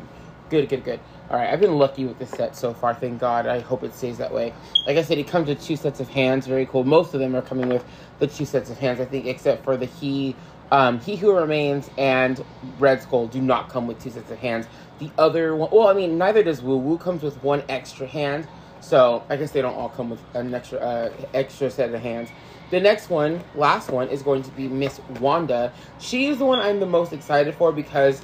Good, 0.50 0.70
good, 0.70 0.84
good. 0.84 1.00
All 1.30 1.38
right, 1.38 1.50
I've 1.52 1.60
been 1.60 1.78
lucky 1.78 2.06
with 2.06 2.20
this 2.20 2.32
set 2.32 2.56
so 2.56 2.74
far. 2.74 2.94
Thank 2.94 3.20
God. 3.20 3.48
I 3.48 3.60
hope 3.60 3.84
it 3.84 3.94
stays 3.94 4.18
that 4.18 4.34
way. 4.34 4.54
Like 4.88 4.98
I 4.98 5.04
said, 5.04 5.18
it 5.18 5.28
comes 5.28 5.48
with 5.48 5.62
two 5.64 5.76
sets 5.76 6.00
of 6.00 6.10
hands. 6.10 6.48
Very 6.48 6.66
cool. 6.66 6.84
Most 6.84 7.14
of 7.14 7.20
them 7.20 7.36
are 7.36 7.42
coming 7.42 7.70
with 7.70 7.86
the 8.20 8.28
two 8.28 8.46
sets 8.46 8.70
of 8.70 8.78
hands, 8.80 9.00
I 9.00 9.06
think, 9.06 9.26
except 9.28 9.64
for 9.64 9.78
the 9.78 9.86
he, 9.86 10.36
um, 10.72 11.00
he 11.02 11.16
who 11.16 11.36
remains 11.36 11.90
and 11.98 12.44
Red 12.80 13.02
Skull 13.04 13.28
do 13.28 13.42
not 13.42 13.70
come 13.70 13.88
with 13.88 14.02
two 14.02 14.10
sets 14.10 14.32
of 14.32 14.40
hands. 14.40 14.68
The 15.00 15.12
other 15.18 15.56
one, 15.56 15.70
well, 15.72 15.88
I 15.88 15.94
mean, 15.94 16.18
neither 16.18 16.44
does 16.44 16.62
Woo. 16.64 16.78
Woo 16.78 16.98
comes 16.98 17.24
with 17.24 17.42
one 17.44 17.64
extra 17.70 18.08
hand, 18.08 18.48
so 18.82 19.24
I 19.30 19.36
guess 19.36 19.52
they 19.52 19.62
don't 19.62 19.76
all 19.76 19.90
come 19.90 20.10
with 20.10 20.22
an 20.34 20.54
extra 20.54 20.80
uh, 20.80 21.12
extra 21.34 21.70
set 21.70 21.94
of 21.94 22.02
hands. 22.02 22.30
The 22.72 22.80
next 22.80 23.10
one, 23.10 23.44
last 23.56 23.90
one, 23.90 24.10
is 24.10 24.22
going 24.22 24.44
to 24.44 24.52
be 24.52 24.68
Miss 24.68 25.00
Wanda. 25.20 25.74
She 26.00 26.28
is 26.28 26.38
the 26.38 26.46
one 26.46 26.60
I'm 26.60 26.80
the 26.80 26.86
most 26.86 27.14
excited 27.14 27.56
for 27.56 27.72
because 27.72 28.24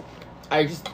I 0.52 0.66
just 0.66 0.88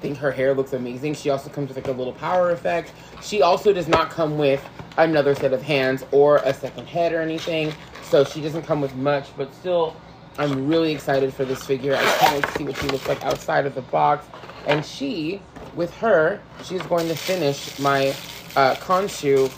think 0.00 0.18
her 0.18 0.30
hair 0.30 0.54
looks 0.54 0.74
amazing. 0.74 1.14
She 1.14 1.30
also 1.30 1.48
comes 1.48 1.68
with 1.68 1.76
like 1.78 1.88
a 1.88 1.96
little 1.96 2.12
power 2.12 2.50
effect. 2.50 2.92
She 3.22 3.40
also 3.42 3.72
does 3.72 3.88
not 3.88 4.10
come 4.10 4.36
with 4.36 4.62
another 4.98 5.34
set 5.34 5.52
of 5.52 5.62
hands 5.62 6.04
or 6.12 6.36
a 6.38 6.52
second 6.52 6.86
head 6.86 7.12
or 7.12 7.20
anything. 7.20 7.72
So 8.02 8.24
she 8.24 8.40
doesn't 8.40 8.62
come 8.62 8.80
with 8.80 8.94
much, 8.94 9.26
but 9.36 9.54
still, 9.54 9.96
I'm 10.38 10.68
really 10.68 10.92
excited 10.92 11.32
for 11.34 11.44
this 11.44 11.64
figure. 11.64 11.94
I 11.94 12.02
can't 12.02 12.34
wait 12.34 12.44
to 12.44 12.58
see 12.58 12.64
what 12.64 12.76
she 12.76 12.86
looks 12.88 13.08
like 13.08 13.24
outside 13.24 13.66
of 13.66 13.74
the 13.74 13.82
box. 13.82 14.26
And 14.66 14.84
she, 14.84 15.40
with 15.74 15.94
her, 15.96 16.40
she's 16.62 16.82
going 16.82 17.08
to 17.08 17.16
finish 17.16 17.78
my 17.78 18.14
uh, 18.58 18.74
Khonshu 18.74 19.48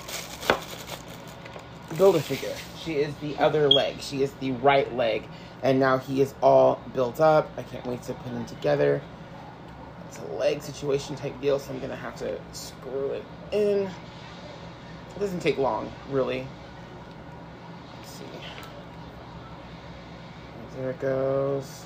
Build-A-Figure. 1.97 2.55
She 2.85 2.97
is 2.97 3.15
the 3.17 3.35
other 3.39 3.71
leg. 3.71 3.99
She 4.01 4.23
is 4.23 4.31
the 4.35 4.53
right 4.53 4.95
leg. 4.95 5.27
And 5.63 5.81
now 5.81 5.97
he 5.97 6.21
is 6.21 6.35
all 6.43 6.83
built 6.93 7.19
up. 7.19 7.51
I 7.57 7.63
can't 7.63 7.87
wait 7.87 8.03
to 8.05 8.13
put 8.13 8.31
him 8.31 8.45
together. 8.45 9.01
It's 10.09 10.19
a 10.19 10.27
leg 10.35 10.61
situation 10.61 11.17
type 11.17 11.41
deal, 11.41 11.59
so 11.59 11.73
I'm 11.73 11.79
going 11.79 11.91
to 11.91 11.97
have 11.97 12.15
to 12.17 12.39
screw 12.53 13.13
it 13.13 13.25
in. 13.53 13.89
It 13.89 15.19
doesn't 15.19 15.41
take 15.41 15.57
long, 15.57 15.91
really. 16.11 16.47
Let's 17.97 18.11
see. 18.11 18.25
There 20.77 20.91
it 20.91 21.01
goes. 21.01 21.85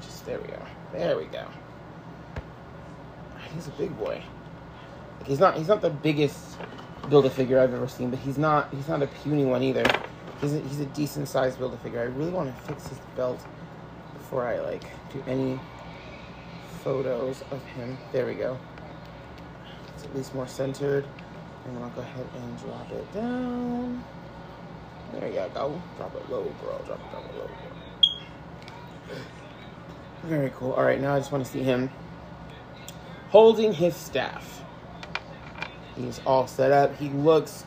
Just, 0.00 0.26
there 0.26 0.40
we 0.40 0.48
go. 0.48 0.62
There 0.92 1.16
we 1.16 1.24
go. 1.26 1.46
He's 3.54 3.68
a 3.68 3.72
big 3.72 3.96
boy. 3.96 4.20
He's 5.24 5.38
not 5.38 5.56
he's 5.56 5.68
not 5.68 5.80
the 5.80 5.90
biggest 5.90 6.58
build 7.08 7.26
a 7.26 7.30
figure 7.30 7.58
I've 7.60 7.74
ever 7.74 7.88
seen, 7.88 8.10
but 8.10 8.18
he's 8.18 8.38
not 8.38 8.72
he's 8.72 8.88
not 8.88 9.02
a 9.02 9.06
puny 9.06 9.44
one 9.44 9.62
either. 9.62 9.84
He's 10.40 10.54
a, 10.54 10.60
he's 10.60 10.80
a 10.80 10.86
decent 10.86 11.28
sized 11.28 11.58
build 11.58 11.74
a 11.74 11.78
figure. 11.78 12.00
I 12.00 12.04
really 12.04 12.30
want 12.30 12.54
to 12.54 12.62
fix 12.62 12.88
his 12.88 12.98
belt 13.16 13.40
before 14.14 14.46
I 14.46 14.60
like 14.60 14.84
do 15.12 15.22
any 15.26 15.58
photos 16.82 17.42
of 17.50 17.62
him. 17.64 17.96
There 18.12 18.26
we 18.26 18.34
go. 18.34 18.58
It's 19.94 20.04
at 20.04 20.14
least 20.14 20.34
more 20.34 20.46
centered. 20.46 21.06
And 21.66 21.78
I'll 21.78 21.88
go 21.90 22.02
ahead 22.02 22.26
and 22.36 22.58
drop 22.58 22.90
it 22.92 23.14
down. 23.14 24.04
There 25.12 25.28
you 25.28 25.34
go. 25.54 25.80
Drop 25.96 26.14
it 26.14 26.30
low, 26.30 26.42
girl. 26.62 26.78
Drop 26.86 27.00
it, 27.00 27.10
drop 27.10 27.24
it 27.24 27.38
low, 27.38 27.46
girl. 27.46 27.74
Very 30.24 30.50
cool. 30.56 30.72
All 30.72 30.84
right, 30.84 31.00
now 31.00 31.14
I 31.14 31.18
just 31.18 31.32
want 31.32 31.44
to 31.44 31.50
see 31.50 31.62
him 31.62 31.90
holding 33.30 33.72
his 33.72 33.94
staff. 33.94 34.63
He's 35.96 36.20
all 36.26 36.46
set 36.46 36.72
up. 36.72 36.96
He 36.96 37.08
looks 37.10 37.64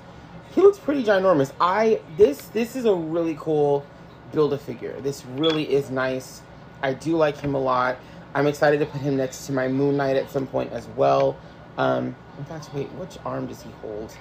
he 0.53 0.61
looks 0.61 0.79
pretty 0.79 1.03
ginormous. 1.03 1.51
I 1.61 2.01
this 2.17 2.47
this 2.47 2.75
is 2.75 2.85
a 2.85 2.93
really 2.93 3.37
cool 3.39 3.85
build 4.31 4.53
a 4.53 4.57
figure. 4.57 4.99
This 5.01 5.25
really 5.25 5.71
is 5.71 5.89
nice. 5.89 6.41
I 6.81 6.93
do 6.93 7.15
like 7.15 7.37
him 7.37 7.55
a 7.55 7.59
lot. 7.59 7.97
I'm 8.33 8.47
excited 8.47 8.79
to 8.79 8.85
put 8.85 9.01
him 9.01 9.17
next 9.17 9.45
to 9.47 9.51
my 9.51 9.67
Moon 9.67 9.97
Knight 9.97 10.15
at 10.15 10.29
some 10.29 10.45
point 10.47 10.71
as 10.71 10.87
well. 10.95 11.37
Um, 11.77 12.15
in 12.37 12.45
fact, 12.45 12.69
wait, 12.73 12.87
which 12.93 13.17
arm 13.25 13.47
does 13.47 13.61
he 13.61 13.69
hold 13.81 14.15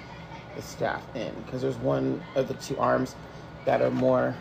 the 0.55 0.61
staff 0.61 1.03
in? 1.15 1.33
Because 1.45 1.61
there's 1.61 1.77
one 1.77 2.21
of 2.35 2.47
the 2.47 2.53
two 2.55 2.77
arms 2.77 3.15
that 3.65 3.81
are 3.81 3.91
more. 3.91 4.35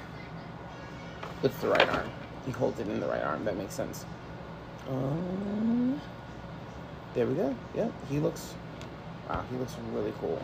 It's 1.42 1.56
the 1.58 1.68
right 1.68 1.88
arm. 1.88 2.08
He 2.46 2.52
holds 2.52 2.78
it 2.80 2.88
in 2.88 3.00
the 3.00 3.06
right 3.06 3.22
arm. 3.22 3.44
That 3.44 3.56
makes 3.56 3.74
sense. 3.74 4.04
Um, 4.88 6.00
there 7.14 7.26
we 7.26 7.34
go. 7.34 7.54
Yeah, 7.74 7.88
he 8.08 8.18
looks. 8.18 8.54
Wow, 9.28 9.44
he 9.50 9.56
looks 9.56 9.74
really 9.92 10.12
cool. 10.20 10.40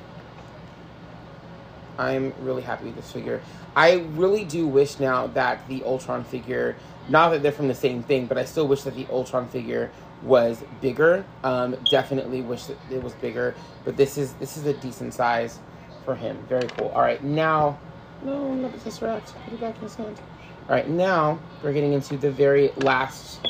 I'm 1.98 2.32
really 2.40 2.62
happy 2.62 2.86
with 2.86 2.96
this 2.96 3.12
figure. 3.12 3.40
I 3.76 4.06
really 4.14 4.44
do 4.44 4.66
wish 4.66 4.98
now 4.98 5.26
that 5.28 5.66
the 5.68 5.84
Ultron 5.84 6.24
figure, 6.24 6.76
not 7.08 7.30
that 7.30 7.42
they're 7.42 7.52
from 7.52 7.68
the 7.68 7.74
same 7.74 8.02
thing, 8.02 8.26
but 8.26 8.38
I 8.38 8.44
still 8.44 8.66
wish 8.66 8.82
that 8.82 8.94
the 8.94 9.06
Ultron 9.10 9.48
figure 9.48 9.90
was 10.22 10.62
bigger. 10.80 11.24
Um, 11.44 11.76
definitely 11.90 12.42
wish 12.42 12.64
that 12.64 12.78
it 12.90 13.02
was 13.02 13.12
bigger, 13.14 13.54
but 13.84 13.96
this 13.96 14.16
is 14.16 14.32
this 14.34 14.56
is 14.56 14.66
a 14.66 14.74
decent 14.74 15.14
size 15.14 15.58
for 16.04 16.14
him. 16.14 16.44
Very 16.48 16.68
cool. 16.68 16.88
All 16.88 17.02
right, 17.02 17.22
now, 17.22 17.78
no, 18.24 18.54
not 18.54 18.72
the 18.72 18.78
Tesseract. 18.78 19.34
Put 19.44 19.54
it 19.54 19.60
back 19.60 19.76
in 19.76 19.82
his 19.82 19.94
hand. 19.94 20.20
All 20.68 20.74
right, 20.76 20.88
now 20.88 21.38
we're 21.62 21.72
getting 21.72 21.92
into 21.92 22.16
the 22.16 22.30
very 22.30 22.70
last 22.76 23.40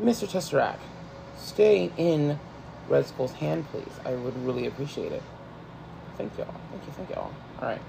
Mr. 0.00 0.26
Tesseract. 0.28 0.78
Stay 1.36 1.92
in 1.96 2.38
Red 2.88 3.06
Skull's 3.06 3.32
hand, 3.32 3.66
please. 3.70 3.92
I 4.04 4.12
would 4.12 4.36
really 4.44 4.66
appreciate 4.66 5.12
it. 5.12 5.22
Thank 6.16 6.36
y'all. 6.38 6.54
Thank 6.70 6.86
you, 6.86 6.92
thank 6.92 7.10
y'all. 7.10 7.32
All 7.60 7.68
right. 7.68 7.80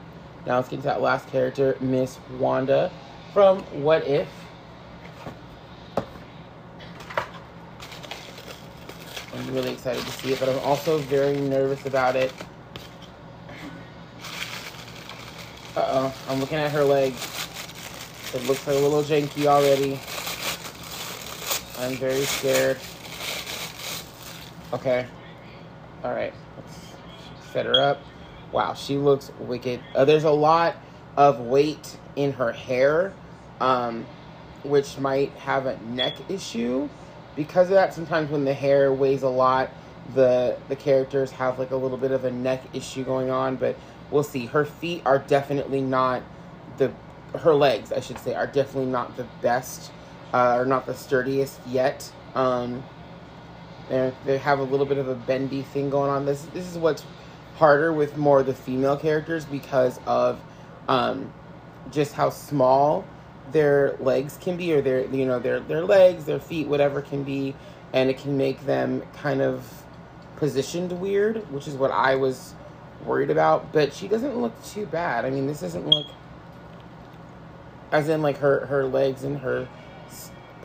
Now 0.45 0.57
let's 0.57 0.69
get 0.69 0.77
to 0.77 0.83
that 0.83 1.01
last 1.01 1.27
character, 1.27 1.77
Miss 1.79 2.19
Wanda 2.39 2.91
from 3.33 3.59
What 3.81 4.07
If. 4.07 4.27
I'm 9.33 9.53
really 9.53 9.73
excited 9.73 10.03
to 10.03 10.11
see 10.11 10.31
it, 10.33 10.39
but 10.39 10.49
I'm 10.49 10.59
also 10.59 10.97
very 10.97 11.35
nervous 11.35 11.85
about 11.85 12.15
it. 12.15 12.31
Uh-oh. 15.75 16.13
I'm 16.29 16.39
looking 16.39 16.57
at 16.57 16.71
her 16.71 16.83
legs. 16.85 17.17
It 18.33 18.47
looks 18.47 18.65
like 18.65 18.77
a 18.77 18.79
little 18.79 19.03
janky 19.03 19.45
already. 19.45 19.99
I'm 21.79 21.97
very 21.97 22.21
scared. 22.21 22.77
Okay. 24.75 25.05
Alright. 26.03 26.33
Let's 26.57 27.53
set 27.53 27.65
her 27.65 27.79
up. 27.79 28.01
Wow, 28.51 28.73
she 28.73 28.97
looks 28.97 29.31
wicked. 29.39 29.79
Uh, 29.95 30.03
there's 30.03 30.25
a 30.25 30.31
lot 30.31 30.75
of 31.15 31.39
weight 31.39 31.97
in 32.17 32.33
her 32.33 32.51
hair, 32.51 33.13
um, 33.61 34.05
which 34.63 34.97
might 34.97 35.31
have 35.37 35.65
a 35.65 35.77
neck 35.83 36.15
issue. 36.29 36.89
Because 37.37 37.67
of 37.67 37.75
that, 37.75 37.93
sometimes 37.93 38.29
when 38.29 38.43
the 38.43 38.53
hair 38.53 38.91
weighs 38.91 39.23
a 39.23 39.29
lot, 39.29 39.69
the 40.13 40.57
the 40.67 40.75
characters 40.75 41.31
have 41.31 41.57
like 41.57 41.71
a 41.71 41.75
little 41.77 41.97
bit 41.97 42.11
of 42.11 42.25
a 42.25 42.31
neck 42.31 42.61
issue 42.73 43.05
going 43.05 43.29
on. 43.29 43.55
But 43.55 43.77
we'll 44.11 44.23
see. 44.23 44.45
Her 44.45 44.65
feet 44.65 45.03
are 45.05 45.19
definitely 45.19 45.81
not 45.81 46.21
the 46.77 46.91
her 47.37 47.55
legs, 47.55 47.93
I 47.93 48.01
should 48.01 48.19
say, 48.19 48.35
are 48.35 48.47
definitely 48.47 48.91
not 48.91 49.15
the 49.15 49.25
best 49.41 49.91
uh, 50.33 50.57
or 50.57 50.65
not 50.65 50.85
the 50.85 50.93
sturdiest 50.93 51.61
yet. 51.65 52.11
Um, 52.33 52.83
they 53.89 54.13
they 54.25 54.37
have 54.37 54.59
a 54.59 54.63
little 54.63 54.85
bit 54.85 54.97
of 54.97 55.07
a 55.07 55.15
bendy 55.15 55.61
thing 55.61 55.89
going 55.89 56.09
on. 56.09 56.25
This 56.25 56.43
this 56.53 56.65
is 56.69 56.77
what's 56.77 57.03
harder 57.57 57.93
with 57.93 58.17
more 58.17 58.41
of 58.41 58.45
the 58.45 58.53
female 58.53 58.97
characters 58.97 59.45
because 59.45 59.99
of 60.05 60.39
um, 60.87 61.31
just 61.91 62.13
how 62.13 62.29
small 62.29 63.05
their 63.51 63.95
legs 63.99 64.37
can 64.41 64.57
be, 64.57 64.73
or 64.73 64.81
their 64.81 65.05
you 65.05 65.25
know 65.25 65.39
their 65.39 65.59
their 65.59 65.83
legs, 65.83 66.25
their 66.25 66.39
feet, 66.39 66.67
whatever 66.67 67.01
can 67.01 67.23
be, 67.23 67.55
and 67.93 68.09
it 68.09 68.17
can 68.17 68.37
make 68.37 68.65
them 68.65 69.03
kind 69.17 69.41
of 69.41 69.83
positioned 70.37 70.91
weird, 70.99 71.51
which 71.51 71.67
is 71.67 71.75
what 71.75 71.91
I 71.91 72.15
was 72.15 72.53
worried 73.05 73.29
about. 73.29 73.71
But 73.71 73.93
she 73.93 74.07
doesn't 74.07 74.37
look 74.37 74.53
too 74.63 74.85
bad. 74.85 75.25
I 75.25 75.29
mean, 75.29 75.47
this 75.47 75.61
doesn't 75.61 75.87
look 75.87 76.07
as 77.91 78.09
in 78.09 78.21
like 78.21 78.37
her 78.39 78.65
her 78.65 78.85
legs 78.85 79.23
and 79.23 79.37
her 79.39 79.67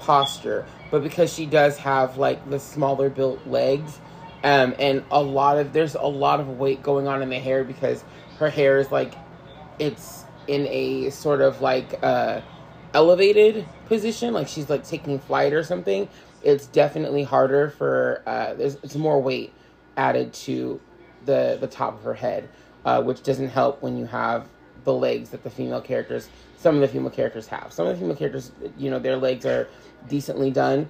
posture, 0.00 0.66
but 0.90 1.02
because 1.02 1.32
she 1.32 1.46
does 1.46 1.78
have 1.78 2.16
like 2.18 2.48
the 2.50 2.58
smaller 2.58 3.08
built 3.08 3.46
legs 3.46 4.00
um, 4.42 4.74
and 4.78 5.04
a 5.10 5.22
lot 5.22 5.58
of 5.58 5.72
there's 5.72 5.94
a 5.94 6.02
lot 6.02 6.40
of 6.40 6.58
weight 6.58 6.82
going 6.82 7.06
on 7.06 7.22
in 7.22 7.28
the 7.28 7.38
hair 7.38 7.62
because 7.62 8.04
her 8.38 8.48
hair 8.48 8.78
is 8.78 8.90
like 8.90 9.14
it's 9.78 10.24
in 10.46 10.66
a 10.68 11.10
sort 11.10 11.42
of 11.42 11.60
like 11.60 11.98
uh, 12.02 12.40
elevated 12.94 13.66
position, 13.86 14.32
like 14.32 14.48
she's 14.48 14.70
like 14.70 14.84
taking 14.84 15.18
flight 15.18 15.52
or 15.52 15.62
something. 15.62 16.08
It's 16.42 16.66
definitely 16.66 17.22
harder 17.22 17.68
for 17.68 18.22
uh, 18.26 18.54
there's 18.54 18.76
it's 18.76 18.96
more 18.96 19.20
weight 19.20 19.52
added 19.96 20.32
to 20.32 20.80
the 21.26 21.58
the 21.60 21.66
top 21.66 21.98
of 21.98 22.04
her 22.04 22.14
head, 22.14 22.48
uh, 22.86 23.02
which 23.02 23.22
doesn't 23.22 23.50
help 23.50 23.82
when 23.82 23.98
you 23.98 24.06
have 24.06 24.48
the 24.84 24.94
legs 24.94 25.28
that 25.30 25.42
the 25.42 25.50
female 25.50 25.82
characters, 25.82 26.30
some 26.56 26.76
of 26.76 26.80
the 26.80 26.88
female 26.88 27.10
characters 27.10 27.46
have. 27.48 27.70
Some 27.70 27.86
of 27.86 27.94
the 27.94 28.00
female 28.00 28.16
characters, 28.16 28.52
you 28.78 28.90
know, 28.90 28.98
their 28.98 29.16
legs 29.16 29.44
are 29.44 29.68
decently 30.08 30.50
done, 30.50 30.88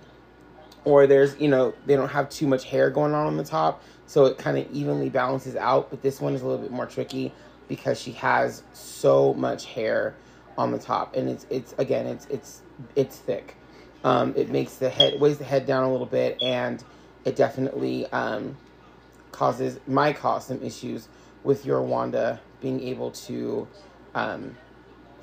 or 0.85 1.07
there's, 1.07 1.39
you 1.39 1.49
know, 1.49 1.75
they 1.87 1.97
don't 1.97 2.09
have 2.09 2.29
too 2.29 2.47
much 2.47 2.65
hair 2.65 2.91
going 2.91 3.13
on 3.13 3.27
on 3.27 3.37
the 3.37 3.45
top, 3.45 3.83
so 4.07 4.27
it 4.27 4.39
kind 4.39 4.59
of 4.59 4.71
evenly 4.73 5.09
balances 5.09 5.57
out. 5.57 5.91
But 5.91 6.03
this 6.03 6.21
one 6.21 6.35
is 6.35 6.43
a 6.43 6.47
little 6.47 6.63
bit 6.63 6.71
more 6.71 6.87
tricky 6.87 7.33
because 7.69 8.01
she 8.01 8.13
has 8.13 8.63
so 8.73 9.35
much 9.35 9.67
hair 9.67 10.15
on 10.59 10.73
the 10.73 10.79
top, 10.79 11.17
and 11.17 11.29
it's 11.29 11.47
it's 11.51 11.75
again 11.79 12.07
it's 12.07 12.27
it's 12.27 12.63
it's 12.97 13.17
thick. 13.17 13.57
Um, 14.03 14.35
it 14.37 14.51
makes 14.51 14.77
the 14.77 14.89
head 14.89 15.21
weighs 15.21 15.39
the 15.39 15.45
head 15.45 15.67
down 15.67 15.85
a 15.85 15.91
little 15.91 16.07
bit, 16.07 16.43
and 16.43 16.83
it 17.25 17.37
definitely 17.37 18.07
um, 18.13 18.57
causes 19.33 19.79
might 19.87 20.17
cause 20.17 20.47
some 20.47 20.63
issues 20.63 21.09
with 21.45 21.65
your 21.65 21.83
Wanda 21.83 22.41
being 22.61 22.83
able 22.83 23.11
to 23.13 23.67
um, 24.15 24.57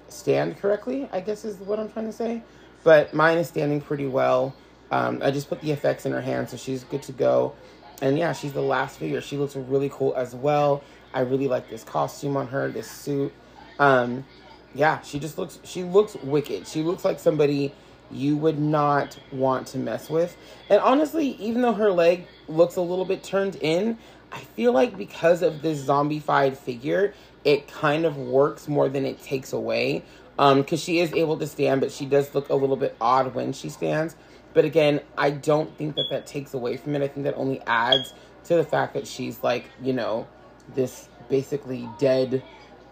stand 0.08 0.58
correctly. 0.58 1.10
I 1.12 1.22
guess 1.22 1.46
is 1.46 1.58
what 1.58 1.80
I'm 1.80 1.92
trying 1.92 2.08
to 2.08 2.14
say. 2.14 2.44
But 2.84 3.14
mine 3.14 3.38
is 3.38 3.48
standing 3.48 3.82
pretty 3.82 4.08
well. 4.08 4.56
Um, 4.92 5.22
I 5.22 5.32
just 5.32 5.50
put 5.50 5.62
the 5.62 5.72
effects 5.72 6.06
in 6.06 6.12
her 6.12 6.22
hand, 6.22 6.50
so 6.50 6.58
she's 6.58 6.84
good 6.84 7.02
to 7.04 7.12
go. 7.12 7.54
And 8.02 8.18
yeah, 8.18 8.34
she's 8.34 8.54
the 8.54 8.62
last 8.62 8.98
figure. 9.00 9.22
She 9.22 9.38
looks 9.38 9.56
really 9.56 9.90
cool 9.90 10.14
as 10.16 10.36
well. 10.36 10.84
I 11.14 11.22
really 11.22 11.48
like 11.48 11.70
this 11.70 11.84
costume 11.84 12.38
on 12.38 12.48
her, 12.48 12.70
this 12.70 12.90
suit. 12.90 13.34
Um, 13.80 14.26
yeah, 14.74 15.02
she 15.02 15.20
just 15.20 15.38
looks 15.38 15.60
she 15.64 15.84
looks 15.84 16.16
wicked. 16.16 16.68
She 16.68 16.84
looks 16.84 17.04
like 17.04 17.20
somebody 17.20 17.74
you 18.12 18.38
would 18.38 18.60
not 18.60 19.18
want 19.32 19.68
to 19.68 19.78
mess 19.78 20.10
with. 20.10 20.38
And 20.70 20.80
honestly, 20.80 21.30
even 21.40 21.62
though 21.62 21.74
her 21.74 21.92
leg 21.92 22.28
looks 22.48 22.76
a 22.76 22.82
little 22.82 23.06
bit 23.06 23.24
turned 23.24 23.58
in, 23.58 23.98
I 24.32 24.40
feel 24.40 24.72
like 24.72 24.98
because 24.98 25.42
of 25.42 25.62
this 25.62 25.84
zombified 25.84 26.56
figure, 26.56 27.14
it 27.44 27.68
kind 27.68 28.06
of 28.06 28.18
works 28.18 28.68
more 28.68 28.90
than 28.90 29.06
it 29.06 29.22
takes 29.22 29.54
away. 29.54 30.04
Um, 30.40 30.62
because 30.62 30.82
she 30.82 31.00
is 31.00 31.12
able 31.14 31.38
to 31.38 31.48
stand, 31.48 31.82
but 31.82 31.92
she 31.92 32.06
does 32.06 32.34
look 32.36 32.50
a 32.50 32.56
little 32.56 32.76
bit 32.76 32.96
odd 33.02 33.34
when 33.34 33.54
she 33.54 33.70
stands. 33.70 34.16
But 34.54 34.66
again, 34.66 35.02
I 35.18 35.32
don't 35.32 35.76
think 35.78 35.96
that 35.96 36.06
that 36.12 36.28
takes 36.28 36.54
away 36.54 36.78
from 36.78 36.96
it. 36.96 37.02
I 37.02 37.08
think 37.08 37.24
that 37.26 37.36
only 37.36 37.62
adds 37.62 38.14
to 38.46 38.56
the 38.56 38.64
fact 38.64 38.94
that 38.94 39.08
she's 39.08 39.44
like, 39.44 39.66
you 39.82 39.94
know, 39.94 40.28
this 40.76 41.10
basically 41.30 41.90
dead 42.00 42.44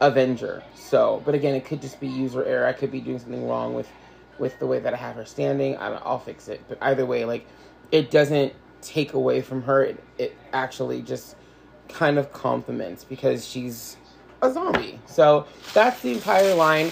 Avenger. 0.01 0.63
So, 0.75 1.21
but 1.25 1.35
again, 1.35 1.55
it 1.55 1.65
could 1.65 1.81
just 1.81 1.99
be 1.99 2.07
user 2.07 2.43
error. 2.43 2.67
I 2.67 2.73
could 2.73 2.91
be 2.91 3.01
doing 3.01 3.19
something 3.19 3.47
wrong 3.47 3.73
with 3.73 3.89
with 4.37 4.59
the 4.59 4.67
way 4.67 4.79
that 4.79 4.93
I 4.93 4.97
have 4.97 5.15
her 5.15 5.25
standing. 5.25 5.77
I 5.77 5.89
will 5.89 6.19
fix 6.19 6.49
it. 6.49 6.61
But 6.67 6.77
either 6.81 7.05
way, 7.05 7.25
like 7.25 7.47
it 7.91 8.11
doesn't 8.11 8.53
take 8.81 9.13
away 9.13 9.41
from 9.41 9.63
her. 9.63 9.83
It, 9.83 10.03
it 10.17 10.37
actually 10.51 11.01
just 11.01 11.35
kind 11.87 12.17
of 12.17 12.33
complements 12.33 13.03
because 13.03 13.47
she's 13.47 13.97
a 14.41 14.51
zombie. 14.51 14.99
So 15.05 15.45
that's 15.73 16.01
the 16.01 16.13
entire 16.13 16.53
line. 16.55 16.91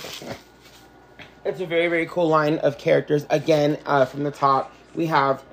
It's 1.46 1.60
a 1.60 1.66
very 1.66 1.88
very 1.88 2.06
cool 2.06 2.28
line 2.28 2.58
of 2.60 2.78
characters. 2.78 3.26
Again, 3.30 3.78
uh, 3.86 4.06
from 4.06 4.24
the 4.24 4.32
top 4.32 4.74
we 4.96 5.08
have 5.08 5.44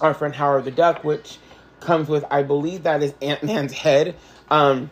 our 0.00 0.14
friend 0.14 0.34
Howard 0.34 0.64
the 0.64 0.70
Duck, 0.70 1.04
which 1.04 1.38
comes 1.80 2.08
with 2.08 2.24
I 2.30 2.42
believe 2.42 2.84
that 2.84 3.02
is 3.02 3.14
Ant 3.22 3.42
Man's 3.42 3.72
head. 3.72 4.16
Um, 4.50 4.90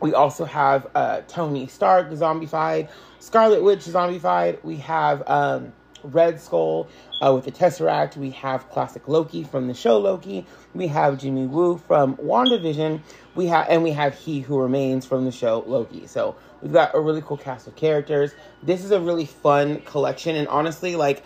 we 0.00 0.14
also 0.14 0.44
have 0.44 0.88
uh, 0.94 1.20
Tony 1.28 1.68
Stark 1.68 2.10
zombified, 2.10 2.90
Scarlet 3.20 3.62
Witch 3.62 3.80
zombified. 3.80 4.62
We 4.64 4.78
have 4.78 5.22
um, 5.28 5.72
Red 6.04 6.40
Skull 6.40 6.88
uh, 7.20 7.32
with 7.34 7.44
the 7.44 7.52
Tesseract. 7.52 8.16
We 8.16 8.30
have 8.30 8.68
classic 8.70 9.08
Loki 9.08 9.44
from 9.44 9.68
the 9.68 9.74
show 9.74 9.98
Loki. 9.98 10.46
We 10.74 10.86
have 10.88 11.18
Jimmy 11.18 11.46
Woo 11.46 11.78
from 11.78 12.16
WandaVision. 12.16 13.00
We 13.34 13.46
have 13.46 13.66
and 13.68 13.82
we 13.82 13.90
have 13.92 14.14
He 14.14 14.40
Who 14.40 14.58
Remains 14.58 15.06
from 15.06 15.24
the 15.24 15.32
show 15.32 15.64
Loki. 15.66 16.06
So 16.06 16.36
we've 16.60 16.72
got 16.72 16.94
a 16.94 17.00
really 17.00 17.22
cool 17.22 17.36
cast 17.36 17.66
of 17.66 17.76
characters. 17.76 18.34
This 18.62 18.84
is 18.84 18.90
a 18.90 19.00
really 19.00 19.26
fun 19.26 19.80
collection, 19.82 20.36
and 20.36 20.48
honestly, 20.48 20.96
like 20.96 21.24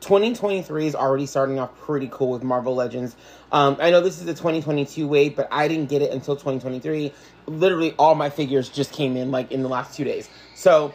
2023 0.00 0.86
is 0.86 0.94
already 0.94 1.26
starting 1.26 1.58
off 1.58 1.76
pretty 1.80 2.08
cool 2.12 2.30
with 2.30 2.42
Marvel 2.42 2.74
Legends. 2.74 3.16
Um, 3.50 3.76
I 3.80 3.90
know 3.90 4.00
this 4.00 4.20
is 4.20 4.28
a 4.28 4.34
2022 4.34 5.08
wave, 5.08 5.34
but 5.34 5.48
I 5.50 5.68
didn't 5.68 5.88
get 5.88 6.02
it 6.02 6.12
until 6.12 6.36
2023. 6.36 7.12
Literally, 7.46 7.94
all 7.98 8.14
my 8.14 8.30
figures 8.30 8.68
just 8.68 8.92
came 8.92 9.16
in 9.16 9.30
like 9.30 9.50
in 9.50 9.62
the 9.62 9.68
last 9.68 9.96
two 9.96 10.04
days. 10.04 10.28
So 10.54 10.94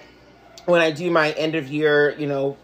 when 0.65 0.81
I 0.81 0.91
do 0.91 1.09
my 1.09 1.31
end 1.31 1.55
of 1.55 1.67
year, 1.67 2.15
you 2.17 2.27
know, 2.27 2.57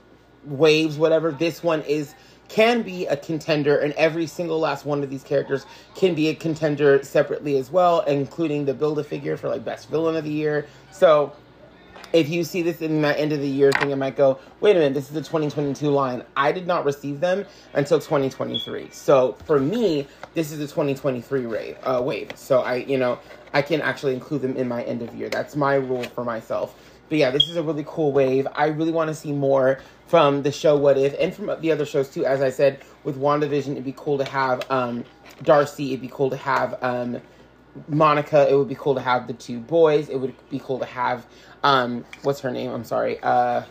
waves, 0.48 0.98
whatever, 0.98 1.32
this 1.32 1.64
one 1.64 1.82
is 1.84 2.16
can 2.50 2.82
be 2.82 3.06
a 3.08 3.18
contender, 3.18 3.78
and 3.78 3.94
every 3.94 4.26
single 4.26 4.60
last 4.60 4.86
one 4.86 5.04
of 5.04 5.10
these 5.10 5.24
characters 5.24 5.66
can 5.96 6.16
be 6.16 6.30
a 6.30 6.36
contender 6.36 7.04
separately 7.04 7.58
as 7.58 7.70
well, 7.70 8.02
including 8.02 8.66
the 8.66 8.74
build 8.74 8.98
a 9.00 9.04
figure 9.04 9.36
for 9.36 9.50
like 9.50 9.66
best 9.66 9.90
villain 9.90 10.16
of 10.16 10.24
the 10.24 10.32
year. 10.32 10.66
So 10.92 11.34
if 12.14 12.30
you 12.30 12.44
see 12.44 12.62
this 12.62 12.82
in 12.82 13.02
my 13.02 13.14
end 13.16 13.34
of 13.34 13.40
the 13.40 13.48
year 13.48 13.72
thing, 13.74 13.92
it 13.92 13.96
might 13.98 14.16
go, 14.16 14.40
wait 14.62 14.76
a 14.76 14.80
minute, 14.80 14.94
this 14.94 15.06
is 15.06 15.14
the 15.14 15.22
2022 15.22 15.90
line. 15.90 16.24
I 16.36 16.52
did 16.52 16.66
not 16.66 16.86
receive 16.86 17.20
them 17.20 17.46
until 17.74 18.00
2023. 18.00 18.90
So 18.92 19.34
for 19.46 19.60
me, 19.60 20.08
this 20.34 20.52
is 20.52 20.60
the 20.60 20.68
2023 20.68 21.46
wave. 21.46 21.78
Uh, 21.84 22.02
wave. 22.04 22.32
So 22.36 22.62
I, 22.62 22.76
you 22.76 22.98
know, 22.98 23.20
I 23.54 23.62
can 23.62 23.82
actually 23.82 24.14
include 24.14 24.42
them 24.42 24.56
in 24.56 24.68
my 24.68 24.84
end 24.84 25.02
of 25.02 25.14
year. 25.16 25.30
That's 25.30 25.56
my 25.56 25.76
rule 25.76 26.04
for 26.04 26.24
myself. 26.24 26.76
But 27.10 27.18
yeah, 27.18 27.32
this 27.32 27.48
is 27.48 27.56
a 27.56 27.64
really 27.64 27.84
cool 27.88 28.12
wave. 28.12 28.48
I 28.54 28.68
really 28.68 28.92
want 28.92 29.10
to 29.10 29.16
see 29.16 29.32
more 29.32 29.80
from 30.08 30.44
the 30.44 30.52
show 30.52 30.76
What 30.78 30.98
If 30.98 31.16
and 31.20 31.34
from 31.34 31.52
the 31.62 31.72
other 31.72 31.86
shows 31.86 32.10
too. 32.10 32.26
As 32.26 32.42
I 32.42 32.50
said, 32.50 32.82
with 33.04 33.18
WandaVision, 33.18 33.74
it'd 33.74 33.86
be 33.86 33.94
cool 33.96 34.18
to 34.18 34.26
have 34.26 34.70
um, 34.70 35.06
Darcy. 35.44 35.90
It'd 35.90 36.02
be 36.02 36.10
cool 36.12 36.30
to 36.30 36.38
have 36.38 36.78
um, 36.84 37.22
Monica. 37.88 38.50
It 38.50 38.56
would 38.56 38.70
be 38.70 38.76
cool 38.76 38.96
to 38.96 39.02
have 39.02 39.28
the 39.28 39.34
two 39.34 39.60
boys. 39.60 40.10
It 40.10 40.18
would 40.18 40.34
be 40.50 40.60
cool 40.60 40.80
to 40.80 40.86
have 40.86 41.26
um, 41.64 42.06
what's 42.24 42.40
her 42.42 42.52
name? 42.52 42.72
I'm 42.72 42.84
sorry. 42.84 43.20
Uh, 43.22 43.64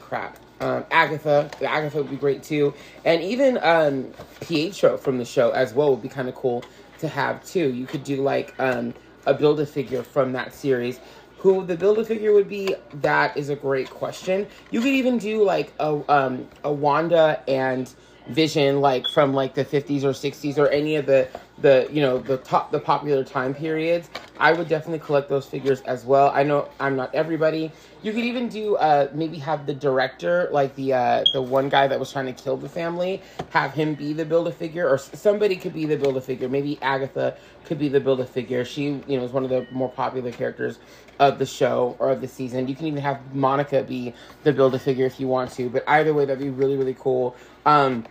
crap. 0.00 0.38
Um, 0.60 0.84
Agatha. 0.90 1.50
Agatha 1.62 1.98
would 1.98 2.10
be 2.10 2.16
great 2.16 2.42
too, 2.42 2.72
and 3.04 3.22
even 3.22 3.58
um, 3.62 4.12
Pietro 4.40 4.96
from 4.96 5.18
the 5.18 5.24
show 5.24 5.50
as 5.50 5.74
well 5.74 5.90
would 5.90 6.02
be 6.02 6.08
kind 6.08 6.28
of 6.28 6.34
cool 6.34 6.64
to 7.00 7.08
have 7.08 7.44
too. 7.44 7.72
You 7.72 7.86
could 7.86 8.04
do 8.04 8.22
like 8.22 8.54
um, 8.58 8.94
a 9.26 9.34
build 9.34 9.60
a 9.60 9.66
figure 9.66 10.02
from 10.02 10.32
that 10.32 10.54
series. 10.54 10.98
Who 11.46 11.64
the 11.64 11.76
build 11.76 12.00
a 12.00 12.04
figure 12.04 12.32
would 12.32 12.48
be? 12.48 12.74
That 12.94 13.36
is 13.36 13.50
a 13.50 13.54
great 13.54 13.88
question. 13.88 14.48
You 14.72 14.80
could 14.80 14.94
even 14.94 15.16
do 15.16 15.44
like 15.44 15.72
a 15.78 16.02
um, 16.08 16.48
a 16.64 16.72
Wanda 16.72 17.40
and 17.46 17.88
Vision 18.30 18.80
like 18.80 19.06
from 19.14 19.32
like 19.32 19.54
the 19.54 19.64
50s 19.64 20.02
or 20.02 20.10
60s 20.10 20.58
or 20.58 20.66
any 20.70 20.96
of 20.96 21.06
the 21.06 21.28
the 21.58 21.88
you 21.92 22.02
know 22.02 22.18
the 22.18 22.38
top 22.38 22.72
the 22.72 22.80
popular 22.80 23.22
time 23.22 23.54
periods 23.54 24.10
i 24.38 24.52
would 24.52 24.68
definitely 24.68 24.98
collect 24.98 25.28
those 25.28 25.46
figures 25.46 25.80
as 25.82 26.04
well. 26.04 26.30
I 26.34 26.42
know 26.42 26.68
i'm 26.80 26.96
not 26.96 27.14
everybody. 27.14 27.72
You 28.02 28.12
could 28.12 28.24
even 28.24 28.48
do 28.48 28.76
uh 28.76 29.08
maybe 29.12 29.38
have 29.38 29.66
the 29.66 29.74
director 29.74 30.48
like 30.52 30.74
the 30.74 30.92
uh 30.94 31.24
the 31.32 31.42
one 31.42 31.68
guy 31.68 31.86
that 31.88 31.98
was 31.98 32.12
trying 32.12 32.26
to 32.26 32.32
kill 32.32 32.56
the 32.56 32.68
family 32.68 33.22
have 33.50 33.72
him 33.72 33.94
be 33.94 34.12
the 34.12 34.24
build 34.24 34.48
a 34.48 34.52
figure 34.52 34.88
or 34.88 34.98
somebody 34.98 35.56
could 35.56 35.72
be 35.72 35.86
the 35.86 35.96
build 35.96 36.16
a 36.16 36.20
figure. 36.20 36.48
Maybe 36.48 36.80
agatha 36.82 37.36
could 37.64 37.78
be 37.78 37.88
the 37.88 38.00
build 38.00 38.20
a 38.20 38.26
figure. 38.26 38.64
She 38.64 38.84
you 38.84 39.16
know 39.18 39.24
is 39.24 39.32
one 39.32 39.44
of 39.44 39.50
the 39.50 39.66
more 39.70 39.88
popular 39.90 40.32
characters 40.32 40.78
of 41.18 41.38
the 41.38 41.46
show 41.46 41.96
or 41.98 42.10
of 42.10 42.20
the 42.20 42.28
season. 42.28 42.68
You 42.68 42.76
can 42.76 42.86
even 42.86 43.02
have 43.02 43.34
monica 43.34 43.82
be 43.82 44.14
the 44.42 44.52
build 44.52 44.74
a 44.74 44.78
figure 44.78 45.06
if 45.06 45.18
you 45.20 45.28
want 45.28 45.50
to 45.52 45.70
but 45.70 45.82
either 45.88 46.12
way 46.14 46.24
that'd 46.24 46.38
be 46.38 46.50
really 46.50 46.76
really 46.76 46.94
cool. 46.98 47.36
Um 47.64 48.08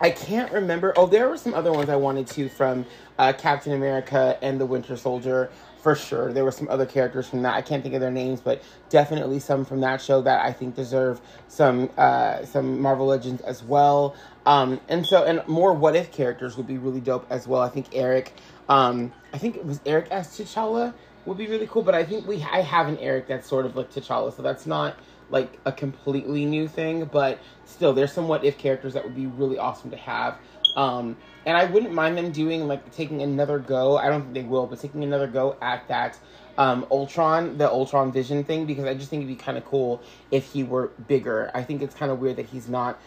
I 0.00 0.10
can't 0.10 0.52
remember. 0.52 0.92
Oh, 0.96 1.06
there 1.06 1.28
were 1.28 1.38
some 1.38 1.54
other 1.54 1.72
ones 1.72 1.88
I 1.88 1.96
wanted 1.96 2.26
to 2.28 2.48
from 2.48 2.84
uh, 3.18 3.32
Captain 3.32 3.72
America 3.72 4.38
and 4.42 4.60
the 4.60 4.66
Winter 4.66 4.96
Soldier 4.96 5.50
for 5.86 5.94
sure. 5.94 6.32
There 6.32 6.44
were 6.44 6.52
some 6.52 6.68
other 6.68 6.84
characters 6.84 7.28
from 7.28 7.42
that. 7.42 7.54
I 7.54 7.62
can't 7.62 7.82
think 7.82 7.94
of 7.94 8.00
their 8.00 8.10
names, 8.10 8.40
but 8.40 8.62
definitely 8.90 9.38
some 9.38 9.64
from 9.64 9.80
that 9.80 10.00
show 10.00 10.20
that 10.22 10.44
I 10.44 10.52
think 10.52 10.74
deserve 10.74 11.20
some 11.48 11.90
uh, 11.96 12.44
some 12.44 12.80
Marvel 12.80 13.06
Legends 13.06 13.40
as 13.42 13.62
well. 13.62 14.16
Um, 14.44 14.80
and 14.88 15.06
so, 15.06 15.24
and 15.24 15.46
more 15.46 15.72
what 15.72 15.96
if 15.96 16.12
characters 16.12 16.56
would 16.56 16.66
be 16.66 16.76
really 16.76 17.00
dope 17.00 17.26
as 17.30 17.46
well. 17.46 17.62
I 17.62 17.68
think 17.68 17.86
Eric, 17.92 18.32
um, 18.68 19.12
I 19.32 19.38
think 19.38 19.56
it 19.56 19.64
was 19.64 19.80
Eric 19.86 20.08
as 20.10 20.28
T'Challa 20.28 20.92
would 21.24 21.38
be 21.38 21.46
really 21.46 21.68
cool. 21.68 21.82
But 21.82 21.94
I 21.94 22.04
think 22.04 22.26
we 22.26 22.42
I 22.42 22.60
have 22.60 22.88
an 22.88 22.98
Eric 22.98 23.28
that's 23.28 23.48
sort 23.48 23.64
of 23.64 23.76
like 23.76 23.90
T'Challa, 23.90 24.34
so 24.34 24.42
that's 24.42 24.66
not 24.66 24.96
like 25.30 25.58
a 25.64 25.72
completely 25.72 26.44
new 26.44 26.68
thing, 26.68 27.04
but 27.06 27.38
still, 27.64 27.92
there's 27.92 28.12
some 28.12 28.28
what 28.28 28.44
if 28.44 28.58
characters 28.58 28.94
that 28.94 29.04
would 29.04 29.16
be 29.16 29.26
really 29.26 29.58
awesome 29.58 29.90
to 29.90 29.96
have. 29.96 30.38
Um, 30.76 31.16
and 31.46 31.56
I 31.56 31.64
wouldn't 31.64 31.92
mind 31.92 32.18
them 32.18 32.32
doing 32.32 32.68
like 32.68 32.92
taking 32.92 33.22
another 33.22 33.58
go. 33.58 33.96
I 33.96 34.08
don't 34.08 34.22
think 34.22 34.34
they 34.34 34.42
will, 34.42 34.66
but 34.66 34.80
taking 34.80 35.02
another 35.04 35.26
go 35.26 35.56
at 35.62 35.88
that 35.88 36.18
um, 36.58 36.86
Ultron, 36.90 37.58
the 37.58 37.68
Ultron 37.68 38.12
Vision 38.12 38.44
thing, 38.44 38.66
because 38.66 38.84
I 38.84 38.94
just 38.94 39.10
think 39.10 39.22
it'd 39.22 39.36
be 39.36 39.42
kind 39.42 39.58
of 39.58 39.64
cool 39.64 40.02
if 40.30 40.52
he 40.52 40.62
were 40.62 40.88
bigger. 41.06 41.50
I 41.54 41.62
think 41.62 41.82
it's 41.82 41.94
kind 41.94 42.10
of 42.10 42.18
weird 42.18 42.36
that 42.36 42.46
he's 42.46 42.68
not 42.68 42.98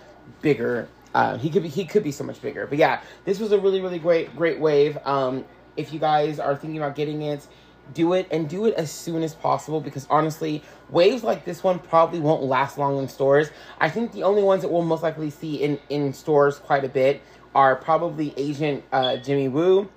bigger. 0.41 0.87
Uh, 1.13 1.37
he 1.37 1.49
could 1.49 1.63
be 1.63 1.69
he 1.69 1.85
could 1.85 2.03
be 2.03 2.11
so 2.11 2.23
much 2.23 2.41
bigger. 2.41 2.67
But 2.67 2.77
yeah, 2.77 3.01
this 3.25 3.39
was 3.39 3.51
a 3.51 3.59
really 3.59 3.81
really 3.81 3.99
great 3.99 4.35
great 4.35 4.59
wave. 4.59 4.97
Um, 5.05 5.45
if 5.75 5.91
you 5.93 5.99
guys 5.99 6.39
are 6.39 6.55
thinking 6.55 6.77
about 6.77 6.95
getting 6.95 7.21
it, 7.21 7.47
do 7.93 8.13
it 8.13 8.27
and 8.31 8.49
do 8.49 8.65
it 8.65 8.73
as 8.75 8.91
soon 8.91 9.23
as 9.23 9.33
possible 9.33 9.81
because 9.81 10.07
honestly, 10.09 10.63
waves 10.89 11.23
like 11.23 11.45
this 11.45 11.63
one 11.63 11.79
probably 11.79 12.19
won't 12.19 12.43
last 12.43 12.77
long 12.77 12.97
in 12.97 13.07
stores. 13.07 13.49
I 13.79 13.89
think 13.89 14.11
the 14.11 14.23
only 14.23 14.43
ones 14.43 14.61
that 14.61 14.69
we'll 14.69 14.83
most 14.83 15.03
likely 15.03 15.29
see 15.29 15.55
in, 15.55 15.79
in 15.89 16.13
stores 16.13 16.59
quite 16.59 16.83
a 16.83 16.89
bit 16.89 17.21
are 17.55 17.75
probably 17.75 18.33
Agent 18.37 18.83
uh, 18.91 19.17
Jimmy 19.17 19.47
Woo 19.47 19.89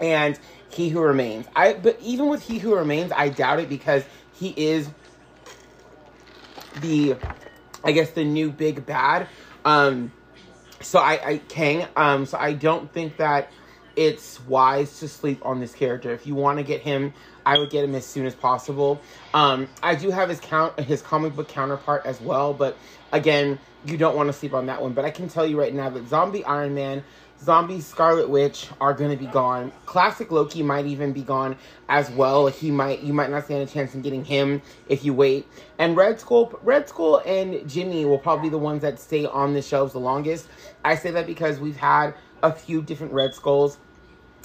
and 0.00 0.38
He 0.68 0.88
Who 0.90 1.00
Remains. 1.00 1.46
I 1.54 1.74
but 1.74 1.98
even 2.00 2.28
with 2.28 2.42
He 2.42 2.58
Who 2.58 2.74
Remains, 2.74 3.12
I 3.12 3.28
doubt 3.28 3.60
it 3.60 3.68
because 3.68 4.04
he 4.32 4.54
is 4.56 4.88
the 6.80 7.16
I 7.82 7.92
guess 7.92 8.10
the 8.10 8.24
new 8.24 8.50
big 8.50 8.84
bad. 8.86 9.28
Um 9.64 10.12
so 10.80 10.98
I, 10.98 11.20
I 11.24 11.38
Kang, 11.48 11.86
um 11.96 12.26
so 12.26 12.38
I 12.38 12.52
don't 12.52 12.92
think 12.92 13.16
that 13.16 13.50
it's 13.96 14.44
wise 14.46 14.98
to 15.00 15.08
sleep 15.08 15.44
on 15.44 15.60
this 15.60 15.74
character. 15.74 16.12
If 16.12 16.26
you 16.26 16.34
want 16.34 16.58
to 16.58 16.64
get 16.64 16.80
him, 16.80 17.12
I 17.46 17.58
would 17.58 17.70
get 17.70 17.84
him 17.84 17.94
as 17.94 18.06
soon 18.06 18.26
as 18.26 18.34
possible. 18.34 19.00
Um, 19.32 19.68
I 19.82 19.94
do 19.94 20.10
have 20.10 20.28
his 20.28 20.40
count 20.40 20.78
his 20.80 21.02
comic 21.02 21.34
book 21.34 21.48
counterpart 21.48 22.06
as 22.06 22.20
well, 22.20 22.54
but 22.54 22.76
again, 23.12 23.58
you 23.86 23.96
don't 23.96 24.16
want 24.16 24.28
to 24.28 24.32
sleep 24.32 24.54
on 24.54 24.66
that 24.66 24.80
one. 24.80 24.92
But 24.92 25.04
I 25.04 25.10
can 25.10 25.28
tell 25.28 25.46
you 25.46 25.58
right 25.58 25.74
now 25.74 25.90
that 25.90 26.08
Zombie 26.08 26.44
Iron 26.44 26.74
Man 26.74 27.04
Zombie 27.44 27.80
Scarlet 27.80 28.30
Witch 28.30 28.68
are 28.80 28.94
going 28.94 29.10
to 29.10 29.16
be 29.16 29.30
gone. 29.30 29.70
Classic 29.84 30.30
Loki 30.30 30.62
might 30.62 30.86
even 30.86 31.12
be 31.12 31.20
gone 31.20 31.56
as 31.90 32.10
well. 32.10 32.46
He 32.46 32.70
might 32.70 33.00
you 33.00 33.12
might 33.12 33.30
not 33.30 33.44
stand 33.44 33.68
a 33.68 33.70
chance 33.70 33.94
in 33.94 34.00
getting 34.00 34.24
him 34.24 34.62
if 34.88 35.04
you 35.04 35.12
wait. 35.12 35.46
And 35.78 35.94
Red 35.94 36.18
Skull, 36.20 36.58
Red 36.62 36.88
Skull 36.88 37.18
and 37.26 37.68
Jimmy 37.68 38.06
will 38.06 38.18
probably 38.18 38.44
be 38.44 38.50
the 38.50 38.58
ones 38.58 38.80
that 38.82 38.98
stay 38.98 39.26
on 39.26 39.52
the 39.52 39.60
shelves 39.60 39.92
the 39.92 39.98
longest. 39.98 40.48
I 40.84 40.94
say 40.94 41.10
that 41.10 41.26
because 41.26 41.60
we've 41.60 41.76
had 41.76 42.14
a 42.42 42.50
few 42.50 42.80
different 42.80 43.12
Red 43.12 43.34
Skulls 43.34 43.78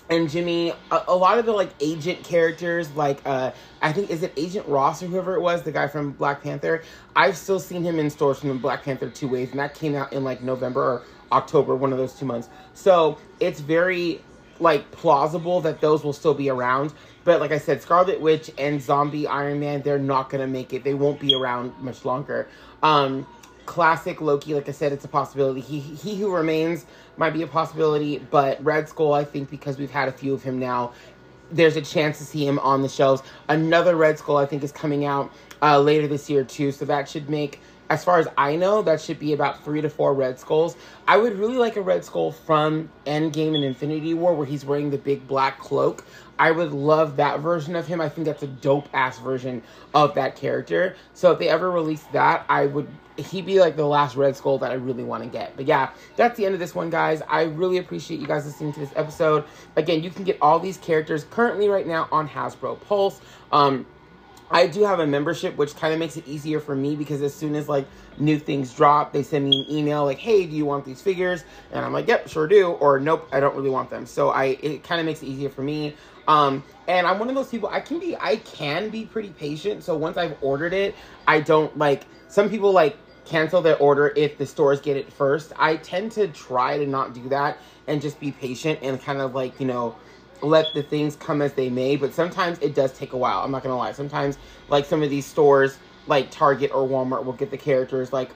and 0.10 0.30
Jimmy, 0.30 0.74
a, 0.91 1.03
a, 1.10 1.16
lot 1.16 1.38
of 1.38 1.45
the 1.45 1.51
like 1.51 1.70
agent 1.80 2.24
characters, 2.24 2.91
like 2.95 3.22
uh, 3.26 3.51
I 3.82 3.93
think 3.93 4.10
is 4.10 4.24
it 4.24 4.34
Agent 4.36 4.68
Ross 4.68 5.03
or 5.03 5.05
whoever 5.05 5.36
it 5.36 5.41
was, 5.41 5.62
the 5.62 5.72
guy 5.72 5.88
from 5.88 6.12
Black 6.12 6.41
Panther. 6.41 6.84
I've 7.16 7.38
still 7.38 7.60
seen 7.60 7.84
him 7.84 7.99
in 7.99 8.10
stores 8.10 8.39
from 8.39 8.57
Black 8.57 8.84
Panther 8.84 9.10
two 9.10 9.28
ways, 9.28 9.51
and 9.51 9.60
that 9.60 9.76
came 9.76 9.95
out 9.95 10.12
in 10.12 10.24
like 10.24 10.41
November 10.41 10.82
or 10.82 11.03
October, 11.32 11.76
one 11.76 11.91
of 11.91 11.99
those 11.99 12.14
two 12.14 12.26
months. 12.26 12.49
So 12.74 13.20
it's 13.39 13.60
very 13.60 14.22
like 14.60 14.89
plausible 14.91 15.62
that 15.62 15.80
those 15.80 16.03
will 16.03 16.14
still 16.14 16.34
be 16.34 16.49
around. 16.49 16.93
But 17.24 17.39
like 17.39 17.51
I 17.51 17.60
said, 17.60 17.82
Scarlet 17.82 18.20
Witch 18.20 18.49
and 18.57 18.82
Zombie 18.82 19.28
Iron 19.28 19.60
Man, 19.60 19.84
they're 19.84 19.99
not 19.99 20.32
gonna 20.32 20.47
make 20.47 20.74
it. 20.74 20.84
They 20.84 20.95
won't 20.95 21.20
be 21.20 21.36
around 21.36 21.78
much 21.80 22.03
longer. 22.03 22.47
Um, 22.82 23.28
classic 23.70 24.20
Loki, 24.20 24.56
like 24.56 24.68
I 24.68 24.72
said, 24.72 24.92
it's 24.92 25.06
a 25.06 25.08
possibility. 25.08 25.62
He 25.62 25.80
he 25.80 26.20
who 26.20 26.34
remains 26.34 26.88
might 27.18 27.34
be 27.34 27.44
a 27.44 27.48
possibility, 27.48 28.18
but 28.18 28.62
Red 28.64 28.90
Skull, 28.90 29.14
I 29.14 29.24
think, 29.24 29.52
because 29.52 29.78
we've 29.78 29.92
had 29.92 30.08
a 30.08 30.12
few 30.12 30.34
of 30.34 30.42
him 30.42 30.58
now, 30.58 30.92
there's 31.52 31.76
a 31.76 31.82
chance 31.82 32.18
to 32.18 32.26
see 32.26 32.44
him 32.44 32.58
on 32.60 32.82
the 32.82 32.90
shelves. 32.90 33.22
Another 33.48 33.96
Red 33.96 34.18
Skull, 34.18 34.38
I 34.38 34.48
think, 34.48 34.64
is 34.64 34.72
coming 34.72 35.06
out 35.06 35.32
uh, 35.62 35.80
later 35.80 36.08
this 36.08 36.32
year 36.32 36.44
too, 36.44 36.72
so 36.72 36.84
that 36.86 37.08
should 37.08 37.30
make 37.30 37.62
as 37.92 38.04
far 38.04 38.20
as 38.20 38.28
I 38.38 38.56
know, 38.56 38.82
that 38.84 39.02
should 39.02 39.20
be 39.20 39.34
about 39.34 39.64
three 39.64 39.82
to 39.82 39.90
four 39.90 40.14
Red 40.14 40.40
Skulls. 40.40 40.76
I 41.08 41.18
would 41.18 41.38
really 41.38 41.58
like 41.58 41.76
a 41.76 41.82
Red 41.82 42.06
Skull 42.06 42.32
from 42.32 42.90
Endgame 43.06 43.56
and 43.56 43.64
Infinity 43.64 44.14
War 44.14 44.36
where 44.36 44.46
he's 44.46 44.64
wearing 44.64 44.92
the 44.92 44.98
big 44.98 45.28
black 45.28 45.60
cloak. 45.60 46.06
I 46.38 46.52
would 46.52 46.72
love 46.72 47.18
that 47.18 47.40
version 47.40 47.76
of 47.76 47.88
him. 47.88 48.00
I 48.00 48.08
think 48.08 48.26
that's 48.26 48.44
a 48.44 48.48
dope 48.48 48.88
ass 48.94 49.20
version 49.20 49.62
of 49.94 50.14
that 50.16 50.36
character. 50.36 50.96
So 51.14 51.32
if 51.32 51.40
they 51.40 51.50
ever 51.50 51.70
release 51.70 52.04
that, 52.14 52.46
I 52.48 52.68
would 52.68 52.88
he'd 53.20 53.46
be 53.46 53.60
like 53.60 53.76
the 53.76 53.86
last 53.86 54.16
Red 54.16 54.36
Skull 54.36 54.58
that 54.60 54.72
I 54.72 54.76
really 54.76 55.04
want 55.04 55.24
to 55.24 55.30
get. 55.30 55.56
But 55.56 55.66
yeah, 55.66 55.92
that's 56.16 56.38
the 56.38 56.46
end 56.46 56.54
of 56.54 56.60
this 56.60 56.76
one, 56.76 56.90
guys. 56.90 57.22
I 57.28 57.44
really 57.44 57.78
appreciate 57.78 58.20
you 58.20 58.28
guys 58.28 58.46
listening 58.46 58.74
to 58.74 58.80
this 58.80 58.92
episode. 58.96 59.46
Again, 59.76 60.04
you 60.04 60.10
can 60.10 60.24
get 60.24 60.38
all 60.42 60.60
these 60.60 60.78
characters 60.78 61.26
currently 61.30 61.68
right 61.68 61.88
now 61.88 62.08
on 62.12 62.28
Hasbro 62.28 62.82
Pulse. 62.82 63.22
Um, 63.52 63.86
I 64.52 64.68
do 64.68 64.84
have 64.84 65.00
a 65.00 65.06
membership, 65.06 65.58
which 65.58 65.76
kind 65.76 65.94
of 65.94 66.00
makes 66.00 66.18
it 66.18 66.28
easier 66.28 66.60
for 66.60 66.76
me 66.76 66.96
because 66.96 67.22
as 67.22 67.34
soon 67.36 67.56
as 67.56 67.70
like 67.70 67.86
new 68.18 68.40
things 68.40 68.74
drop, 68.74 69.14
they 69.14 69.22
send 69.22 69.48
me 69.48 69.62
an 69.62 69.72
email 69.72 70.06
like, 70.06 70.18
"Hey, 70.18 70.46
do 70.48 70.56
you 70.56 70.66
want 70.66 70.86
these 70.86 71.02
figures?" 71.02 71.44
And 71.72 71.86
I'm 71.86 71.94
like, 71.94 72.08
"Yep, 72.08 72.30
sure 72.30 72.48
do," 72.48 72.70
or 72.70 73.00
"Nope, 73.00 73.28
I 73.32 73.40
don't 73.40 73.56
really 73.56 73.70
want 73.70 73.92
them." 73.92 74.08
So 74.08 74.30
I 74.30 74.58
it 74.62 74.84
kind 74.84 75.00
of 75.00 75.06
makes 75.06 75.22
it 75.22 75.28
easier 75.28 75.50
for 75.50 75.62
me. 75.62 75.96
Um, 76.28 76.64
and 76.88 77.06
I'm 77.06 77.20
one 77.20 77.30
of 77.30 77.36
those 77.36 77.50
people. 77.50 77.70
I 77.70 77.80
can 77.80 78.00
be 78.00 78.16
I 78.18 78.38
can 78.38 78.90
be 78.90 79.06
pretty 79.06 79.30
patient. 79.30 79.84
So 79.84 79.96
once 79.96 80.18
I've 80.18 80.36
ordered 80.42 80.74
it, 80.74 80.96
I 81.28 81.42
don't 81.42 81.78
like 81.78 82.06
some 82.28 82.50
people 82.50 82.72
like 82.72 82.98
cancel 83.30 83.62
their 83.62 83.78
order 83.78 84.12
if 84.16 84.38
the 84.38 84.46
stores 84.46 84.82
get 84.82 84.98
it 84.98 85.12
first. 85.14 85.54
I 85.58 85.78
tend 85.78 86.12
to 86.14 86.28
try 86.30 86.78
to 86.78 86.86
not 86.86 87.14
do 87.14 87.30
that 87.30 87.58
and 87.88 88.02
just 88.02 88.20
be 88.20 88.32
patient 88.32 88.80
and 88.82 89.02
kind 89.02 89.22
of 89.22 89.36
like 89.36 89.60
you 89.60 89.68
know 89.68 89.96
let 90.42 90.68
the 90.74 90.84
things 90.84 91.16
come 91.16 91.42
as 91.42 91.54
they 91.54 91.70
may, 91.70 91.96
but 91.96 92.14
sometimes 92.14 92.60
it 92.60 92.74
does 92.74 92.98
take 92.98 93.14
a 93.14 93.18
while. 93.18 93.40
I'm 93.40 93.52
not 93.52 93.64
gonna 93.64 93.78
lie. 93.78 93.92
Sometimes, 93.92 94.38
like 94.70 94.86
some 94.86 95.04
of 95.04 95.10
these 95.10 95.26
stores, 95.26 95.78
like 96.08 96.32
Target 96.32 96.72
or 96.74 96.88
Walmart, 96.88 97.26
will 97.26 97.34
get 97.34 97.52
the 97.52 97.58
characters 97.58 98.14
like 98.14 98.32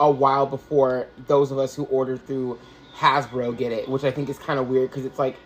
a 0.00 0.10
while 0.10 0.46
before 0.46 1.08
those 1.26 1.50
of 1.50 1.58
us 1.58 1.74
who 1.74 1.84
order 1.84 2.16
through 2.16 2.58
Hasbro 2.96 3.56
get 3.56 3.72
it, 3.72 3.88
which 3.88 4.04
I 4.04 4.10
think 4.10 4.28
is 4.28 4.38
kind 4.38 4.58
of 4.58 4.68
weird 4.68 4.90
because 4.90 5.04
it's 5.04 5.18
like 5.18 5.36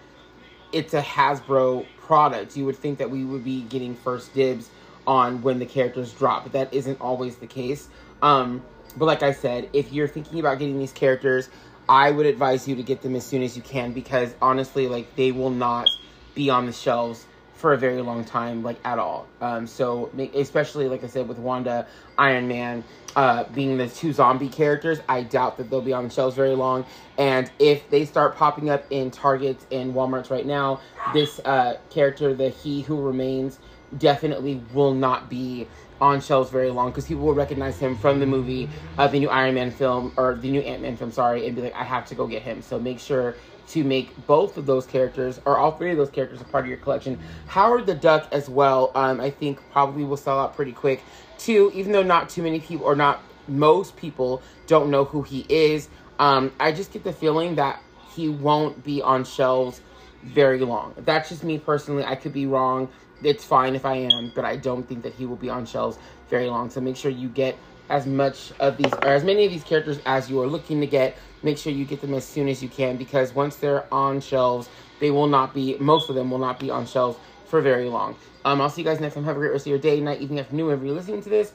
it's 0.72 0.94
a 0.94 1.03
Hasbro 1.03 1.86
product. 1.98 2.57
You 2.57 2.66
would 2.66 2.76
think 2.76 2.98
that 2.98 3.11
we 3.11 3.24
would 3.24 3.44
be 3.44 3.62
getting 3.62 3.94
first 3.94 4.34
dibs 4.34 4.70
on 5.07 5.42
when 5.42 5.59
the 5.59 5.66
characters 5.66 6.12
drop, 6.12 6.44
but 6.44 6.53
that 6.53 6.72
isn't 6.72 7.00
always 7.00 7.36
the 7.36 7.46
case. 7.46 7.88
Um, 8.22 8.62
but 8.97 9.07
like 9.07 9.22
I 9.22 9.32
said, 9.32 9.68
if 9.72 9.93
you're 9.93 10.09
thinking 10.09 10.40
about 10.40 10.59
getting 10.59 10.78
these 10.78 10.93
characters, 10.93 11.49
I 11.88 12.11
would 12.11 12.26
advise 12.26 12.68
you 12.68 12.76
to 12.76 12.82
get 12.82 13.03
them 13.03 13.16
as 13.16 13.24
soon 13.26 13.43
as 13.43 13.57
you 13.57 13.62
can 13.62 13.93
because 13.93 14.34
honestly, 14.40 14.88
like 14.88 15.14
they 15.16 15.32
will 15.32 15.51
not 15.51 15.88
be 16.34 16.51
on 16.51 16.66
the 16.66 16.72
shelves 16.72 17.26
for 17.55 17.72
a 17.72 17.78
very 17.78 18.03
long 18.03 18.24
time, 18.24 18.62
like 18.62 18.78
at 18.84 18.99
all. 18.99 19.26
Um, 19.40 19.66
so 19.66 20.11
especially 20.34 20.88
like 20.88 21.05
I 21.05 21.07
said 21.07 21.28
with 21.28 21.38
Wanda, 21.38 21.86
Iron 22.18 22.49
Man, 22.49 22.82
uh, 23.14 23.45
being 23.55 23.78
the 23.78 23.88
two 23.88 24.12
zombie 24.12 24.49
characters, 24.49 25.01
I 25.09 25.22
doubt 25.22 25.59
that 25.59 25.70
they'll 25.70 25.80
be 25.80 25.93
on 25.93 26.05
the 26.05 26.11
shelves 26.11 26.34
very 26.34 26.57
long. 26.57 26.84
And 27.18 27.51
if 27.59 27.88
they 27.88 28.05
start 28.05 28.36
popping 28.36 28.68
up 28.68 28.84
in 28.90 29.11
Targets 29.11 29.64
and 29.70 29.95
WalMarts 29.95 30.30
right 30.30 30.47
now, 30.47 30.80
this 31.12 31.40
uh, 31.45 31.76
character, 31.90 32.34
the 32.34 32.49
He 32.49 32.82
Who 32.82 33.01
Remains, 33.01 33.59
definitely 33.97 34.61
will 34.72 34.95
not 34.95 35.28
be 35.28 35.68
on 36.03 36.20
shelves 36.20 36.50
very 36.50 36.68
long 36.68 36.90
because 36.90 37.07
people 37.07 37.24
will 37.24 37.32
recognize 37.32 37.78
him 37.78 37.96
from 37.96 38.18
the 38.18 38.26
movie, 38.26 38.68
uh, 38.98 39.07
the 39.07 39.20
new 39.20 39.28
Iron 39.28 39.55
Man 39.55 39.70
film 39.70 40.12
or 40.16 40.34
the 40.34 40.50
new 40.50 40.61
Ant 40.61 40.82
Man 40.82 40.96
film, 40.96 41.12
sorry, 41.12 41.46
and 41.46 41.55
be 41.55 41.62
like, 41.62 41.74
I 41.74 41.84
have 41.84 42.05
to 42.07 42.16
go 42.16 42.26
get 42.26 42.42
him. 42.42 42.61
So 42.61 42.78
make 42.78 42.98
sure 42.98 43.36
to 43.68 43.84
make 43.84 44.26
both 44.26 44.57
of 44.57 44.66
those 44.66 44.84
characters 44.84 45.40
or 45.44 45.57
all 45.57 45.70
three 45.70 45.92
of 45.92 45.96
those 45.96 46.11
characters 46.11 46.40
a 46.40 46.44
part 46.44 46.64
of 46.64 46.68
your 46.68 46.78
collection. 46.78 47.20
Howard 47.46 47.86
the 47.86 47.94
Duck 47.94 48.28
as 48.32 48.50
well, 48.50 48.90
um, 48.96 49.20
I 49.20 49.30
think 49.30 49.61
probably 49.70 50.03
will 50.03 50.16
sell 50.16 50.40
out 50.40 50.57
pretty 50.57 50.72
quick 50.72 51.03
too, 51.38 51.70
even 51.72 51.92
though 51.92 52.03
not 52.03 52.28
too 52.28 52.42
many 52.42 52.59
people 52.59 52.84
or 52.84 52.96
not 52.96 53.22
most 53.46 53.96
people 53.96 54.42
don't 54.66 54.90
know 54.90 55.05
who 55.05 55.22
he 55.22 55.46
is. 55.48 55.88
Um, 56.18 56.53
I 56.59 56.72
just 56.72 56.92
get 56.92 57.05
the 57.05 57.12
feeling 57.12 57.55
that 57.55 57.80
he 58.14 58.28
won't 58.28 58.82
be 58.82 59.00
on 59.00 59.24
shelves 59.24 59.80
very 60.22 60.61
long. 60.61 60.94
That's 60.98 61.28
just 61.28 61.44
me 61.44 61.59
personally. 61.59 62.05
I 62.05 62.16
could 62.16 62.32
be 62.32 62.46
wrong. 62.46 62.88
It's 63.24 63.44
fine 63.44 63.74
if 63.74 63.84
I 63.84 63.96
am, 63.96 64.32
but 64.34 64.44
I 64.44 64.56
don't 64.56 64.86
think 64.88 65.02
that 65.02 65.14
he 65.14 65.26
will 65.26 65.36
be 65.36 65.48
on 65.48 65.66
shelves 65.66 65.98
very 66.28 66.48
long. 66.48 66.70
So 66.70 66.80
make 66.80 66.96
sure 66.96 67.10
you 67.10 67.28
get 67.28 67.56
as 67.88 68.06
much 68.06 68.52
of 68.60 68.76
these 68.76 68.92
or 68.92 69.08
as 69.08 69.24
many 69.24 69.44
of 69.44 69.52
these 69.52 69.64
characters 69.64 69.98
as 70.06 70.30
you 70.30 70.40
are 70.40 70.46
looking 70.46 70.80
to 70.80 70.86
get 70.86 71.16
make 71.42 71.58
sure 71.58 71.72
you 71.72 71.84
get 71.84 72.00
them 72.00 72.14
as 72.14 72.24
soon 72.24 72.48
as 72.48 72.62
you 72.62 72.68
can 72.68 72.96
because 72.96 73.34
once 73.34 73.56
they're 73.56 73.92
on 73.92 74.20
shelves, 74.20 74.68
they 75.00 75.10
will 75.10 75.26
not 75.26 75.54
be, 75.54 75.76
most 75.78 76.08
of 76.08 76.14
them 76.14 76.30
will 76.30 76.38
not 76.38 76.58
be 76.58 76.70
on 76.70 76.86
shelves 76.86 77.18
for 77.46 77.60
very 77.60 77.88
long. 77.88 78.16
Um, 78.44 78.60
I'll 78.60 78.70
see 78.70 78.82
you 78.82 78.86
guys 78.86 79.00
next 79.00 79.14
time. 79.14 79.24
Have 79.24 79.36
a 79.36 79.38
great 79.38 79.52
rest 79.52 79.66
of 79.66 79.70
your 79.70 79.78
day, 79.78 80.00
night, 80.00 80.20
evening, 80.20 80.40
afternoon, 80.40 80.66
whenever 80.66 80.86
you're 80.86 80.94
listening 80.94 81.22
to 81.22 81.28
this. 81.28 81.52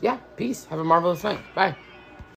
Yeah, 0.00 0.18
peace. 0.36 0.64
Have 0.66 0.78
a 0.78 0.84
marvelous 0.84 1.22
night. 1.24 1.40
Bye. 1.54 1.76